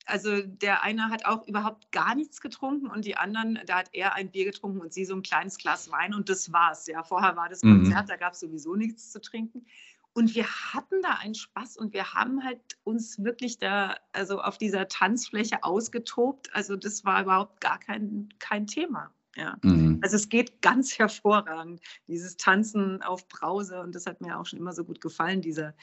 also 0.07 0.43
der 0.43 0.83
eine 0.83 1.11
hat 1.11 1.25
auch 1.25 1.47
überhaupt 1.47 1.93
gar 1.93 2.15
nichts 2.15 2.41
getrunken 2.41 2.89
und 2.89 3.05
die 3.05 3.17
anderen, 3.17 3.61
da 3.67 3.79
hat 3.79 3.91
er 3.93 4.15
ein 4.15 4.31
Bier 4.31 4.45
getrunken 4.45 4.81
und 4.81 4.93
sie 4.93 5.05
so 5.05 5.15
ein 5.15 5.23
kleines 5.23 5.59
Glas 5.59 5.91
Wein 5.91 6.15
und 6.15 6.29
das 6.29 6.53
war's. 6.53 6.87
Ja, 6.87 7.03
vorher 7.03 7.37
war 7.37 7.49
das 7.49 7.63
mhm. 7.63 7.83
Konzert, 7.83 8.05
mhm. 8.05 8.09
da 8.09 8.17
gab 8.17 8.33
es 8.33 8.41
sowieso 8.41 8.75
nichts 8.75 9.13
zu 9.13 9.21
trinken. 9.21 9.67
Und 10.15 10.35
wir 10.35 10.47
hatten 10.47 11.01
da 11.03 11.15
einen 11.21 11.35
Spaß 11.35 11.79
und 11.79 11.95
wir 11.95 12.13
haben 12.13 12.45
halt 12.45 12.61
uns 12.85 13.23
wirklich 13.25 13.59
da, 13.59 13.97
also 14.13 14.43
auf 14.43 14.59
dieser 14.59 14.89
Tanzfläche 14.89 15.63
ausgetobt. 15.65 16.55
Also 16.55 16.77
das 16.77 17.05
war 17.05 17.23
überhaupt 17.23 17.63
gar 17.63 17.79
kein, 17.79 18.29
kein 18.39 18.67
Thema. 18.67 19.15
Ja. 19.37 19.57
Mhm. 19.63 19.99
Also 20.03 20.17
es 20.17 20.29
geht 20.29 20.61
ganz 20.63 20.99
hervorragend, 20.99 21.81
dieses 22.09 22.37
Tanzen 22.37 23.03
auf 23.03 23.29
Brause. 23.29 23.81
Und 23.81 23.95
das 23.95 24.07
hat 24.07 24.21
mir 24.21 24.39
auch 24.39 24.47
schon 24.47 24.59
immer 24.59 24.73
so 24.73 24.85
gut 24.85 25.01
gefallen, 25.01 25.41
dieser, 25.41 25.75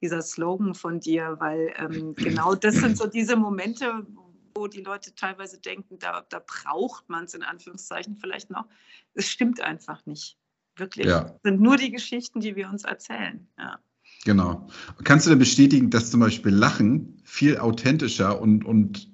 dieser 0.00 0.22
Slogan 0.22 0.74
von 0.74 1.00
dir, 1.00 1.36
weil 1.38 1.72
ähm, 1.76 2.14
genau 2.16 2.54
das 2.54 2.76
sind 2.76 2.96
so 2.96 3.06
diese 3.06 3.36
Momente, 3.36 4.06
wo 4.54 4.68
die 4.68 4.82
Leute 4.82 5.14
teilweise 5.14 5.58
denken, 5.58 5.98
da, 5.98 6.24
da 6.28 6.40
braucht 6.46 7.08
man 7.08 7.24
es 7.24 7.34
in 7.34 7.42
Anführungszeichen 7.42 8.16
vielleicht 8.16 8.50
noch. 8.50 8.66
Es 9.14 9.28
stimmt 9.28 9.60
einfach 9.60 10.06
nicht. 10.06 10.38
Wirklich. 10.76 11.06
Ja. 11.06 11.22
Das 11.22 11.40
sind 11.44 11.60
nur 11.60 11.76
die 11.76 11.90
Geschichten, 11.90 12.40
die 12.40 12.56
wir 12.56 12.68
uns 12.68 12.84
erzählen. 12.84 13.46
Ja. 13.58 13.78
Genau. 14.24 14.68
Kannst 15.04 15.26
du 15.26 15.30
denn 15.30 15.38
bestätigen, 15.38 15.90
dass 15.90 16.10
zum 16.10 16.20
Beispiel 16.20 16.52
Lachen 16.52 17.20
viel 17.24 17.58
authentischer 17.58 18.40
und, 18.40 18.64
und 18.64 19.13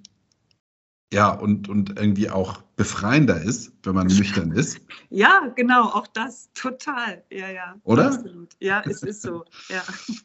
ja, 1.12 1.30
und, 1.32 1.68
und 1.68 1.98
irgendwie 1.98 2.30
auch 2.30 2.62
befreiender 2.76 3.40
ist, 3.42 3.72
wenn 3.82 3.94
man 3.94 4.06
nüchtern 4.06 4.52
ist. 4.52 4.80
Ja, 5.12 5.52
genau, 5.56 5.86
auch 5.86 6.06
das, 6.06 6.52
total. 6.54 7.24
Ja, 7.32 7.50
ja. 7.50 7.74
Oder? 7.82 8.06
Absolut. 8.06 8.50
Ja, 8.60 8.80
es 8.86 9.02
ist 9.02 9.22
so. 9.22 9.44
Ja. 9.68 9.82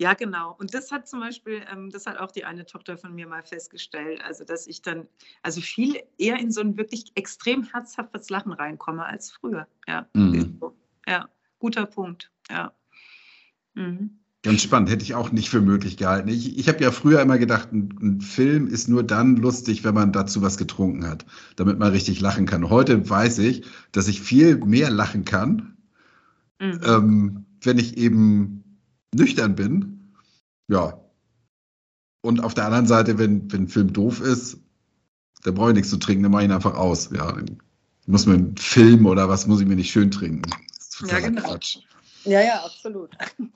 Ja, 0.00 0.14
genau. 0.14 0.54
Und 0.60 0.74
das 0.74 0.92
hat 0.92 1.08
zum 1.08 1.18
Beispiel, 1.18 1.64
ähm, 1.68 1.90
das 1.90 2.06
hat 2.06 2.18
auch 2.18 2.30
die 2.30 2.44
eine 2.44 2.64
Tochter 2.64 2.96
von 2.96 3.16
mir 3.16 3.26
mal 3.26 3.42
festgestellt, 3.42 4.22
also 4.22 4.44
dass 4.44 4.68
ich 4.68 4.80
dann, 4.80 5.08
also 5.42 5.60
viel 5.60 6.00
eher 6.18 6.38
in 6.38 6.52
so 6.52 6.60
ein 6.60 6.76
wirklich 6.76 7.10
extrem 7.16 7.64
herzhaftes 7.64 8.30
Lachen 8.30 8.52
reinkomme 8.52 9.04
als 9.04 9.32
früher. 9.32 9.66
Ja, 9.88 10.08
mhm. 10.14 10.60
ja, 11.08 11.28
guter 11.58 11.84
Punkt. 11.84 12.30
Ja. 12.48 12.72
Mhm. 13.74 14.20
Ganz 14.42 14.62
spannend, 14.62 14.88
hätte 14.88 15.02
ich 15.02 15.16
auch 15.16 15.32
nicht 15.32 15.50
für 15.50 15.60
möglich 15.60 15.96
gehalten. 15.96 16.28
Ich, 16.28 16.56
ich 16.56 16.68
habe 16.68 16.82
ja 16.82 16.92
früher 16.92 17.20
immer 17.20 17.38
gedacht, 17.38 17.72
ein, 17.72 17.98
ein, 18.00 18.20
Film 18.20 18.68
ist 18.68 18.88
nur 18.88 19.02
dann 19.02 19.36
lustig, 19.36 19.82
wenn 19.82 19.94
man 19.94 20.12
dazu 20.12 20.42
was 20.42 20.56
getrunken 20.56 21.06
hat, 21.06 21.26
damit 21.56 21.80
man 21.80 21.90
richtig 21.90 22.20
lachen 22.20 22.46
kann. 22.46 22.70
Heute 22.70 23.08
weiß 23.08 23.38
ich, 23.40 23.64
dass 23.90 24.06
ich 24.06 24.20
viel 24.20 24.56
mehr 24.58 24.90
lachen 24.90 25.24
kann, 25.24 25.76
mhm. 26.60 26.80
ähm, 26.84 27.44
wenn 27.62 27.78
ich 27.78 27.96
eben 27.96 28.78
nüchtern 29.12 29.56
bin. 29.56 30.14
Ja. 30.68 31.00
Und 32.20 32.44
auf 32.44 32.54
der 32.54 32.66
anderen 32.66 32.86
Seite, 32.86 33.18
wenn, 33.18 33.50
wenn 33.50 33.64
ein 33.64 33.68
Film 33.68 33.92
doof 33.92 34.20
ist, 34.20 34.58
dann 35.42 35.54
brauche 35.54 35.70
ich 35.70 35.76
nichts 35.76 35.90
zu 35.90 35.96
trinken, 35.96 36.22
dann 36.22 36.32
mache 36.32 36.42
ich 36.42 36.48
ihn 36.48 36.54
einfach 36.54 36.74
aus. 36.74 37.10
Ja, 37.12 37.36
muss 38.06 38.26
mir 38.26 38.34
einen 38.34 38.56
Film 38.56 39.06
oder 39.06 39.28
was 39.28 39.46
muss 39.46 39.60
ich 39.60 39.66
mir 39.66 39.76
nicht 39.76 39.90
schön 39.90 40.10
trinken. 40.10 40.50
ja, 41.06 41.20
genau. 41.20 41.42
Quatsch. 41.42 41.78
Ja, 42.24 42.40
ja, 42.40 42.64
absolut. 42.64 43.10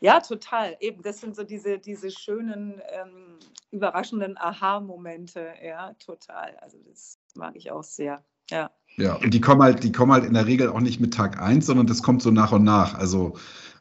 Ja, 0.00 0.20
total. 0.20 0.76
Eben, 0.80 1.02
das 1.02 1.20
sind 1.20 1.34
so 1.34 1.42
diese, 1.42 1.78
diese 1.78 2.10
schönen, 2.10 2.80
ähm, 2.92 3.38
überraschenden 3.72 4.38
Aha-Momente. 4.38 5.54
Ja, 5.64 5.92
total. 5.94 6.56
Also 6.60 6.78
das 6.88 7.18
mag 7.34 7.56
ich 7.56 7.70
auch 7.72 7.82
sehr. 7.82 8.24
Ja. 8.50 8.70
Ja, 8.96 9.16
und 9.16 9.34
die 9.34 9.40
kommen 9.40 9.62
halt, 9.62 9.82
die 9.84 9.92
kommen 9.92 10.12
halt 10.12 10.24
in 10.24 10.34
der 10.34 10.46
Regel 10.46 10.68
auch 10.68 10.80
nicht 10.80 11.00
mit 11.00 11.14
Tag 11.14 11.40
1, 11.40 11.66
sondern 11.66 11.86
das 11.86 12.02
kommt 12.02 12.22
so 12.22 12.30
nach 12.30 12.52
und 12.52 12.64
nach. 12.64 12.94
Also 12.94 13.36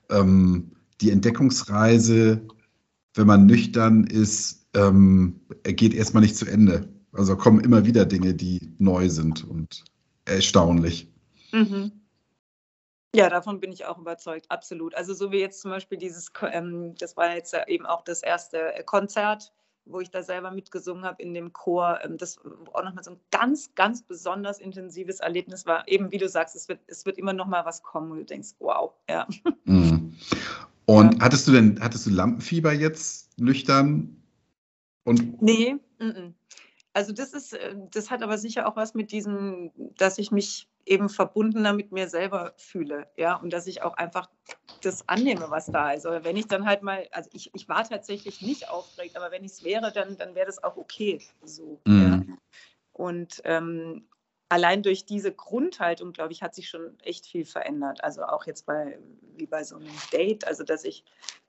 ähm, 0.10 0.72
die 1.02 1.12
Entdeckungsreise, 1.12 2.48
wenn 3.14 3.28
man 3.28 3.46
nüchtern 3.46 4.04
ist, 4.06 4.68
ähm, 4.76 5.42
geht 5.64 5.94
erstmal 5.94 6.22
nicht 6.22 6.38
zu 6.38 6.46
Ende. 6.46 6.88
Also 7.14 7.36
kommen 7.36 7.60
immer 7.62 7.86
wieder 7.86 8.06
Dinge, 8.06 8.34
die 8.34 8.74
neu 8.78 9.10
sind 9.10 9.44
und 9.48 9.84
erstaunlich. 10.26 11.12
Mhm. 11.52 11.92
Ja, 13.16 13.30
davon 13.30 13.60
bin 13.60 13.72
ich 13.72 13.86
auch 13.86 13.98
überzeugt, 13.98 14.52
absolut. 14.52 14.94
Also 14.96 15.14
so 15.14 15.32
wie 15.32 15.40
jetzt 15.40 15.62
zum 15.62 15.72
Beispiel 15.72 15.98
dieses, 15.98 16.32
ähm, 16.52 16.96
das 17.00 17.18
war 17.18 17.34
jetzt 17.34 17.56
eben 17.68 17.86
auch 17.86 18.04
das 18.04 18.22
erste 18.22 18.74
äh, 18.76 18.84
Konzert, 18.84 19.54
wo 19.86 20.02
ich 20.02 20.12
da 20.12 20.22
selber 20.22 20.52
mitgesungen 20.52 21.06
habe 21.06 21.22
in 21.22 21.34
dem 21.34 21.54
Chor, 21.54 22.00
ähm, 22.04 22.18
das 22.18 22.38
auch 22.74 22.84
nochmal 22.84 23.04
so 23.04 23.12
ein 23.12 23.20
ganz, 23.32 23.74
ganz 23.76 24.02
besonders 24.02 24.60
intensives 24.60 25.20
Erlebnis 25.20 25.66
war. 25.66 25.88
Eben 25.88 26.12
wie 26.12 26.18
du 26.18 26.28
sagst, 26.28 26.56
es 26.56 26.68
wird, 26.68 26.82
es 26.88 27.06
wird 27.06 27.18
immer 27.18 27.34
noch 27.34 27.48
mal 27.48 27.66
was 27.66 27.82
kommen, 27.82 28.12
wo 28.12 28.16
du 28.16 28.26
denkst, 28.26 28.50
wow, 28.60 28.94
ja. 29.10 29.28
Mhm. 29.66 30.16
Und 30.86 31.16
ja. 31.16 31.20
hattest 31.22 31.48
du 31.48 31.52
denn, 31.54 31.80
hattest 31.82 32.06
du 32.06 32.10
Lampenfieber 32.12 32.72
jetzt 32.72 33.38
nüchtern? 33.40 34.22
Und 35.04 35.42
nee, 35.42 35.76
m 36.00 36.10
-m. 36.10 36.34
Also 36.98 37.14
das 37.14 37.34
ist, 37.34 37.54
äh, 37.54 37.76
das 37.92 38.10
hat 38.10 38.24
aber 38.24 38.40
sicher 38.40 38.68
auch 38.68 38.76
was 38.76 38.96
mit 38.96 39.12
diesem, 39.12 39.72
dass 39.98 40.18
ich 40.18 40.32
mich 40.32 40.68
eben 40.84 41.10
verbundener 41.10 41.72
mit 41.72 41.92
mir 41.92 42.10
selber 42.10 42.54
fühle, 42.58 43.06
ja, 43.18 43.36
und 43.36 43.54
dass 43.54 43.68
ich 43.68 43.84
auch 43.84 43.94
einfach 43.94 44.32
das 44.82 45.08
annehme, 45.08 45.52
was 45.52 45.68
da 45.68 45.92
ist. 45.92 46.08
Oder 46.08 46.24
wenn 46.24 46.36
ich 46.38 46.48
dann 46.48 46.66
halt 46.66 46.82
mal, 46.82 47.08
also 47.12 47.30
ich, 47.34 47.52
ich 47.54 47.70
war 47.70 47.88
tatsächlich 47.88 48.42
nicht 48.42 48.70
aufgeregt, 48.70 49.16
aber 49.16 49.30
wenn 49.30 49.44
ich 49.44 49.52
es 49.52 49.64
wäre, 49.64 49.92
dann, 49.92 50.18
dann 50.18 50.34
wäre 50.34 50.48
das 50.48 50.64
auch 50.64 50.76
okay. 50.76 51.22
So. 51.44 51.80
Mhm. 51.86 52.26
Ja. 52.28 52.36
Und 52.94 53.42
ähm, 53.44 54.08
allein 54.50 54.84
durch 54.84 55.06
diese 55.06 55.34
Grundhaltung, 55.34 56.14
glaube 56.14 56.32
ich, 56.32 56.42
hat 56.42 56.56
sich 56.56 56.70
schon 56.70 57.00
echt 57.02 57.26
viel 57.26 57.46
verändert. 57.46 58.04
Also 58.04 58.24
auch 58.24 58.46
jetzt 58.46 58.66
bei, 58.66 59.00
wie 59.36 59.48
bei 59.48 59.64
so 59.64 59.76
einem 59.76 59.92
Date, 60.12 60.46
also 60.48 60.64
dass 60.64 60.84
ich 60.84 61.04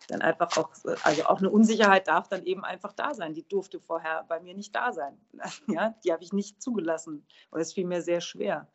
dann 0.08 0.22
einfach 0.22 0.56
auch, 0.56 0.70
also 1.02 1.24
auch 1.26 1.38
eine 1.38 1.50
Unsicherheit 1.50 2.08
darf 2.08 2.28
dann 2.28 2.44
eben 2.44 2.64
einfach 2.64 2.92
da 2.92 3.14
sein. 3.14 3.34
Die 3.34 3.46
durfte 3.46 3.80
vorher 3.80 4.24
bei 4.28 4.40
mir 4.40 4.54
nicht 4.54 4.74
da 4.74 4.92
sein. 4.92 5.18
Ja, 5.68 5.94
die 6.04 6.12
habe 6.12 6.22
ich 6.24 6.32
nicht 6.32 6.62
zugelassen. 6.62 7.26
Und 7.50 7.60
es 7.60 7.72
fiel 7.72 7.86
mir 7.86 8.02
sehr 8.02 8.20
schwer. 8.20 8.68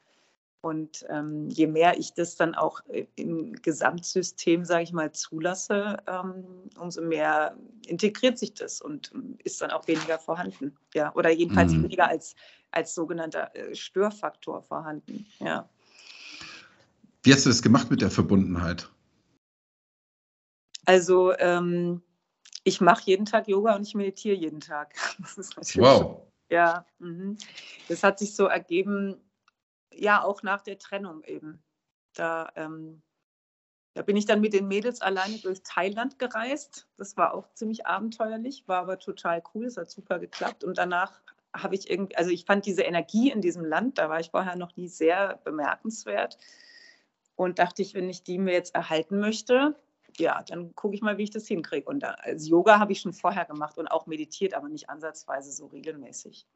Und 0.63 1.05
ähm, 1.09 1.49
je 1.49 1.67
mehr 1.67 1.99
ich 1.99 2.13
das 2.13 2.37
dann 2.37 2.55
auch 2.55 2.79
im 3.15 3.51
Gesamtsystem, 3.61 4.63
sage 4.63 4.83
ich 4.83 4.93
mal, 4.93 5.11
zulasse, 5.11 5.97
ähm, 6.07 6.45
umso 6.79 7.01
mehr 7.01 7.57
integriert 7.85 8.39
sich 8.39 8.53
das 8.53 8.79
und 8.79 9.11
ähm, 9.13 9.37
ist 9.43 9.61
dann 9.61 9.71
auch 9.71 9.85
weniger 9.89 10.17
vorhanden. 10.19 10.73
Ja, 10.93 11.13
oder 11.15 11.31
jedenfalls 11.31 11.73
mhm. 11.73 11.83
weniger 11.83 12.07
als, 12.07 12.35
als 12.71 12.95
sogenannter 12.95 13.53
äh, 13.53 13.75
Störfaktor 13.75 14.61
vorhanden. 14.61 15.25
Ja. 15.39 15.67
Wie 17.23 17.33
hast 17.33 17.45
du 17.45 17.49
das 17.49 17.61
gemacht 17.61 17.91
mit 17.91 18.01
der 18.01 18.09
Verbundenheit? 18.09 18.89
Also 20.85 21.37
ähm, 21.39 22.01
ich 22.63 22.79
mache 22.79 23.03
jeden 23.03 23.25
Tag 23.25 23.49
Yoga 23.49 23.75
und 23.75 23.85
ich 23.85 23.95
meditiere 23.95 24.37
jeden 24.37 24.61
Tag. 24.61 24.95
wow. 25.75 26.21
Ja, 26.49 26.85
mh. 26.99 27.35
das 27.89 28.01
hat 28.01 28.19
sich 28.19 28.33
so 28.33 28.45
ergeben, 28.45 29.17
ja, 29.95 30.23
auch 30.23 30.43
nach 30.43 30.61
der 30.61 30.77
Trennung 30.77 31.23
eben. 31.23 31.63
Da, 32.13 32.51
ähm, 32.55 33.01
da 33.93 34.01
bin 34.01 34.17
ich 34.17 34.25
dann 34.25 34.41
mit 34.41 34.53
den 34.53 34.67
Mädels 34.67 35.01
alleine 35.01 35.37
durch 35.37 35.61
Thailand 35.63 36.19
gereist. 36.19 36.87
Das 36.97 37.15
war 37.17 37.33
auch 37.33 37.51
ziemlich 37.53 37.85
abenteuerlich, 37.85 38.67
war 38.67 38.81
aber 38.81 38.99
total 38.99 39.43
cool, 39.53 39.65
es 39.65 39.77
hat 39.77 39.89
super 39.89 40.19
geklappt. 40.19 40.63
Und 40.63 40.77
danach 40.77 41.21
habe 41.55 41.75
ich 41.75 41.89
irgendwie, 41.89 42.15
also 42.15 42.31
ich 42.31 42.45
fand 42.45 42.65
diese 42.65 42.81
Energie 42.81 43.31
in 43.31 43.41
diesem 43.41 43.63
Land, 43.63 43.99
da 43.99 44.09
war 44.09 44.19
ich 44.19 44.31
vorher 44.31 44.55
noch 44.55 44.75
nie 44.75 44.87
sehr 44.87 45.39
bemerkenswert. 45.43 46.37
Und 47.35 47.59
dachte 47.59 47.81
ich, 47.81 47.93
wenn 47.93 48.09
ich 48.09 48.23
die 48.23 48.37
mir 48.37 48.53
jetzt 48.53 48.75
erhalten 48.75 49.19
möchte, 49.19 49.75
ja, 50.17 50.43
dann 50.43 50.75
gucke 50.75 50.95
ich 50.95 51.01
mal, 51.01 51.17
wie 51.17 51.23
ich 51.23 51.31
das 51.31 51.47
hinkriege. 51.47 51.87
Und 51.87 52.01
da, 52.01 52.11
also 52.21 52.49
Yoga 52.49 52.79
habe 52.79 52.91
ich 52.91 53.01
schon 53.01 53.13
vorher 53.13 53.45
gemacht 53.45 53.77
und 53.77 53.87
auch 53.87 54.05
meditiert, 54.05 54.53
aber 54.53 54.69
nicht 54.69 54.89
ansatzweise 54.89 55.51
so 55.51 55.67
regelmäßig. 55.67 56.47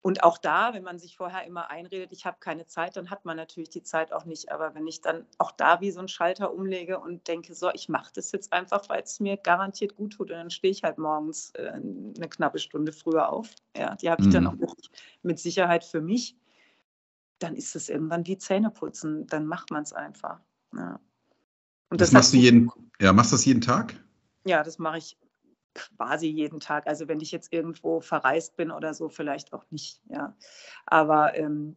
Und 0.00 0.22
auch 0.22 0.38
da, 0.38 0.74
wenn 0.74 0.84
man 0.84 0.98
sich 0.98 1.16
vorher 1.16 1.44
immer 1.44 1.70
einredet, 1.70 2.12
ich 2.12 2.24
habe 2.24 2.36
keine 2.38 2.66
Zeit, 2.66 2.96
dann 2.96 3.10
hat 3.10 3.24
man 3.24 3.36
natürlich 3.36 3.68
die 3.68 3.82
Zeit 3.82 4.12
auch 4.12 4.24
nicht. 4.24 4.52
Aber 4.52 4.74
wenn 4.74 4.86
ich 4.86 5.00
dann 5.00 5.26
auch 5.38 5.50
da 5.50 5.80
wie 5.80 5.90
so 5.90 5.98
einen 5.98 6.08
Schalter 6.08 6.54
umlege 6.54 7.00
und 7.00 7.26
denke, 7.26 7.54
so, 7.54 7.70
ich 7.74 7.88
mache 7.88 8.12
das 8.14 8.30
jetzt 8.30 8.52
einfach, 8.52 8.88
weil 8.88 9.02
es 9.02 9.18
mir 9.18 9.36
garantiert 9.36 9.96
gut 9.96 10.12
tut, 10.12 10.30
und 10.30 10.36
dann 10.36 10.50
stehe 10.50 10.70
ich 10.70 10.84
halt 10.84 10.98
morgens 10.98 11.50
äh, 11.56 11.72
eine 11.72 12.28
knappe 12.28 12.60
Stunde 12.60 12.92
früher 12.92 13.28
auf. 13.28 13.50
Ja, 13.76 13.96
die 13.96 14.08
habe 14.08 14.22
ich 14.22 14.28
mhm. 14.28 14.32
dann 14.32 14.46
auch 14.46 14.74
mit 15.22 15.40
Sicherheit 15.40 15.84
für 15.84 16.00
mich. 16.00 16.36
Dann 17.40 17.56
ist 17.56 17.74
es 17.74 17.88
irgendwann 17.88 18.26
wie 18.26 18.38
Zähneputzen. 18.38 19.26
Dann 19.26 19.46
macht 19.46 19.72
man 19.72 19.82
es 19.82 19.92
einfach. 19.92 20.40
Ja. 20.74 21.00
Und 21.90 22.00
das, 22.00 22.08
das 22.08 22.12
machst 22.12 22.32
du 22.32 22.36
jeden, 22.36 22.70
ja, 23.00 23.12
machst 23.12 23.32
du 23.32 23.36
das 23.36 23.44
jeden 23.44 23.60
Tag? 23.60 23.94
Ja, 24.44 24.62
das 24.62 24.78
mache 24.78 24.98
ich 24.98 25.18
quasi 25.78 26.28
jeden 26.28 26.60
Tag. 26.60 26.86
Also 26.86 27.08
wenn 27.08 27.20
ich 27.20 27.32
jetzt 27.32 27.52
irgendwo 27.52 28.00
verreist 28.00 28.56
bin 28.56 28.70
oder 28.70 28.94
so, 28.94 29.08
vielleicht 29.08 29.52
auch 29.52 29.64
nicht. 29.70 30.02
Ja. 30.08 30.36
Aber 30.86 31.36
ähm, 31.36 31.76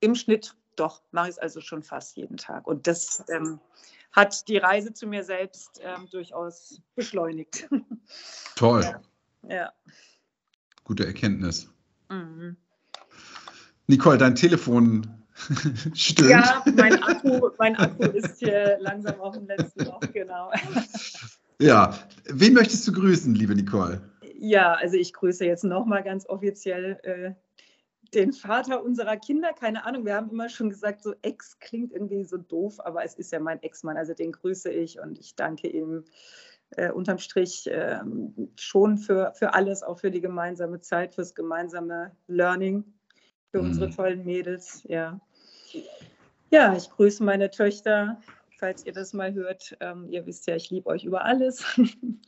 im 0.00 0.14
Schnitt 0.14 0.54
doch, 0.76 1.02
mache 1.10 1.28
ich 1.28 1.32
es 1.32 1.38
also 1.38 1.60
schon 1.60 1.82
fast 1.82 2.16
jeden 2.16 2.36
Tag. 2.36 2.66
Und 2.66 2.86
das 2.86 3.24
ähm, 3.28 3.60
hat 4.12 4.48
die 4.48 4.56
Reise 4.56 4.92
zu 4.92 5.06
mir 5.06 5.24
selbst 5.24 5.80
ähm, 5.82 6.08
durchaus 6.10 6.80
beschleunigt. 6.94 7.68
Toll. 8.56 8.82
Ja. 9.42 9.54
ja. 9.54 9.72
Gute 10.84 11.06
Erkenntnis. 11.06 11.68
Mhm. 12.08 12.56
Nicole, 13.86 14.18
dein 14.18 14.34
Telefon 14.34 15.20
stimmt. 15.94 16.30
Ja, 16.30 16.62
mein 16.76 17.02
Akku, 17.02 17.50
mein 17.58 17.76
Akku 17.76 18.04
ist 18.04 18.38
hier 18.38 18.78
langsam 18.80 19.20
auf 19.20 19.36
dem 19.36 19.46
letzten 19.46 19.84
Loch, 19.84 20.00
genau. 20.12 20.52
Ja, 21.60 21.92
wen 22.24 22.54
möchtest 22.54 22.88
du 22.88 22.92
grüßen, 22.92 23.34
liebe 23.34 23.54
Nicole? 23.54 24.00
Ja, 24.38 24.72
also 24.72 24.96
ich 24.96 25.12
grüße 25.12 25.44
jetzt 25.44 25.62
nochmal 25.62 26.02
ganz 26.02 26.26
offiziell 26.26 26.98
äh, 27.02 27.32
den 28.14 28.32
Vater 28.32 28.82
unserer 28.82 29.18
Kinder. 29.18 29.52
Keine 29.52 29.84
Ahnung, 29.84 30.06
wir 30.06 30.14
haben 30.14 30.30
immer 30.30 30.48
schon 30.48 30.70
gesagt, 30.70 31.02
so 31.02 31.12
Ex 31.20 31.58
klingt 31.58 31.92
irgendwie 31.92 32.24
so 32.24 32.38
doof, 32.38 32.80
aber 32.80 33.04
es 33.04 33.14
ist 33.14 33.30
ja 33.30 33.40
mein 33.40 33.62
Ex-Mann, 33.62 33.98
also 33.98 34.14
den 34.14 34.32
grüße 34.32 34.70
ich 34.70 35.00
und 35.00 35.18
ich 35.18 35.36
danke 35.36 35.68
ihm 35.68 36.04
äh, 36.76 36.90
unterm 36.90 37.18
Strich 37.18 37.70
äh, 37.70 38.00
schon 38.56 38.96
für, 38.96 39.34
für 39.34 39.52
alles, 39.52 39.82
auch 39.82 39.98
für 39.98 40.10
die 40.10 40.22
gemeinsame 40.22 40.80
Zeit, 40.80 41.14
fürs 41.14 41.34
gemeinsame 41.34 42.12
Learning, 42.26 42.84
für 43.50 43.60
mhm. 43.60 43.68
unsere 43.68 43.90
tollen 43.90 44.24
Mädels. 44.24 44.82
Ja. 44.84 45.20
ja, 46.50 46.74
ich 46.74 46.88
grüße 46.88 47.22
meine 47.22 47.50
Töchter 47.50 48.18
falls 48.60 48.86
ihr 48.86 48.92
das 48.92 49.12
mal 49.12 49.32
hört. 49.34 49.76
Ähm, 49.80 50.06
ihr 50.10 50.24
wisst 50.26 50.46
ja, 50.46 50.54
ich 50.54 50.70
liebe 50.70 50.88
euch 50.88 51.04
über 51.04 51.24
alles. 51.24 51.64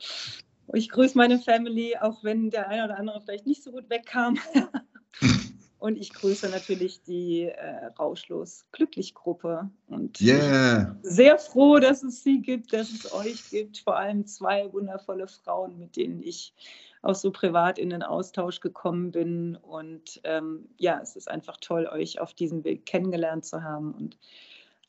ich 0.73 0.89
grüße 0.89 1.17
meine 1.17 1.39
Family, 1.39 1.95
auch 2.01 2.23
wenn 2.23 2.49
der 2.49 2.67
eine 2.67 2.85
oder 2.85 2.97
andere 2.97 3.21
vielleicht 3.21 3.45
nicht 3.45 3.63
so 3.63 3.71
gut 3.71 3.89
wegkam. 3.89 4.37
Und 5.79 5.97
ich 5.97 6.13
grüße 6.13 6.47
natürlich 6.47 7.03
die 7.03 7.41
äh, 7.43 7.87
Rauschlos 7.99 8.65
Glücklich 8.71 9.13
Gruppe. 9.13 9.69
Und 9.87 10.21
yeah. 10.21 10.97
sehr 11.01 11.37
froh, 11.37 11.77
dass 11.77 12.03
es 12.03 12.23
sie 12.23 12.41
gibt, 12.41 12.71
dass 12.71 12.89
es 12.89 13.13
euch 13.13 13.49
gibt. 13.49 13.79
Vor 13.79 13.97
allem 13.97 14.25
zwei 14.25 14.71
wundervolle 14.71 15.27
Frauen, 15.27 15.77
mit 15.77 15.97
denen 15.97 16.23
ich 16.23 16.53
auch 17.01 17.15
so 17.15 17.31
privat 17.31 17.77
in 17.77 17.89
den 17.89 18.01
Austausch 18.01 18.61
gekommen 18.61 19.11
bin. 19.11 19.57
Und 19.57 20.21
ähm, 20.23 20.69
ja, 20.77 21.01
es 21.03 21.17
ist 21.17 21.29
einfach 21.29 21.57
toll, 21.57 21.85
euch 21.91 22.21
auf 22.21 22.33
diesem 22.33 22.63
Weg 22.63 22.85
kennengelernt 22.85 23.43
zu 23.43 23.61
haben. 23.61 23.93
Und 23.93 24.17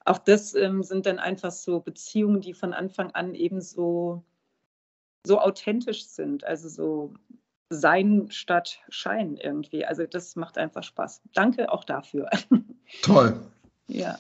auch 0.05 0.19
das 0.19 0.55
ähm, 0.55 0.83
sind 0.83 1.07
dann 1.07 1.19
einfach 1.19 1.51
so 1.51 1.81
Beziehungen, 1.81 2.41
die 2.41 2.55
von 2.55 2.73
Anfang 2.73 3.11
an 3.13 3.35
eben 3.35 3.61
so, 3.61 4.23
so 5.27 5.41
authentisch 5.41 6.07
sind, 6.07 6.45
also 6.45 6.69
so 6.69 7.15
sein 7.71 8.31
statt 8.31 8.79
Schein 8.89 9.37
irgendwie. 9.37 9.85
Also 9.85 10.05
das 10.07 10.37
macht 10.37 10.59
einfach 10.59 10.83
Spaß. 10.83 11.23
Danke 11.33 11.73
auch 11.73 11.85
dafür. 11.85 12.29
Toll. 13.03 13.41
Ja. 13.89 14.19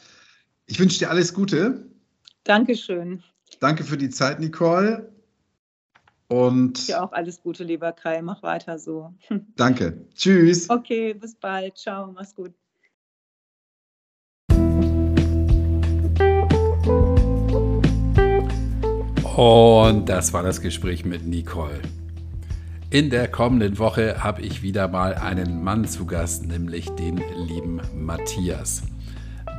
Ich 0.66 0.78
wünsche 0.78 0.98
dir 0.98 1.10
alles 1.10 1.34
Gute. 1.34 1.84
Dankeschön. 2.44 3.22
Danke 3.60 3.84
für 3.84 3.96
die 3.96 4.10
Zeit, 4.10 4.40
Nicole. 4.40 5.12
Und 6.28 6.88
dir 6.88 7.02
auch 7.02 7.12
alles 7.12 7.42
Gute, 7.42 7.64
lieber 7.64 7.92
Kai. 7.92 8.22
Mach 8.22 8.42
weiter 8.42 8.78
so. 8.78 9.14
Danke. 9.56 10.06
Tschüss. 10.14 10.70
Okay, 10.70 11.14
bis 11.14 11.34
bald. 11.34 11.76
Ciao, 11.76 12.10
mach's 12.10 12.34
gut. 12.34 12.54
Und 19.36 20.08
das 20.08 20.32
war 20.32 20.44
das 20.44 20.60
Gespräch 20.60 21.04
mit 21.04 21.26
Nicole. 21.26 21.80
In 22.90 23.10
der 23.10 23.26
kommenden 23.26 23.78
Woche 23.78 24.22
habe 24.22 24.42
ich 24.42 24.62
wieder 24.62 24.86
mal 24.86 25.14
einen 25.14 25.64
Mann 25.64 25.88
zu 25.88 26.06
Gast, 26.06 26.46
nämlich 26.46 26.88
den 26.90 27.20
lieben 27.48 27.80
Matthias. 27.96 28.82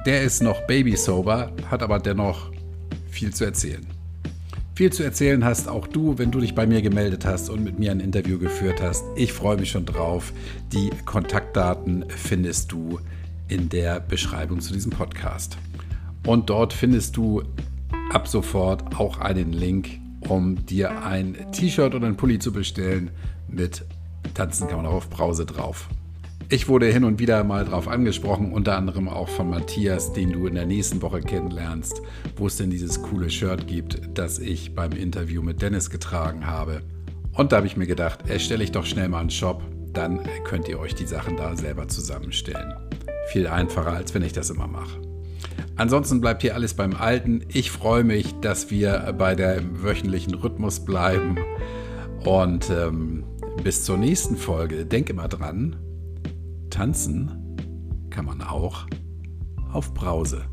Der 0.05 0.23
ist 0.23 0.41
noch 0.41 0.61
babysober, 0.61 1.51
hat 1.69 1.83
aber 1.83 1.99
dennoch 1.99 2.51
viel 3.09 3.33
zu 3.33 3.43
erzählen. 3.43 3.85
Viel 4.75 4.93
zu 4.93 5.03
erzählen 5.03 5.43
hast 5.43 5.67
auch 5.67 5.87
du, 5.87 6.17
wenn 6.17 6.31
du 6.31 6.39
dich 6.39 6.55
bei 6.55 6.65
mir 6.65 6.81
gemeldet 6.81 7.25
hast 7.25 7.49
und 7.49 7.61
mit 7.61 7.77
mir 7.77 7.91
ein 7.91 7.99
Interview 7.99 8.39
geführt 8.39 8.81
hast. 8.81 9.03
Ich 9.17 9.33
freue 9.33 9.57
mich 9.57 9.71
schon 9.71 9.85
drauf. 9.85 10.31
Die 10.71 10.89
Kontaktdaten 11.03 12.05
findest 12.07 12.71
du 12.71 12.99
in 13.49 13.67
der 13.67 13.99
Beschreibung 13.99 14.61
zu 14.61 14.71
diesem 14.71 14.91
Podcast. 14.91 15.57
Und 16.25 16.49
dort 16.49 16.71
findest 16.71 17.17
du 17.17 17.43
ab 18.11 18.27
sofort 18.27 18.95
auch 18.97 19.19
einen 19.19 19.53
Link, 19.53 19.99
um 20.27 20.65
dir 20.65 21.03
ein 21.03 21.35
T-Shirt 21.51 21.93
oder 21.93 22.07
ein 22.07 22.17
Pulli 22.17 22.39
zu 22.39 22.51
bestellen 22.51 23.11
mit 23.47 23.85
Tanzen 24.33 24.67
kann 24.67 24.77
man 24.77 24.85
auch 24.85 24.93
auf 24.93 25.09
Brause 25.09 25.45
drauf. 25.45 25.87
Ich 26.49 26.67
wurde 26.67 26.87
hin 26.87 27.05
und 27.05 27.19
wieder 27.19 27.43
mal 27.43 27.65
drauf 27.65 27.87
angesprochen, 27.87 28.51
unter 28.51 28.77
anderem 28.77 29.09
auch 29.09 29.29
von 29.29 29.49
Matthias, 29.49 30.13
den 30.13 30.31
du 30.31 30.45
in 30.45 30.53
der 30.53 30.67
nächsten 30.67 31.01
Woche 31.01 31.21
kennenlernst, 31.21 32.01
wo 32.35 32.45
es 32.45 32.57
denn 32.57 32.69
dieses 32.69 33.01
coole 33.01 33.31
Shirt 33.31 33.65
gibt, 33.65 34.01
das 34.13 34.37
ich 34.37 34.75
beim 34.75 34.91
Interview 34.91 35.41
mit 35.41 35.61
Dennis 35.61 35.89
getragen 35.89 36.45
habe. 36.45 36.83
Und 37.33 37.51
da 37.51 37.57
habe 37.57 37.67
ich 37.67 37.77
mir 37.77 37.87
gedacht, 37.87 38.29
erstelle 38.29 38.63
ich 38.63 38.71
doch 38.71 38.85
schnell 38.85 39.09
mal 39.09 39.21
einen 39.21 39.31
Shop, 39.31 39.63
dann 39.91 40.19
könnt 40.43 40.67
ihr 40.67 40.79
euch 40.79 40.93
die 40.93 41.07
Sachen 41.07 41.35
da 41.35 41.55
selber 41.55 41.87
zusammenstellen. 41.87 42.73
Viel 43.29 43.47
einfacher, 43.47 43.93
als 43.93 44.13
wenn 44.13 44.21
ich 44.21 44.33
das 44.33 44.51
immer 44.51 44.67
mache. 44.67 45.14
Ansonsten 45.77 46.21
bleibt 46.21 46.41
hier 46.41 46.55
alles 46.55 46.73
beim 46.73 46.95
Alten. 46.95 47.43
Ich 47.49 47.69
freue 47.69 48.03
mich, 48.03 48.33
dass 48.39 48.71
wir 48.71 49.13
bei 49.17 49.35
dem 49.35 49.83
wöchentlichen 49.83 50.33
Rhythmus 50.33 50.85
bleiben. 50.85 51.37
Und 52.23 52.69
ähm, 52.69 53.23
bis 53.63 53.83
zur 53.83 53.97
nächsten 53.97 54.37
Folge. 54.37 54.85
Denk 54.85 55.09
immer 55.09 55.27
dran, 55.27 55.75
tanzen 56.69 57.31
kann 58.09 58.25
man 58.25 58.41
auch 58.41 58.85
auf 59.71 59.93
Brause. 59.93 60.45